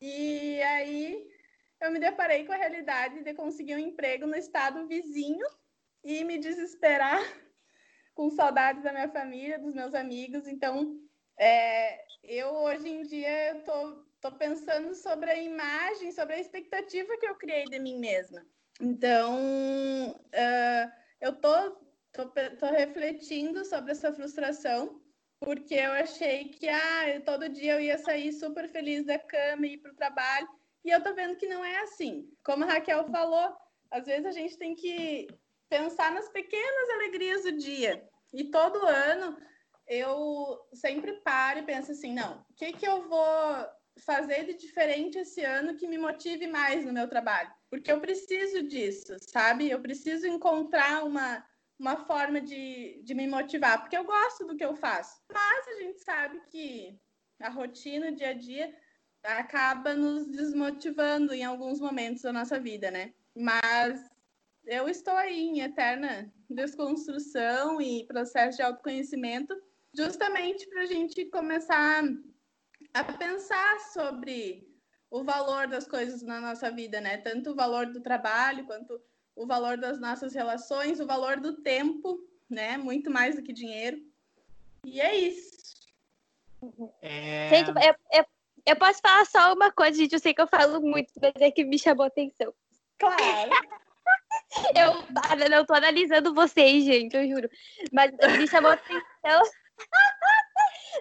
E 0.00 0.62
aí 0.62 1.28
eu 1.80 1.90
me 1.90 1.98
deparei 1.98 2.46
com 2.46 2.52
a 2.52 2.56
realidade 2.56 3.22
de 3.22 3.34
conseguir 3.34 3.74
um 3.74 3.80
emprego 3.80 4.26
no 4.26 4.36
estado 4.36 4.86
vizinho 4.86 5.46
e 6.04 6.22
me 6.22 6.38
desesperar 6.38 7.20
com 8.14 8.30
saudades 8.30 8.84
da 8.84 8.92
minha 8.92 9.08
família, 9.08 9.58
dos 9.58 9.74
meus 9.74 9.92
amigos. 9.92 10.46
Então, 10.46 11.00
é, 11.36 12.06
eu 12.22 12.48
hoje 12.54 12.88
em 12.88 13.02
dia 13.02 13.56
eu 13.56 14.05
tô 14.20 14.32
pensando 14.32 14.94
sobre 14.94 15.30
a 15.30 15.40
imagem, 15.40 16.12
sobre 16.12 16.34
a 16.34 16.40
expectativa 16.40 17.16
que 17.18 17.26
eu 17.26 17.34
criei 17.34 17.64
de 17.64 17.78
mim 17.78 17.98
mesma. 17.98 18.44
Então, 18.80 20.10
uh, 20.10 20.92
eu 21.20 21.34
tô, 21.34 21.70
tô, 22.12 22.28
tô 22.28 22.66
refletindo 22.66 23.64
sobre 23.64 23.92
essa 23.92 24.12
frustração, 24.12 25.00
porque 25.40 25.74
eu 25.74 25.92
achei 25.92 26.48
que 26.48 26.68
ah, 26.68 27.20
todo 27.24 27.48
dia 27.48 27.74
eu 27.74 27.80
ia 27.80 27.98
sair 27.98 28.32
super 28.32 28.68
feliz 28.68 29.04
da 29.04 29.18
cama 29.18 29.66
e 29.66 29.74
ir 29.74 29.78
para 29.78 29.92
o 29.92 29.96
trabalho, 29.96 30.48
e 30.84 30.90
eu 30.90 31.02
tô 31.02 31.14
vendo 31.14 31.36
que 31.36 31.48
não 31.48 31.64
é 31.64 31.80
assim. 31.80 32.30
Como 32.44 32.64
a 32.64 32.66
Raquel 32.66 33.04
falou, 33.10 33.56
às 33.90 34.06
vezes 34.06 34.26
a 34.26 34.32
gente 34.32 34.56
tem 34.56 34.74
que 34.74 35.26
pensar 35.68 36.12
nas 36.12 36.28
pequenas 36.28 36.90
alegrias 36.90 37.42
do 37.42 37.52
dia. 37.52 38.08
E 38.32 38.44
todo 38.44 38.86
ano 38.86 39.36
eu 39.88 40.60
sempre 40.74 41.12
paro 41.20 41.60
e 41.60 41.64
penso 41.64 41.92
assim, 41.92 42.12
não, 42.12 42.44
o 42.50 42.54
que, 42.54 42.72
que 42.72 42.86
eu 42.86 43.08
vou 43.08 43.66
fazer 43.98 44.44
de 44.44 44.54
diferente 44.54 45.18
esse 45.18 45.42
ano 45.42 45.76
que 45.76 45.86
me 45.86 45.98
motive 45.98 46.46
mais 46.46 46.84
no 46.84 46.92
meu 46.92 47.08
trabalho? 47.08 47.50
Porque 47.70 47.90
eu 47.90 48.00
preciso 48.00 48.62
disso, 48.62 49.16
sabe? 49.20 49.70
Eu 49.70 49.80
preciso 49.80 50.26
encontrar 50.26 51.04
uma, 51.04 51.44
uma 51.78 51.96
forma 52.06 52.40
de, 52.40 53.00
de 53.02 53.14
me 53.14 53.26
motivar, 53.26 53.80
porque 53.80 53.96
eu 53.96 54.04
gosto 54.04 54.46
do 54.46 54.56
que 54.56 54.64
eu 54.64 54.74
faço. 54.74 55.20
Mas 55.32 55.68
a 55.68 55.82
gente 55.82 56.00
sabe 56.02 56.40
que 56.50 56.98
a 57.40 57.48
rotina, 57.48 58.08
o 58.08 58.14
dia 58.14 58.30
a 58.30 58.34
dia, 58.34 58.74
acaba 59.22 59.94
nos 59.94 60.26
desmotivando 60.26 61.32
em 61.32 61.44
alguns 61.44 61.80
momentos 61.80 62.22
da 62.22 62.32
nossa 62.32 62.58
vida, 62.58 62.90
né? 62.90 63.12
Mas 63.34 64.00
eu 64.64 64.88
estou 64.88 65.14
aí 65.14 65.40
em 65.40 65.60
eterna 65.60 66.32
desconstrução 66.48 67.80
e 67.80 68.06
processo 68.06 68.56
de 68.56 68.62
autoconhecimento 68.62 69.54
justamente 69.94 70.66
para 70.68 70.82
a 70.82 70.86
gente 70.86 71.24
começar 71.26 72.02
a 72.96 73.04
pensar 73.04 73.78
sobre 73.92 74.66
o 75.10 75.22
valor 75.22 75.66
das 75.66 75.86
coisas 75.86 76.22
na 76.22 76.40
nossa 76.40 76.70
vida, 76.70 77.00
né? 77.00 77.18
Tanto 77.18 77.50
o 77.50 77.54
valor 77.54 77.86
do 77.86 78.00
trabalho 78.00 78.64
quanto 78.64 78.98
o 79.34 79.46
valor 79.46 79.76
das 79.76 80.00
nossas 80.00 80.34
relações, 80.34 80.98
o 80.98 81.06
valor 81.06 81.38
do 81.38 81.62
tempo, 81.62 82.18
né? 82.48 82.78
Muito 82.78 83.10
mais 83.10 83.36
do 83.36 83.42
que 83.42 83.52
dinheiro. 83.52 83.98
E 84.84 85.00
é 85.00 85.14
isso. 85.14 85.56
É... 87.02 87.48
Gente, 87.50 87.68
eu, 87.68 87.94
eu, 88.12 88.26
eu, 88.64 88.76
posso 88.76 89.00
falar 89.00 89.26
só 89.26 89.52
uma 89.52 89.70
coisa, 89.70 89.98
gente. 89.98 90.14
Eu 90.14 90.18
sei 90.18 90.32
que 90.32 90.40
eu 90.40 90.48
falo 90.48 90.80
muito, 90.80 91.12
mas 91.20 91.34
é 91.36 91.50
que 91.50 91.64
me 91.64 91.78
chamou 91.78 92.06
atenção. 92.06 92.52
Claro. 92.98 93.50
eu 94.74 95.50
não 95.50 95.66
tô 95.66 95.74
analisando 95.74 96.32
vocês, 96.32 96.82
gente, 96.82 97.14
eu 97.14 97.28
juro. 97.28 97.50
Mas 97.92 98.10
me 98.38 98.48
chamou 98.48 98.70
atenção. 98.70 99.42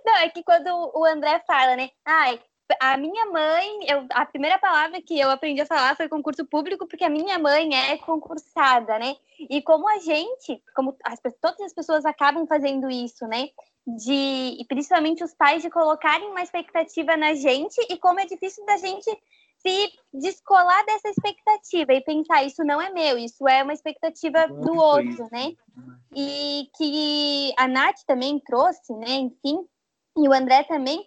Não, 0.06 0.16
é 0.18 0.30
que 0.30 0.44
quando 0.44 0.68
o 0.94 1.06
André 1.06 1.42
fala, 1.48 1.76
né? 1.76 1.90
Ai, 2.06 2.40
a 2.80 2.98
minha 2.98 3.26
mãe, 3.28 3.80
eu, 3.88 4.06
a 4.12 4.26
primeira 4.26 4.58
palavra 4.58 5.02
que 5.02 5.20
eu 5.20 5.30
aprendi 5.30 5.62
a 5.62 5.66
falar 5.66 5.96
foi 5.96 6.10
concurso 6.10 6.46
público, 6.46 6.88
porque 6.88 7.04
a 7.04 7.10
minha 7.10 7.38
mãe 7.38 7.76
é 7.76 7.98
concursada, 7.98 8.98
né? 8.98 9.16
E 9.50 9.62
como 9.62 9.88
a 9.88 10.00
gente, 10.00 10.62
como 10.76 10.96
as, 11.04 11.20
todas 11.42 11.62
as 11.62 11.74
pessoas 11.74 12.06
acabam 12.06 12.48
fazendo 12.48 12.90
isso, 12.90 13.28
né? 13.28 13.50
De, 13.86 14.58
e 14.60 14.66
principalmente 14.68 15.24
os 15.24 15.34
pais, 15.34 15.62
de 15.62 15.70
colocarem 15.70 16.28
uma 16.30 16.42
expectativa 16.42 17.16
na 17.16 17.36
gente, 17.36 17.80
e 17.90 17.98
como 17.98 18.20
é 18.20 18.26
difícil 18.26 18.66
da 18.66 18.78
gente 18.78 19.16
se 19.66 19.92
descolar 20.14 20.86
dessa 20.86 21.10
expectativa 21.10 21.94
e 21.94 22.04
pensar 22.04 22.44
isso 22.44 22.64
não 22.64 22.80
é 22.80 22.92
meu, 22.92 23.18
isso 23.18 23.48
é 23.48 23.64
uma 23.64 23.74
expectativa 23.74 24.48
do 24.48 24.76
outro, 24.76 25.28
né? 25.32 25.54
E 26.16 26.70
que 26.78 27.54
a 27.58 27.68
Nath 27.68 28.04
também 28.06 28.40
trouxe, 28.40 28.94
né? 28.94 29.10
Enfim, 29.10 29.66
e 30.18 30.30
o 30.30 30.34
André 30.34 30.64
também. 30.64 31.06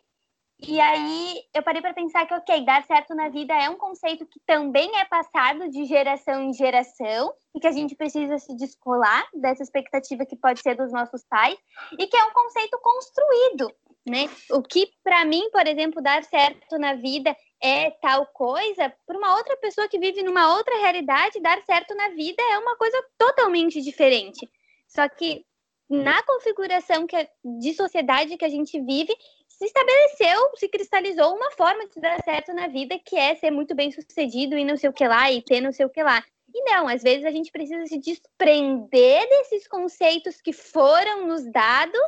E 0.61 0.81
aí 0.81 1.41
eu 1.55 1.63
parei 1.63 1.81
para 1.81 1.95
pensar 1.95 2.27
que, 2.27 2.35
ok, 2.35 2.65
dar 2.65 2.85
certo 2.85 3.15
na 3.15 3.29
vida 3.29 3.55
é 3.55 3.71
um 3.71 3.77
conceito 3.77 4.27
que 4.27 4.41
também 4.45 4.91
é 4.99 5.05
passado 5.05 5.71
de 5.71 5.85
geração 5.85 6.43
em 6.43 6.53
geração 6.53 7.33
e 7.55 7.61
que 7.61 7.67
a 7.69 7.71
gente 7.71 7.95
precisa 7.95 8.39
se 8.39 8.57
descolar 8.57 9.25
dessa 9.35 9.63
expectativa 9.63 10.27
que 10.27 10.35
pode 10.35 10.61
ser 10.61 10.75
dos 10.75 10.93
nossos 10.93 11.25
pais 11.25 11.57
e 11.97 12.07
que 12.09 12.17
é 12.17 12.25
um 12.25 12.33
conceito 12.33 12.77
construído, 12.83 13.73
né? 14.07 14.29
O 14.51 14.63
que 14.63 14.91
para 15.03 15.25
mim, 15.25 15.49
por 15.51 15.67
exemplo, 15.67 16.03
dar 16.03 16.23
certo 16.25 16.79
na 16.79 16.95
vida 16.95 17.37
é 17.63 17.91
tal 17.91 18.27
coisa, 18.27 18.93
para 19.07 19.19
uma 19.19 19.37
outra 19.37 19.57
pessoa 19.57 19.89
que 19.89 19.99
vive 19.99 20.23
numa 20.23 20.57
outra 20.57 20.77
realidade, 20.79 21.41
dar 21.41 21.61
certo 21.65 21.95
na 21.95 22.11
vida 22.11 22.43
é 22.43 22.59
uma 22.59 22.77
coisa 22.77 23.03
totalmente 23.17 23.81
diferente. 23.83 24.49
Só 24.87 25.09
que 25.09 25.45
na 25.89 26.23
configuração 26.23 27.07
que, 27.07 27.17
é 27.17 27.29
de 27.61 27.75
sociedade 27.75 28.37
que 28.37 28.45
a 28.45 28.49
gente 28.49 28.79
vive, 28.81 29.15
se 29.49 29.65
estabeleceu, 29.65 30.51
se 30.57 30.69
cristalizou 30.69 31.35
uma 31.35 31.51
forma 31.53 31.87
de 31.89 32.01
dar 32.01 32.23
certo 32.23 32.53
na 32.53 32.69
vida, 32.69 32.99
que 33.05 33.17
é 33.17 33.35
ser 33.35 33.51
muito 33.51 33.75
bem 33.75 33.91
sucedido 33.91 34.57
e 34.57 34.65
não 34.65 34.77
sei 34.77 34.91
o 34.91 34.93
que 34.93 35.07
lá, 35.07 35.33
e 35.33 35.43
ter 35.43 35.61
não 35.61 35.73
sei 35.73 35.87
o 35.87 35.91
que 35.91 36.03
lá. 36.03 36.23
E 36.55 36.63
não, 36.65 36.89
às 36.89 37.03
vezes 37.03 37.25
a 37.25 37.31
gente 37.31 37.51
precisa 37.51 37.85
se 37.87 37.99
desprender 37.99 39.29
desses 39.29 39.67
conceitos 39.67 40.41
que 40.41 40.53
foram 40.53 41.27
nos 41.27 41.45
dados 41.51 42.01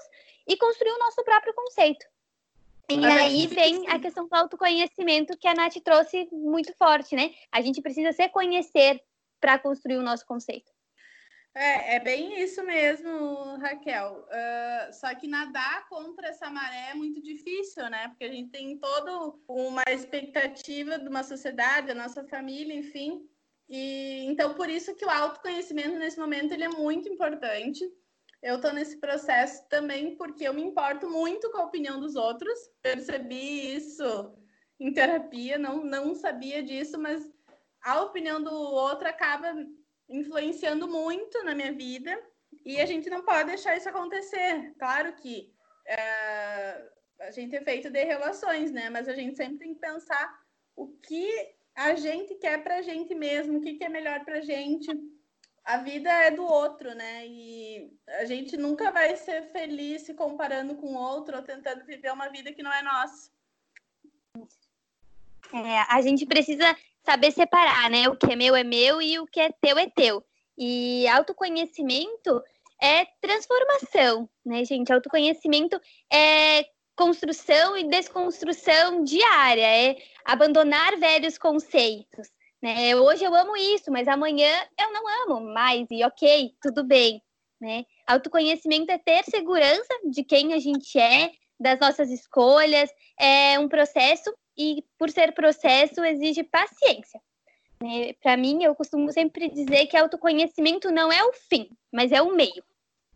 e 0.50 0.56
construir 0.56 0.90
o 0.90 0.98
nosso 0.98 1.22
próprio 1.22 1.54
conceito. 1.54 2.04
E 2.90 3.06
aí 3.06 3.46
vem 3.46 3.88
a 3.88 4.00
questão 4.00 4.26
do 4.26 4.34
autoconhecimento 4.34 5.38
que 5.38 5.46
a 5.46 5.54
Nath 5.54 5.76
trouxe 5.84 6.28
muito 6.32 6.74
forte, 6.76 7.14
né? 7.14 7.32
A 7.52 7.60
gente 7.60 7.80
precisa 7.80 8.12
se 8.12 8.28
conhecer 8.28 9.00
para 9.40 9.60
construir 9.60 9.96
o 9.96 10.02
nosso 10.02 10.26
conceito. 10.26 10.72
É, 11.54 11.96
é 11.96 12.00
bem 12.00 12.40
isso 12.42 12.64
mesmo, 12.64 13.56
Raquel. 13.58 14.26
Uh, 14.26 14.92
só 14.92 15.14
que 15.14 15.28
nadar 15.28 15.88
contra 15.88 16.28
essa 16.28 16.50
maré 16.50 16.90
é 16.90 16.94
muito 16.94 17.22
difícil, 17.22 17.88
né? 17.88 18.08
Porque 18.08 18.24
a 18.24 18.32
gente 18.32 18.50
tem 18.50 18.76
toda 18.78 19.34
uma 19.48 19.84
expectativa 19.88 20.98
de 20.98 21.08
uma 21.08 21.22
sociedade, 21.22 21.88
da 21.88 21.94
nossa 21.94 22.24
família, 22.24 22.74
enfim. 22.74 23.24
E 23.68 24.24
então 24.26 24.54
por 24.54 24.68
isso 24.68 24.96
que 24.96 25.04
o 25.04 25.10
autoconhecimento 25.10 25.96
nesse 25.96 26.18
momento 26.18 26.52
ele 26.52 26.64
é 26.64 26.68
muito 26.68 27.08
importante. 27.08 27.84
Eu 28.42 28.56
estou 28.56 28.72
nesse 28.72 28.96
processo 28.98 29.66
também 29.68 30.16
porque 30.16 30.44
eu 30.44 30.54
me 30.54 30.62
importo 30.62 31.08
muito 31.10 31.50
com 31.50 31.58
a 31.58 31.64
opinião 31.64 32.00
dos 32.00 32.16
outros. 32.16 32.58
Percebi 32.82 33.74
isso 33.74 34.34
em 34.78 34.92
terapia, 34.92 35.58
não, 35.58 35.84
não 35.84 36.14
sabia 36.14 36.62
disso, 36.62 36.98
mas 36.98 37.30
a 37.82 38.02
opinião 38.02 38.42
do 38.42 38.52
outro 38.52 39.06
acaba 39.06 39.54
influenciando 40.08 40.88
muito 40.88 41.42
na 41.44 41.54
minha 41.54 41.72
vida 41.72 42.18
e 42.64 42.80
a 42.80 42.86
gente 42.86 43.10
não 43.10 43.22
pode 43.22 43.48
deixar 43.48 43.76
isso 43.76 43.88
acontecer. 43.88 44.74
Claro 44.78 45.12
que 45.14 45.52
é, 45.86 46.90
a 47.20 47.30
gente 47.30 47.54
é 47.54 47.60
feito 47.60 47.90
de 47.90 48.04
relações, 48.04 48.72
né? 48.72 48.88
Mas 48.88 49.06
a 49.06 49.14
gente 49.14 49.36
sempre 49.36 49.58
tem 49.58 49.74
que 49.74 49.80
pensar 49.80 50.40
o 50.74 50.88
que 50.88 51.28
a 51.74 51.94
gente 51.94 52.34
quer 52.36 52.62
para 52.62 52.78
a 52.78 52.82
gente 52.82 53.14
mesmo, 53.14 53.58
o 53.58 53.60
que, 53.60 53.74
que 53.74 53.84
é 53.84 53.88
melhor 53.88 54.24
para 54.24 54.38
a 54.38 54.40
gente 54.40 54.90
a 55.70 55.76
vida 55.76 56.10
é 56.10 56.32
do 56.32 56.44
outro, 56.44 56.94
né? 56.94 57.26
E 57.26 57.92
a 58.18 58.24
gente 58.24 58.56
nunca 58.56 58.90
vai 58.90 59.14
ser 59.16 59.52
feliz 59.52 60.02
se 60.02 60.14
comparando 60.14 60.74
com 60.74 60.94
o 60.94 60.98
outro 60.98 61.36
ou 61.36 61.42
tentando 61.42 61.84
viver 61.84 62.12
uma 62.12 62.28
vida 62.28 62.52
que 62.52 62.62
não 62.62 62.72
é 62.72 62.82
nossa. 62.82 63.30
É, 65.52 65.78
a 65.88 66.02
gente 66.02 66.26
precisa 66.26 66.76
saber 67.04 67.30
separar, 67.30 67.88
né? 67.88 68.08
O 68.08 68.16
que 68.16 68.32
é 68.32 68.36
meu 68.36 68.56
é 68.56 68.64
meu 68.64 69.00
e 69.00 69.18
o 69.20 69.26
que 69.26 69.38
é 69.38 69.52
teu 69.60 69.78
é 69.78 69.88
teu. 69.88 70.24
E 70.58 71.06
autoconhecimento 71.06 72.42
é 72.82 73.04
transformação, 73.20 74.28
né, 74.44 74.64
gente? 74.64 74.92
Autoconhecimento 74.92 75.80
é 76.12 76.68
construção 76.96 77.76
e 77.76 77.84
desconstrução 77.84 79.04
diária, 79.04 79.66
é 79.66 79.96
abandonar 80.24 80.98
velhos 80.98 81.38
conceitos. 81.38 82.28
Né? 82.62 82.94
Hoje 82.94 83.24
eu 83.24 83.34
amo 83.34 83.56
isso, 83.56 83.90
mas 83.90 84.06
amanhã 84.06 84.50
eu 84.78 84.92
não 84.92 85.02
amo 85.24 85.52
mais, 85.52 85.86
e 85.90 86.04
ok, 86.04 86.54
tudo 86.60 86.84
bem. 86.84 87.22
Né? 87.60 87.84
Autoconhecimento 88.06 88.90
é 88.90 88.98
ter 88.98 89.24
segurança 89.24 89.92
de 90.10 90.22
quem 90.24 90.52
a 90.52 90.58
gente 90.58 90.98
é, 90.98 91.30
das 91.58 91.78
nossas 91.78 92.10
escolhas, 92.10 92.90
é 93.18 93.58
um 93.58 93.68
processo, 93.68 94.32
e 94.56 94.84
por 94.98 95.10
ser 95.10 95.32
processo, 95.32 96.04
exige 96.04 96.42
paciência. 96.42 97.20
Né? 97.82 98.12
Para 98.22 98.36
mim, 98.36 98.62
eu 98.62 98.74
costumo 98.74 99.10
sempre 99.12 99.48
dizer 99.48 99.86
que 99.86 99.96
autoconhecimento 99.96 100.90
não 100.90 101.10
é 101.10 101.24
o 101.24 101.32
fim, 101.32 101.68
mas 101.92 102.12
é 102.12 102.20
o 102.20 102.34
meio. 102.34 102.62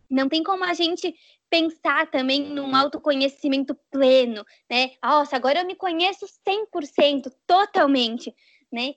Não 0.09 0.29
tem 0.29 0.43
como 0.43 0.63
a 0.63 0.73
gente 0.73 1.13
pensar 1.49 2.09
também 2.09 2.43
num 2.43 2.75
autoconhecimento 2.75 3.75
pleno, 3.91 4.43
né? 4.69 4.91
Nossa, 5.03 5.35
agora 5.35 5.59
eu 5.61 5.65
me 5.65 5.75
conheço 5.75 6.25
100%, 6.47 7.31
totalmente, 7.47 8.33
né? 8.71 8.93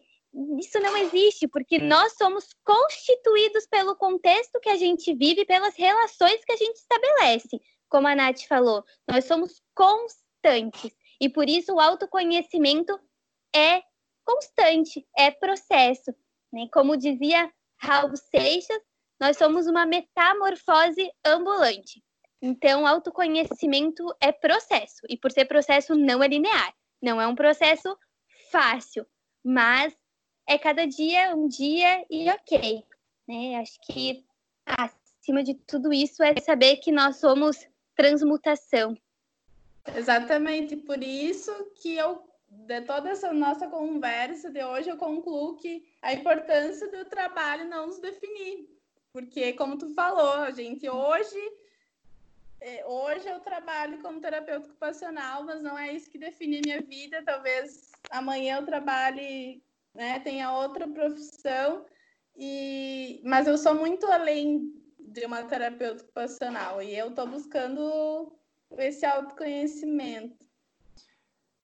Isso 0.61 0.79
não 0.81 0.97
existe, 0.97 1.49
porque 1.49 1.79
nós 1.79 2.15
somos 2.17 2.47
constituídos 2.65 3.67
pelo 3.67 3.97
contexto 3.97 4.61
que 4.61 4.69
a 4.69 4.77
gente 4.77 5.15
vive, 5.15 5.45
pelas 5.45 5.75
relações 5.77 6.45
que 6.45 6.53
a 6.53 6.57
gente 6.57 6.77
estabelece. 6.77 7.61
Como 7.89 8.07
a 8.07 8.15
Nath 8.15 8.43
falou, 8.47 8.85
nós 9.09 9.25
somos 9.25 9.61
constantes. 9.75 10.93
E 11.21 11.29
por 11.29 11.49
isso 11.49 11.75
o 11.75 11.81
autoconhecimento 11.81 12.99
é 13.55 13.83
constante, 14.25 15.07
é 15.17 15.31
processo. 15.31 16.15
Né? 16.53 16.69
Como 16.73 16.97
dizia 16.97 17.53
Raul 17.81 18.17
Seixas, 18.17 18.81
nós 19.21 19.37
somos 19.37 19.67
uma 19.67 19.87
metamorfose 19.87 21.11
ambulante. 21.27 22.03
Então, 22.41 22.87
autoconhecimento 22.87 24.05
é 24.21 24.31
processo. 24.31 25.01
E 25.09 25.17
por 25.17 25.33
ser 25.33 25.47
processo, 25.47 25.95
não 25.97 26.23
é 26.23 26.29
linear. 26.29 26.73
Não 27.03 27.21
é 27.21 27.27
um 27.27 27.35
processo 27.35 27.97
fácil, 28.51 29.05
mas 29.45 29.97
é 30.49 30.57
cada 30.57 30.87
dia 30.87 31.37
um 31.37 31.47
dia 31.47 32.05
e 32.11 32.29
ok. 32.31 32.83
Né? 33.29 33.57
Acho 33.57 33.79
que 33.83 34.25
acima 34.65 35.45
de 35.45 35.55
tudo 35.55 35.93
isso 35.93 36.23
é 36.23 36.35
saber 36.41 36.79
que 36.79 36.91
nós 36.91 37.17
somos 37.17 37.69
transmutação. 37.95 38.97
Exatamente, 39.95 40.77
por 40.77 41.03
isso 41.03 41.53
que 41.83 41.95
eu, 41.97 42.23
de 42.49 42.81
toda 42.83 43.11
essa 43.11 43.33
nossa 43.33 43.67
conversa 43.69 44.51
de 44.51 44.65
hoje, 44.65 44.89
eu 44.89 44.97
concluo 44.97 45.57
que 45.57 45.87
a 46.01 46.13
importância 46.15 46.91
do 46.91 47.05
trabalho 47.05 47.69
não 47.69 47.87
nos 47.87 47.99
definir. 47.99 48.69
Porque, 49.13 49.53
como 49.53 49.77
tu 49.77 49.93
falou, 49.95 50.51
gente 50.55 50.89
hoje 50.89 51.39
é, 52.61 52.85
hoje 52.87 53.29
eu 53.29 53.39
trabalho 53.41 54.01
como 54.01 54.21
terapeuta 54.21 54.67
ocupacional, 54.67 55.45
mas 55.45 55.63
não 55.63 55.79
é 55.79 55.93
isso 55.93 56.11
que 56.11 56.19
define 56.19 56.61
minha 56.65 56.81
vida. 56.81 57.23
Talvez 57.25 57.93
amanhã 58.11 58.57
eu 58.57 58.67
trabalhe 58.67 59.63
né? 59.95 60.21
Tenha 60.21 60.53
outra 60.53 60.87
profissão 60.89 61.85
e 62.37 63.21
mas 63.25 63.47
eu 63.47 63.59
sou 63.59 63.75
muito 63.75 64.07
além 64.07 64.73
de 64.99 65.25
uma 65.25 65.43
terapeuta 65.45 66.05
ocupacional 66.05 66.83
e 66.83 66.97
eu 66.97 67.09
estou 67.09 67.27
buscando 67.27 68.33
esse 68.77 69.05
autoconhecimento. 69.05 70.47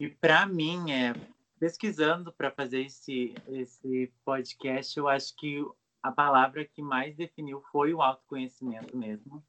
E 0.01 0.09
para 0.09 0.47
mim, 0.47 0.91
é, 0.91 1.14
pesquisando 1.59 2.33
para 2.33 2.51
fazer 2.51 2.87
esse, 2.87 3.35
esse 3.49 4.12
podcast, 4.25 4.99
eu 4.99 5.09
acho 5.09 5.37
que 5.37 5.64
a 6.03 6.11
palavra 6.11 6.64
que 6.64 6.83
mais 6.83 7.16
definiu 7.16 7.62
foi 7.72 7.95
o 7.95 8.03
autoconhecimento 8.03 8.97
mesmo. 8.97 9.43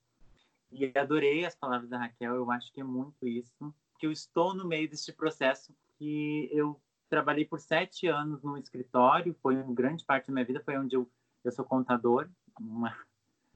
E 0.71 0.91
adorei 0.97 1.45
as 1.45 1.55
palavras 1.55 1.89
da 1.89 1.97
Raquel, 1.97 2.35
eu 2.35 2.51
acho 2.51 2.71
que 2.71 2.81
é 2.81 2.83
muito 2.83 3.27
isso. 3.27 3.73
Que 3.97 4.05
eu 4.05 4.11
estou 4.11 4.53
no 4.53 4.65
meio 4.65 4.89
deste 4.89 5.11
processo 5.11 5.73
que 5.97 6.49
eu 6.51 6.79
trabalhei 7.09 7.45
por 7.45 7.59
sete 7.59 8.07
anos 8.07 8.41
no 8.43 8.57
escritório, 8.57 9.35
foi 9.41 9.55
uma 9.55 9.73
grande 9.73 10.03
parte 10.03 10.27
da 10.27 10.33
minha 10.33 10.45
vida, 10.45 10.61
foi 10.63 10.77
onde 10.77 10.95
eu, 10.95 11.09
eu 11.43 11.51
sou 11.51 11.65
contador, 11.65 12.27
uma, 12.59 12.95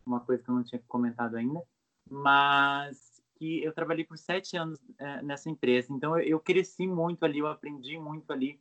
uma 0.05 0.19
coisa 0.19 0.43
que 0.43 0.49
eu 0.49 0.55
não 0.55 0.63
tinha 0.63 0.81
comentado 0.87 1.35
ainda, 1.35 1.61
mas 2.09 3.21
que 3.35 3.63
eu 3.63 3.73
trabalhei 3.73 4.03
por 4.03 4.17
sete 4.17 4.57
anos 4.57 4.79
é, 4.97 5.21
nessa 5.21 5.49
empresa, 5.49 5.93
então 5.93 6.17
eu, 6.17 6.27
eu, 6.27 6.39
cresci 6.39 6.85
muito 6.85 7.23
ali, 7.23 7.39
eu 7.39 7.47
aprendi 7.47 7.97
muito 7.97 8.31
ali, 8.33 8.59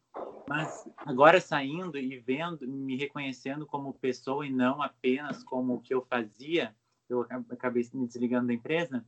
mas 0.48 0.88
agora 0.98 1.40
saindo 1.40 1.98
e 1.98 2.16
vendo, 2.18 2.66
me 2.66 2.96
reconhecendo 2.96 3.66
como 3.66 3.92
pessoa 3.94 4.46
e 4.46 4.50
não 4.50 4.80
apenas 4.80 5.42
como 5.42 5.74
o 5.74 5.80
que 5.80 5.92
eu 5.92 6.02
fazia, 6.02 6.74
eu 7.08 7.26
acabei 7.50 7.88
me 7.92 8.06
desligando 8.06 8.46
da 8.46 8.54
empresa, 8.54 9.04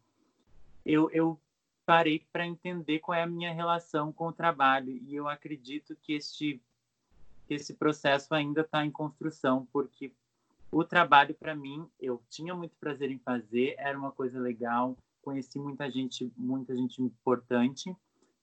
eu, 0.85 1.09
eu 1.11 1.41
parei 1.91 2.25
para 2.33 2.47
entender 2.47 3.01
qual 3.01 3.19
é 3.19 3.25
a 3.25 3.27
minha 3.27 3.53
relação 3.53 4.13
com 4.13 4.29
o 4.29 4.33
trabalho 4.33 4.93
e 4.93 5.13
eu 5.13 5.29
acredito 5.29 5.97
que 6.01 6.13
este 6.13 6.63
esse 7.49 7.75
processo 7.75 8.33
ainda 8.33 8.61
está 8.61 8.87
em 8.87 8.93
construção 8.93 9.67
porque 9.73 10.13
o 10.71 10.85
trabalho 10.85 11.35
para 11.35 11.53
mim 11.53 11.85
eu 11.99 12.23
tinha 12.31 12.55
muito 12.55 12.77
prazer 12.79 13.11
em 13.11 13.19
fazer 13.19 13.75
era 13.77 13.99
uma 13.99 14.13
coisa 14.13 14.39
legal 14.39 14.97
conheci 15.21 15.59
muita 15.59 15.91
gente 15.91 16.33
muita 16.37 16.77
gente 16.77 17.03
importante 17.03 17.93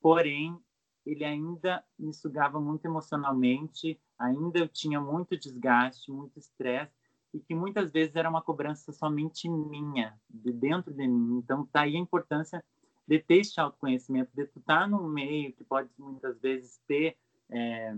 porém 0.01 0.59
ele 1.05 1.23
ainda 1.23 1.81
me 1.97 2.13
sugava 2.13 2.59
muito 2.59 2.83
emocionalmente 2.83 3.97
ainda 4.19 4.59
eu 4.59 4.67
tinha 4.67 4.99
muito 4.99 5.37
desgaste 5.37 6.11
muito 6.11 6.37
estresse 6.37 6.91
e 7.33 7.39
que 7.39 7.55
muitas 7.55 7.91
vezes 7.91 8.13
era 8.17 8.29
uma 8.29 8.41
cobrança 8.41 8.91
somente 8.91 9.47
minha 9.47 10.17
de 10.29 10.51
dentro 10.51 10.93
de 10.93 11.07
mim. 11.07 11.37
Então 11.37 11.65
tá 11.65 11.81
aí 11.81 11.95
a 11.95 11.99
importância 11.99 12.63
de 13.07 13.19
ter 13.19 13.37
este 13.37 13.59
autoconhecimento, 13.59 14.31
de 14.35 14.45
tu 14.45 14.59
estar 14.59 14.81
tá 14.81 14.87
num 14.87 15.07
meio 15.07 15.53
que 15.53 15.63
pode 15.63 15.89
muitas 15.97 16.37
vezes 16.39 16.81
ter 16.87 17.15
é, 17.49 17.95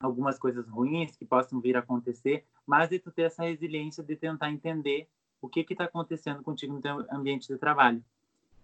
algumas 0.00 0.38
coisas 0.38 0.66
ruins 0.68 1.16
que 1.16 1.24
possam 1.24 1.60
vir 1.60 1.76
a 1.76 1.80
acontecer, 1.80 2.44
mas 2.66 2.88
de 2.88 2.98
tu 2.98 3.10
ter 3.10 3.22
essa 3.22 3.42
resiliência 3.42 4.02
de 4.02 4.16
tentar 4.16 4.50
entender 4.50 5.08
o 5.40 5.48
que 5.48 5.60
está 5.68 5.84
acontecendo 5.84 6.42
contigo 6.42 6.72
no 6.72 6.80
teu 6.80 7.04
ambiente 7.10 7.48
de 7.48 7.58
trabalho. 7.58 8.02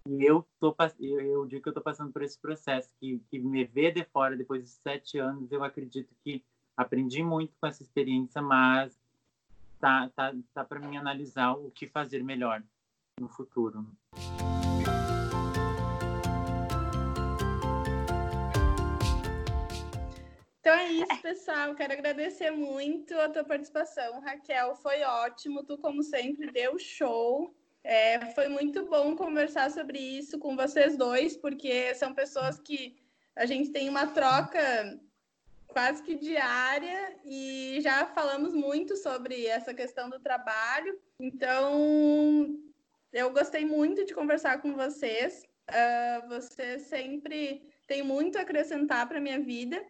E 0.06 0.24
eu 0.24 0.44
tô 0.58 0.74
eu, 0.98 1.20
eu 1.20 1.46
digo 1.46 1.62
que 1.62 1.68
eu 1.68 1.72
estou 1.72 1.82
passando 1.82 2.12
por 2.12 2.22
esse 2.22 2.38
processo 2.38 2.92
que, 2.98 3.20
que 3.30 3.38
me 3.38 3.64
vê 3.64 3.90
de 3.92 4.04
fora 4.04 4.36
depois 4.36 4.64
de 4.64 4.70
sete 4.70 5.18
anos, 5.18 5.52
eu 5.52 5.62
acredito 5.62 6.12
que 6.24 6.42
aprendi 6.76 7.22
muito 7.22 7.54
com 7.60 7.66
essa 7.66 7.82
experiência, 7.82 8.42
mas 8.42 8.98
tá 9.78 10.08
tá 10.08 10.34
tá 10.52 10.64
para 10.64 10.80
mim 10.80 10.96
analisar 10.96 11.52
o 11.52 11.70
que 11.70 11.86
fazer 11.86 12.24
melhor 12.24 12.62
no 13.20 13.28
futuro. 13.28 13.86
Isso, 20.92 21.22
pessoal. 21.22 21.74
Quero 21.74 21.92
agradecer 21.92 22.50
muito 22.50 23.14
a 23.18 23.28
tua 23.28 23.44
participação, 23.44 24.20
Raquel. 24.20 24.74
Foi 24.76 25.02
ótimo. 25.02 25.64
Tu, 25.64 25.76
como 25.78 26.02
sempre, 26.02 26.50
deu 26.50 26.78
show. 26.78 27.54
É, 27.84 28.32
foi 28.32 28.48
muito 28.48 28.86
bom 28.86 29.16
conversar 29.16 29.70
sobre 29.70 29.98
isso 29.98 30.38
com 30.38 30.54
vocês 30.54 30.96
dois, 30.96 31.36
porque 31.36 31.94
são 31.94 32.14
pessoas 32.14 32.60
que 32.60 32.96
a 33.34 33.44
gente 33.44 33.70
tem 33.70 33.88
uma 33.88 34.06
troca 34.06 35.00
quase 35.68 36.02
que 36.02 36.14
diária 36.14 37.16
e 37.24 37.78
já 37.80 38.06
falamos 38.06 38.52
muito 38.54 38.96
sobre 38.96 39.46
essa 39.46 39.74
questão 39.74 40.08
do 40.08 40.20
trabalho. 40.20 41.00
Então, 41.18 42.56
eu 43.12 43.30
gostei 43.32 43.64
muito 43.64 44.04
de 44.04 44.14
conversar 44.14 44.60
com 44.60 44.74
vocês. 44.74 45.42
Uh, 45.68 46.28
você 46.28 46.78
sempre 46.78 47.62
tem 47.86 48.02
muito 48.02 48.38
a 48.38 48.42
acrescentar 48.42 49.08
para 49.08 49.20
minha 49.20 49.40
vida 49.40 49.82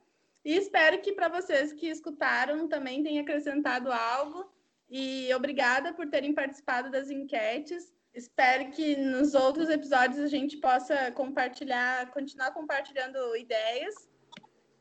e 0.45 0.57
espero 0.57 1.01
que 1.01 1.13
para 1.13 1.29
vocês 1.29 1.73
que 1.73 1.89
escutaram 1.89 2.69
também 2.69 3.03
tenha 3.03 3.23
acrescentado 3.23 3.93
algo. 3.93 4.51
E 4.91 5.33
obrigada 5.35 5.95
por 5.95 6.09
terem 6.09 6.35
participado 6.35 6.91
das 6.91 7.11
enquetes. 7.11 7.95
Espero 8.15 8.71
que 8.73 8.95
nos 8.97 9.35
outros 9.35 9.71
episódios 9.71 10.19
a 10.19 10.27
gente 10.27 10.59
possa 10.59 11.11
compartilhar, 11.13 12.11
continuar 12.11 12.51
compartilhando 12.53 13.35
ideias. 13.37 13.95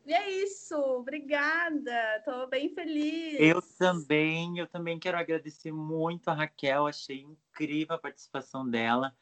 E 0.06 0.14
é 0.14 0.30
isso, 0.32 0.76
obrigada, 0.76 2.18
estou 2.18 2.48
bem 2.48 2.74
feliz. 2.74 3.40
Eu 3.40 3.62
também, 3.62 4.58
eu 4.58 4.68
também 4.68 5.00
quero 5.00 5.18
agradecer 5.18 5.72
muito 5.72 6.28
a 6.28 6.34
Raquel, 6.34 6.88
achei 6.88 7.22
incrível 7.22 7.96
a 7.96 8.00
participação 8.00 8.68
dela. 8.68 9.16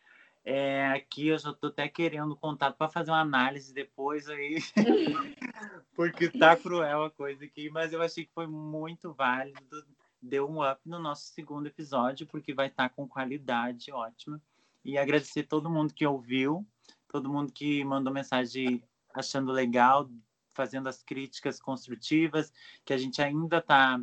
É, 0.51 0.87
aqui 0.87 1.27
eu 1.27 1.37
já 1.37 1.51
estou 1.51 1.69
até 1.69 1.87
querendo 1.87 2.35
contato 2.35 2.75
para 2.75 2.89
fazer 2.89 3.11
uma 3.11 3.21
análise 3.21 3.73
depois 3.73 4.27
aí, 4.27 4.57
porque 5.95 6.29
tá 6.29 6.55
cruel 6.55 7.03
a 7.03 7.11
coisa 7.11 7.45
aqui, 7.45 7.69
mas 7.69 7.93
eu 7.93 8.01
achei 8.01 8.25
que 8.25 8.33
foi 8.33 8.47
muito 8.47 9.13
válido 9.13 9.85
deu 10.21 10.49
um 10.49 10.67
up 10.69 10.81
no 10.85 10.99
nosso 10.99 11.33
segundo 11.33 11.67
episódio, 11.67 12.27
porque 12.27 12.53
vai 12.53 12.67
estar 12.67 12.89
tá 12.89 12.95
com 12.95 13.07
qualidade 13.07 13.91
ótima. 13.91 14.41
E 14.83 14.97
agradecer 14.97 15.43
todo 15.43 15.69
mundo 15.69 15.93
que 15.93 16.05
ouviu, 16.05 16.65
todo 17.07 17.31
mundo 17.31 17.51
que 17.51 17.83
mandou 17.83 18.13
mensagem 18.13 18.83
achando 19.13 19.51
legal, 19.51 20.09
fazendo 20.53 20.87
as 20.87 21.03
críticas 21.03 21.59
construtivas, 21.59 22.51
que 22.85 22.93
a 22.93 22.97
gente 22.97 23.21
ainda 23.21 23.57
está 23.57 23.99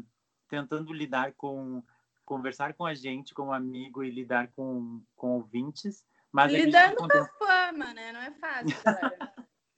tentando 0.48 0.92
lidar 0.92 1.32
com, 1.32 1.82
conversar 2.24 2.74
com 2.74 2.84
a 2.84 2.94
gente 2.94 3.34
como 3.34 3.52
amigo 3.52 4.02
e 4.02 4.10
lidar 4.10 4.48
com, 4.52 5.02
com 5.14 5.32
ouvintes. 5.32 6.04
Mas 6.32 6.52
Lidando 6.52 6.96
com 6.96 7.04
a 7.04 7.28
fama, 7.38 7.94
né? 7.94 8.12
Não 8.12 8.20
é 8.20 8.30
fácil, 8.32 8.76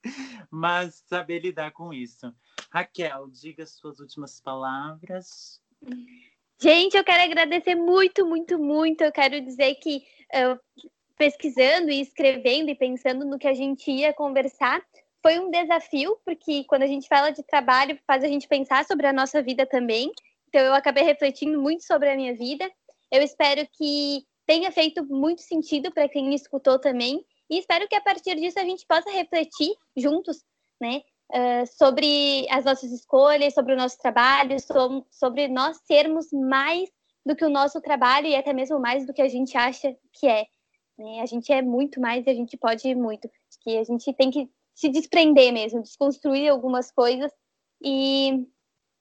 Mas 0.51 1.03
saber 1.07 1.41
lidar 1.41 1.73
com 1.73 1.93
isso. 1.93 2.33
Raquel, 2.71 3.29
diga 3.29 3.67
suas 3.67 3.99
últimas 4.01 4.41
palavras. 4.41 5.61
Gente, 6.61 6.97
eu 6.97 7.05
quero 7.05 7.23
agradecer 7.23 7.75
muito, 7.75 8.27
muito, 8.27 8.59
muito. 8.59 9.03
Eu 9.03 9.13
quero 9.13 9.41
dizer 9.41 9.75
que 9.77 10.05
uh, 10.35 10.59
pesquisando 11.17 11.91
e 11.91 12.01
escrevendo 12.01 12.71
e 12.71 12.75
pensando 12.75 13.25
no 13.25 13.39
que 13.39 13.49
a 13.49 13.55
gente 13.55 13.91
ia 13.91 14.13
conversar 14.13 14.83
foi 15.21 15.39
um 15.39 15.51
desafio, 15.51 16.17
porque 16.25 16.65
quando 16.65 16.83
a 16.83 16.87
gente 16.87 17.09
fala 17.09 17.31
de 17.31 17.43
trabalho, 17.43 17.99
faz 18.07 18.23
a 18.23 18.29
gente 18.29 18.47
pensar 18.47 18.85
sobre 18.85 19.07
a 19.07 19.13
nossa 19.13 19.43
vida 19.43 19.67
também. 19.67 20.13
Então, 20.49 20.61
eu 20.65 20.75
acabei 20.75 21.03
refletindo 21.05 21.61
muito 21.61 21.85
sobre 21.85 22.09
a 22.09 22.17
minha 22.17 22.35
vida. 22.35 22.71
Eu 23.11 23.21
espero 23.23 23.67
que 23.73 24.25
tenha 24.49 24.73
feito 24.73 25.05
muito 25.05 25.43
sentido 25.43 25.93
para 25.93 26.09
quem 26.09 26.35
escutou 26.35 26.81
também. 26.81 27.25
E 27.49 27.59
espero 27.59 27.87
que 27.87 27.95
a 27.95 28.01
partir 28.01 28.35
disso 28.35 28.59
a 28.59 28.65
gente 28.65 28.85
possa 28.87 29.11
refletir 29.11 29.73
juntos, 29.97 30.45
né? 30.81 31.03
uh, 31.33 31.67
sobre 31.67 32.47
as 32.51 32.65
nossas 32.65 32.91
escolhas, 32.93 33.55
sobre 33.55 33.75
o 33.75 33.77
nosso 33.77 33.99
trabalho, 33.99 34.57
sobre 35.11 35.49
nós 35.49 35.79
sermos 35.85 36.31
mais 36.33 36.89
do 37.25 37.37
que 37.37 37.45
o 37.45 37.51
nosso 37.51 37.81
trabalho 37.81 38.27
e 38.27 38.37
até 38.37 38.53
mesmo 38.53 38.81
mais 38.81 39.07
do 39.07 39.13
que 39.13 39.23
a 39.23 39.29
gente 39.29 39.57
acha 39.57 39.95
que 40.13 40.27
é. 40.27 40.47
Né? 40.99 41.21
A 41.21 41.27
gente 41.27 41.53
é 41.53 41.63
muito 41.63 42.01
mais 42.01 42.27
e 42.27 42.31
a 42.31 42.35
gente 42.35 42.57
pode 42.57 42.95
muito. 42.95 43.27
Acho 43.27 43.61
que 43.61 43.77
a 43.77 43.85
gente 43.85 44.13
tem 44.15 44.31
que 44.31 44.51
se 44.75 44.89
desprender 44.89 45.53
mesmo, 45.53 45.83
desconstruir 45.83 46.49
algumas 46.49 46.91
coisas 46.91 47.31
e, 47.83 48.47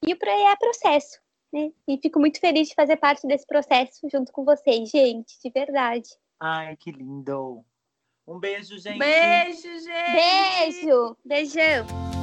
e 0.05 0.11
é 0.11 0.55
processo. 0.57 1.19
Né? 1.53 1.71
E 1.87 1.97
fico 2.01 2.19
muito 2.19 2.39
feliz 2.39 2.69
de 2.69 2.75
fazer 2.75 2.97
parte 2.97 3.25
desse 3.25 3.45
processo 3.45 4.07
junto 4.11 4.31
com 4.31 4.43
vocês, 4.43 4.89
gente, 4.89 5.39
de 5.43 5.49
verdade. 5.49 6.09
Ai, 6.39 6.75
que 6.75 6.91
lindo! 6.91 7.63
Um 8.27 8.39
beijo, 8.39 8.77
gente! 8.77 8.99
Beijo, 8.99 9.79
gente! 9.79 10.11
Beijo! 10.11 11.17
Beijão! 11.23 12.16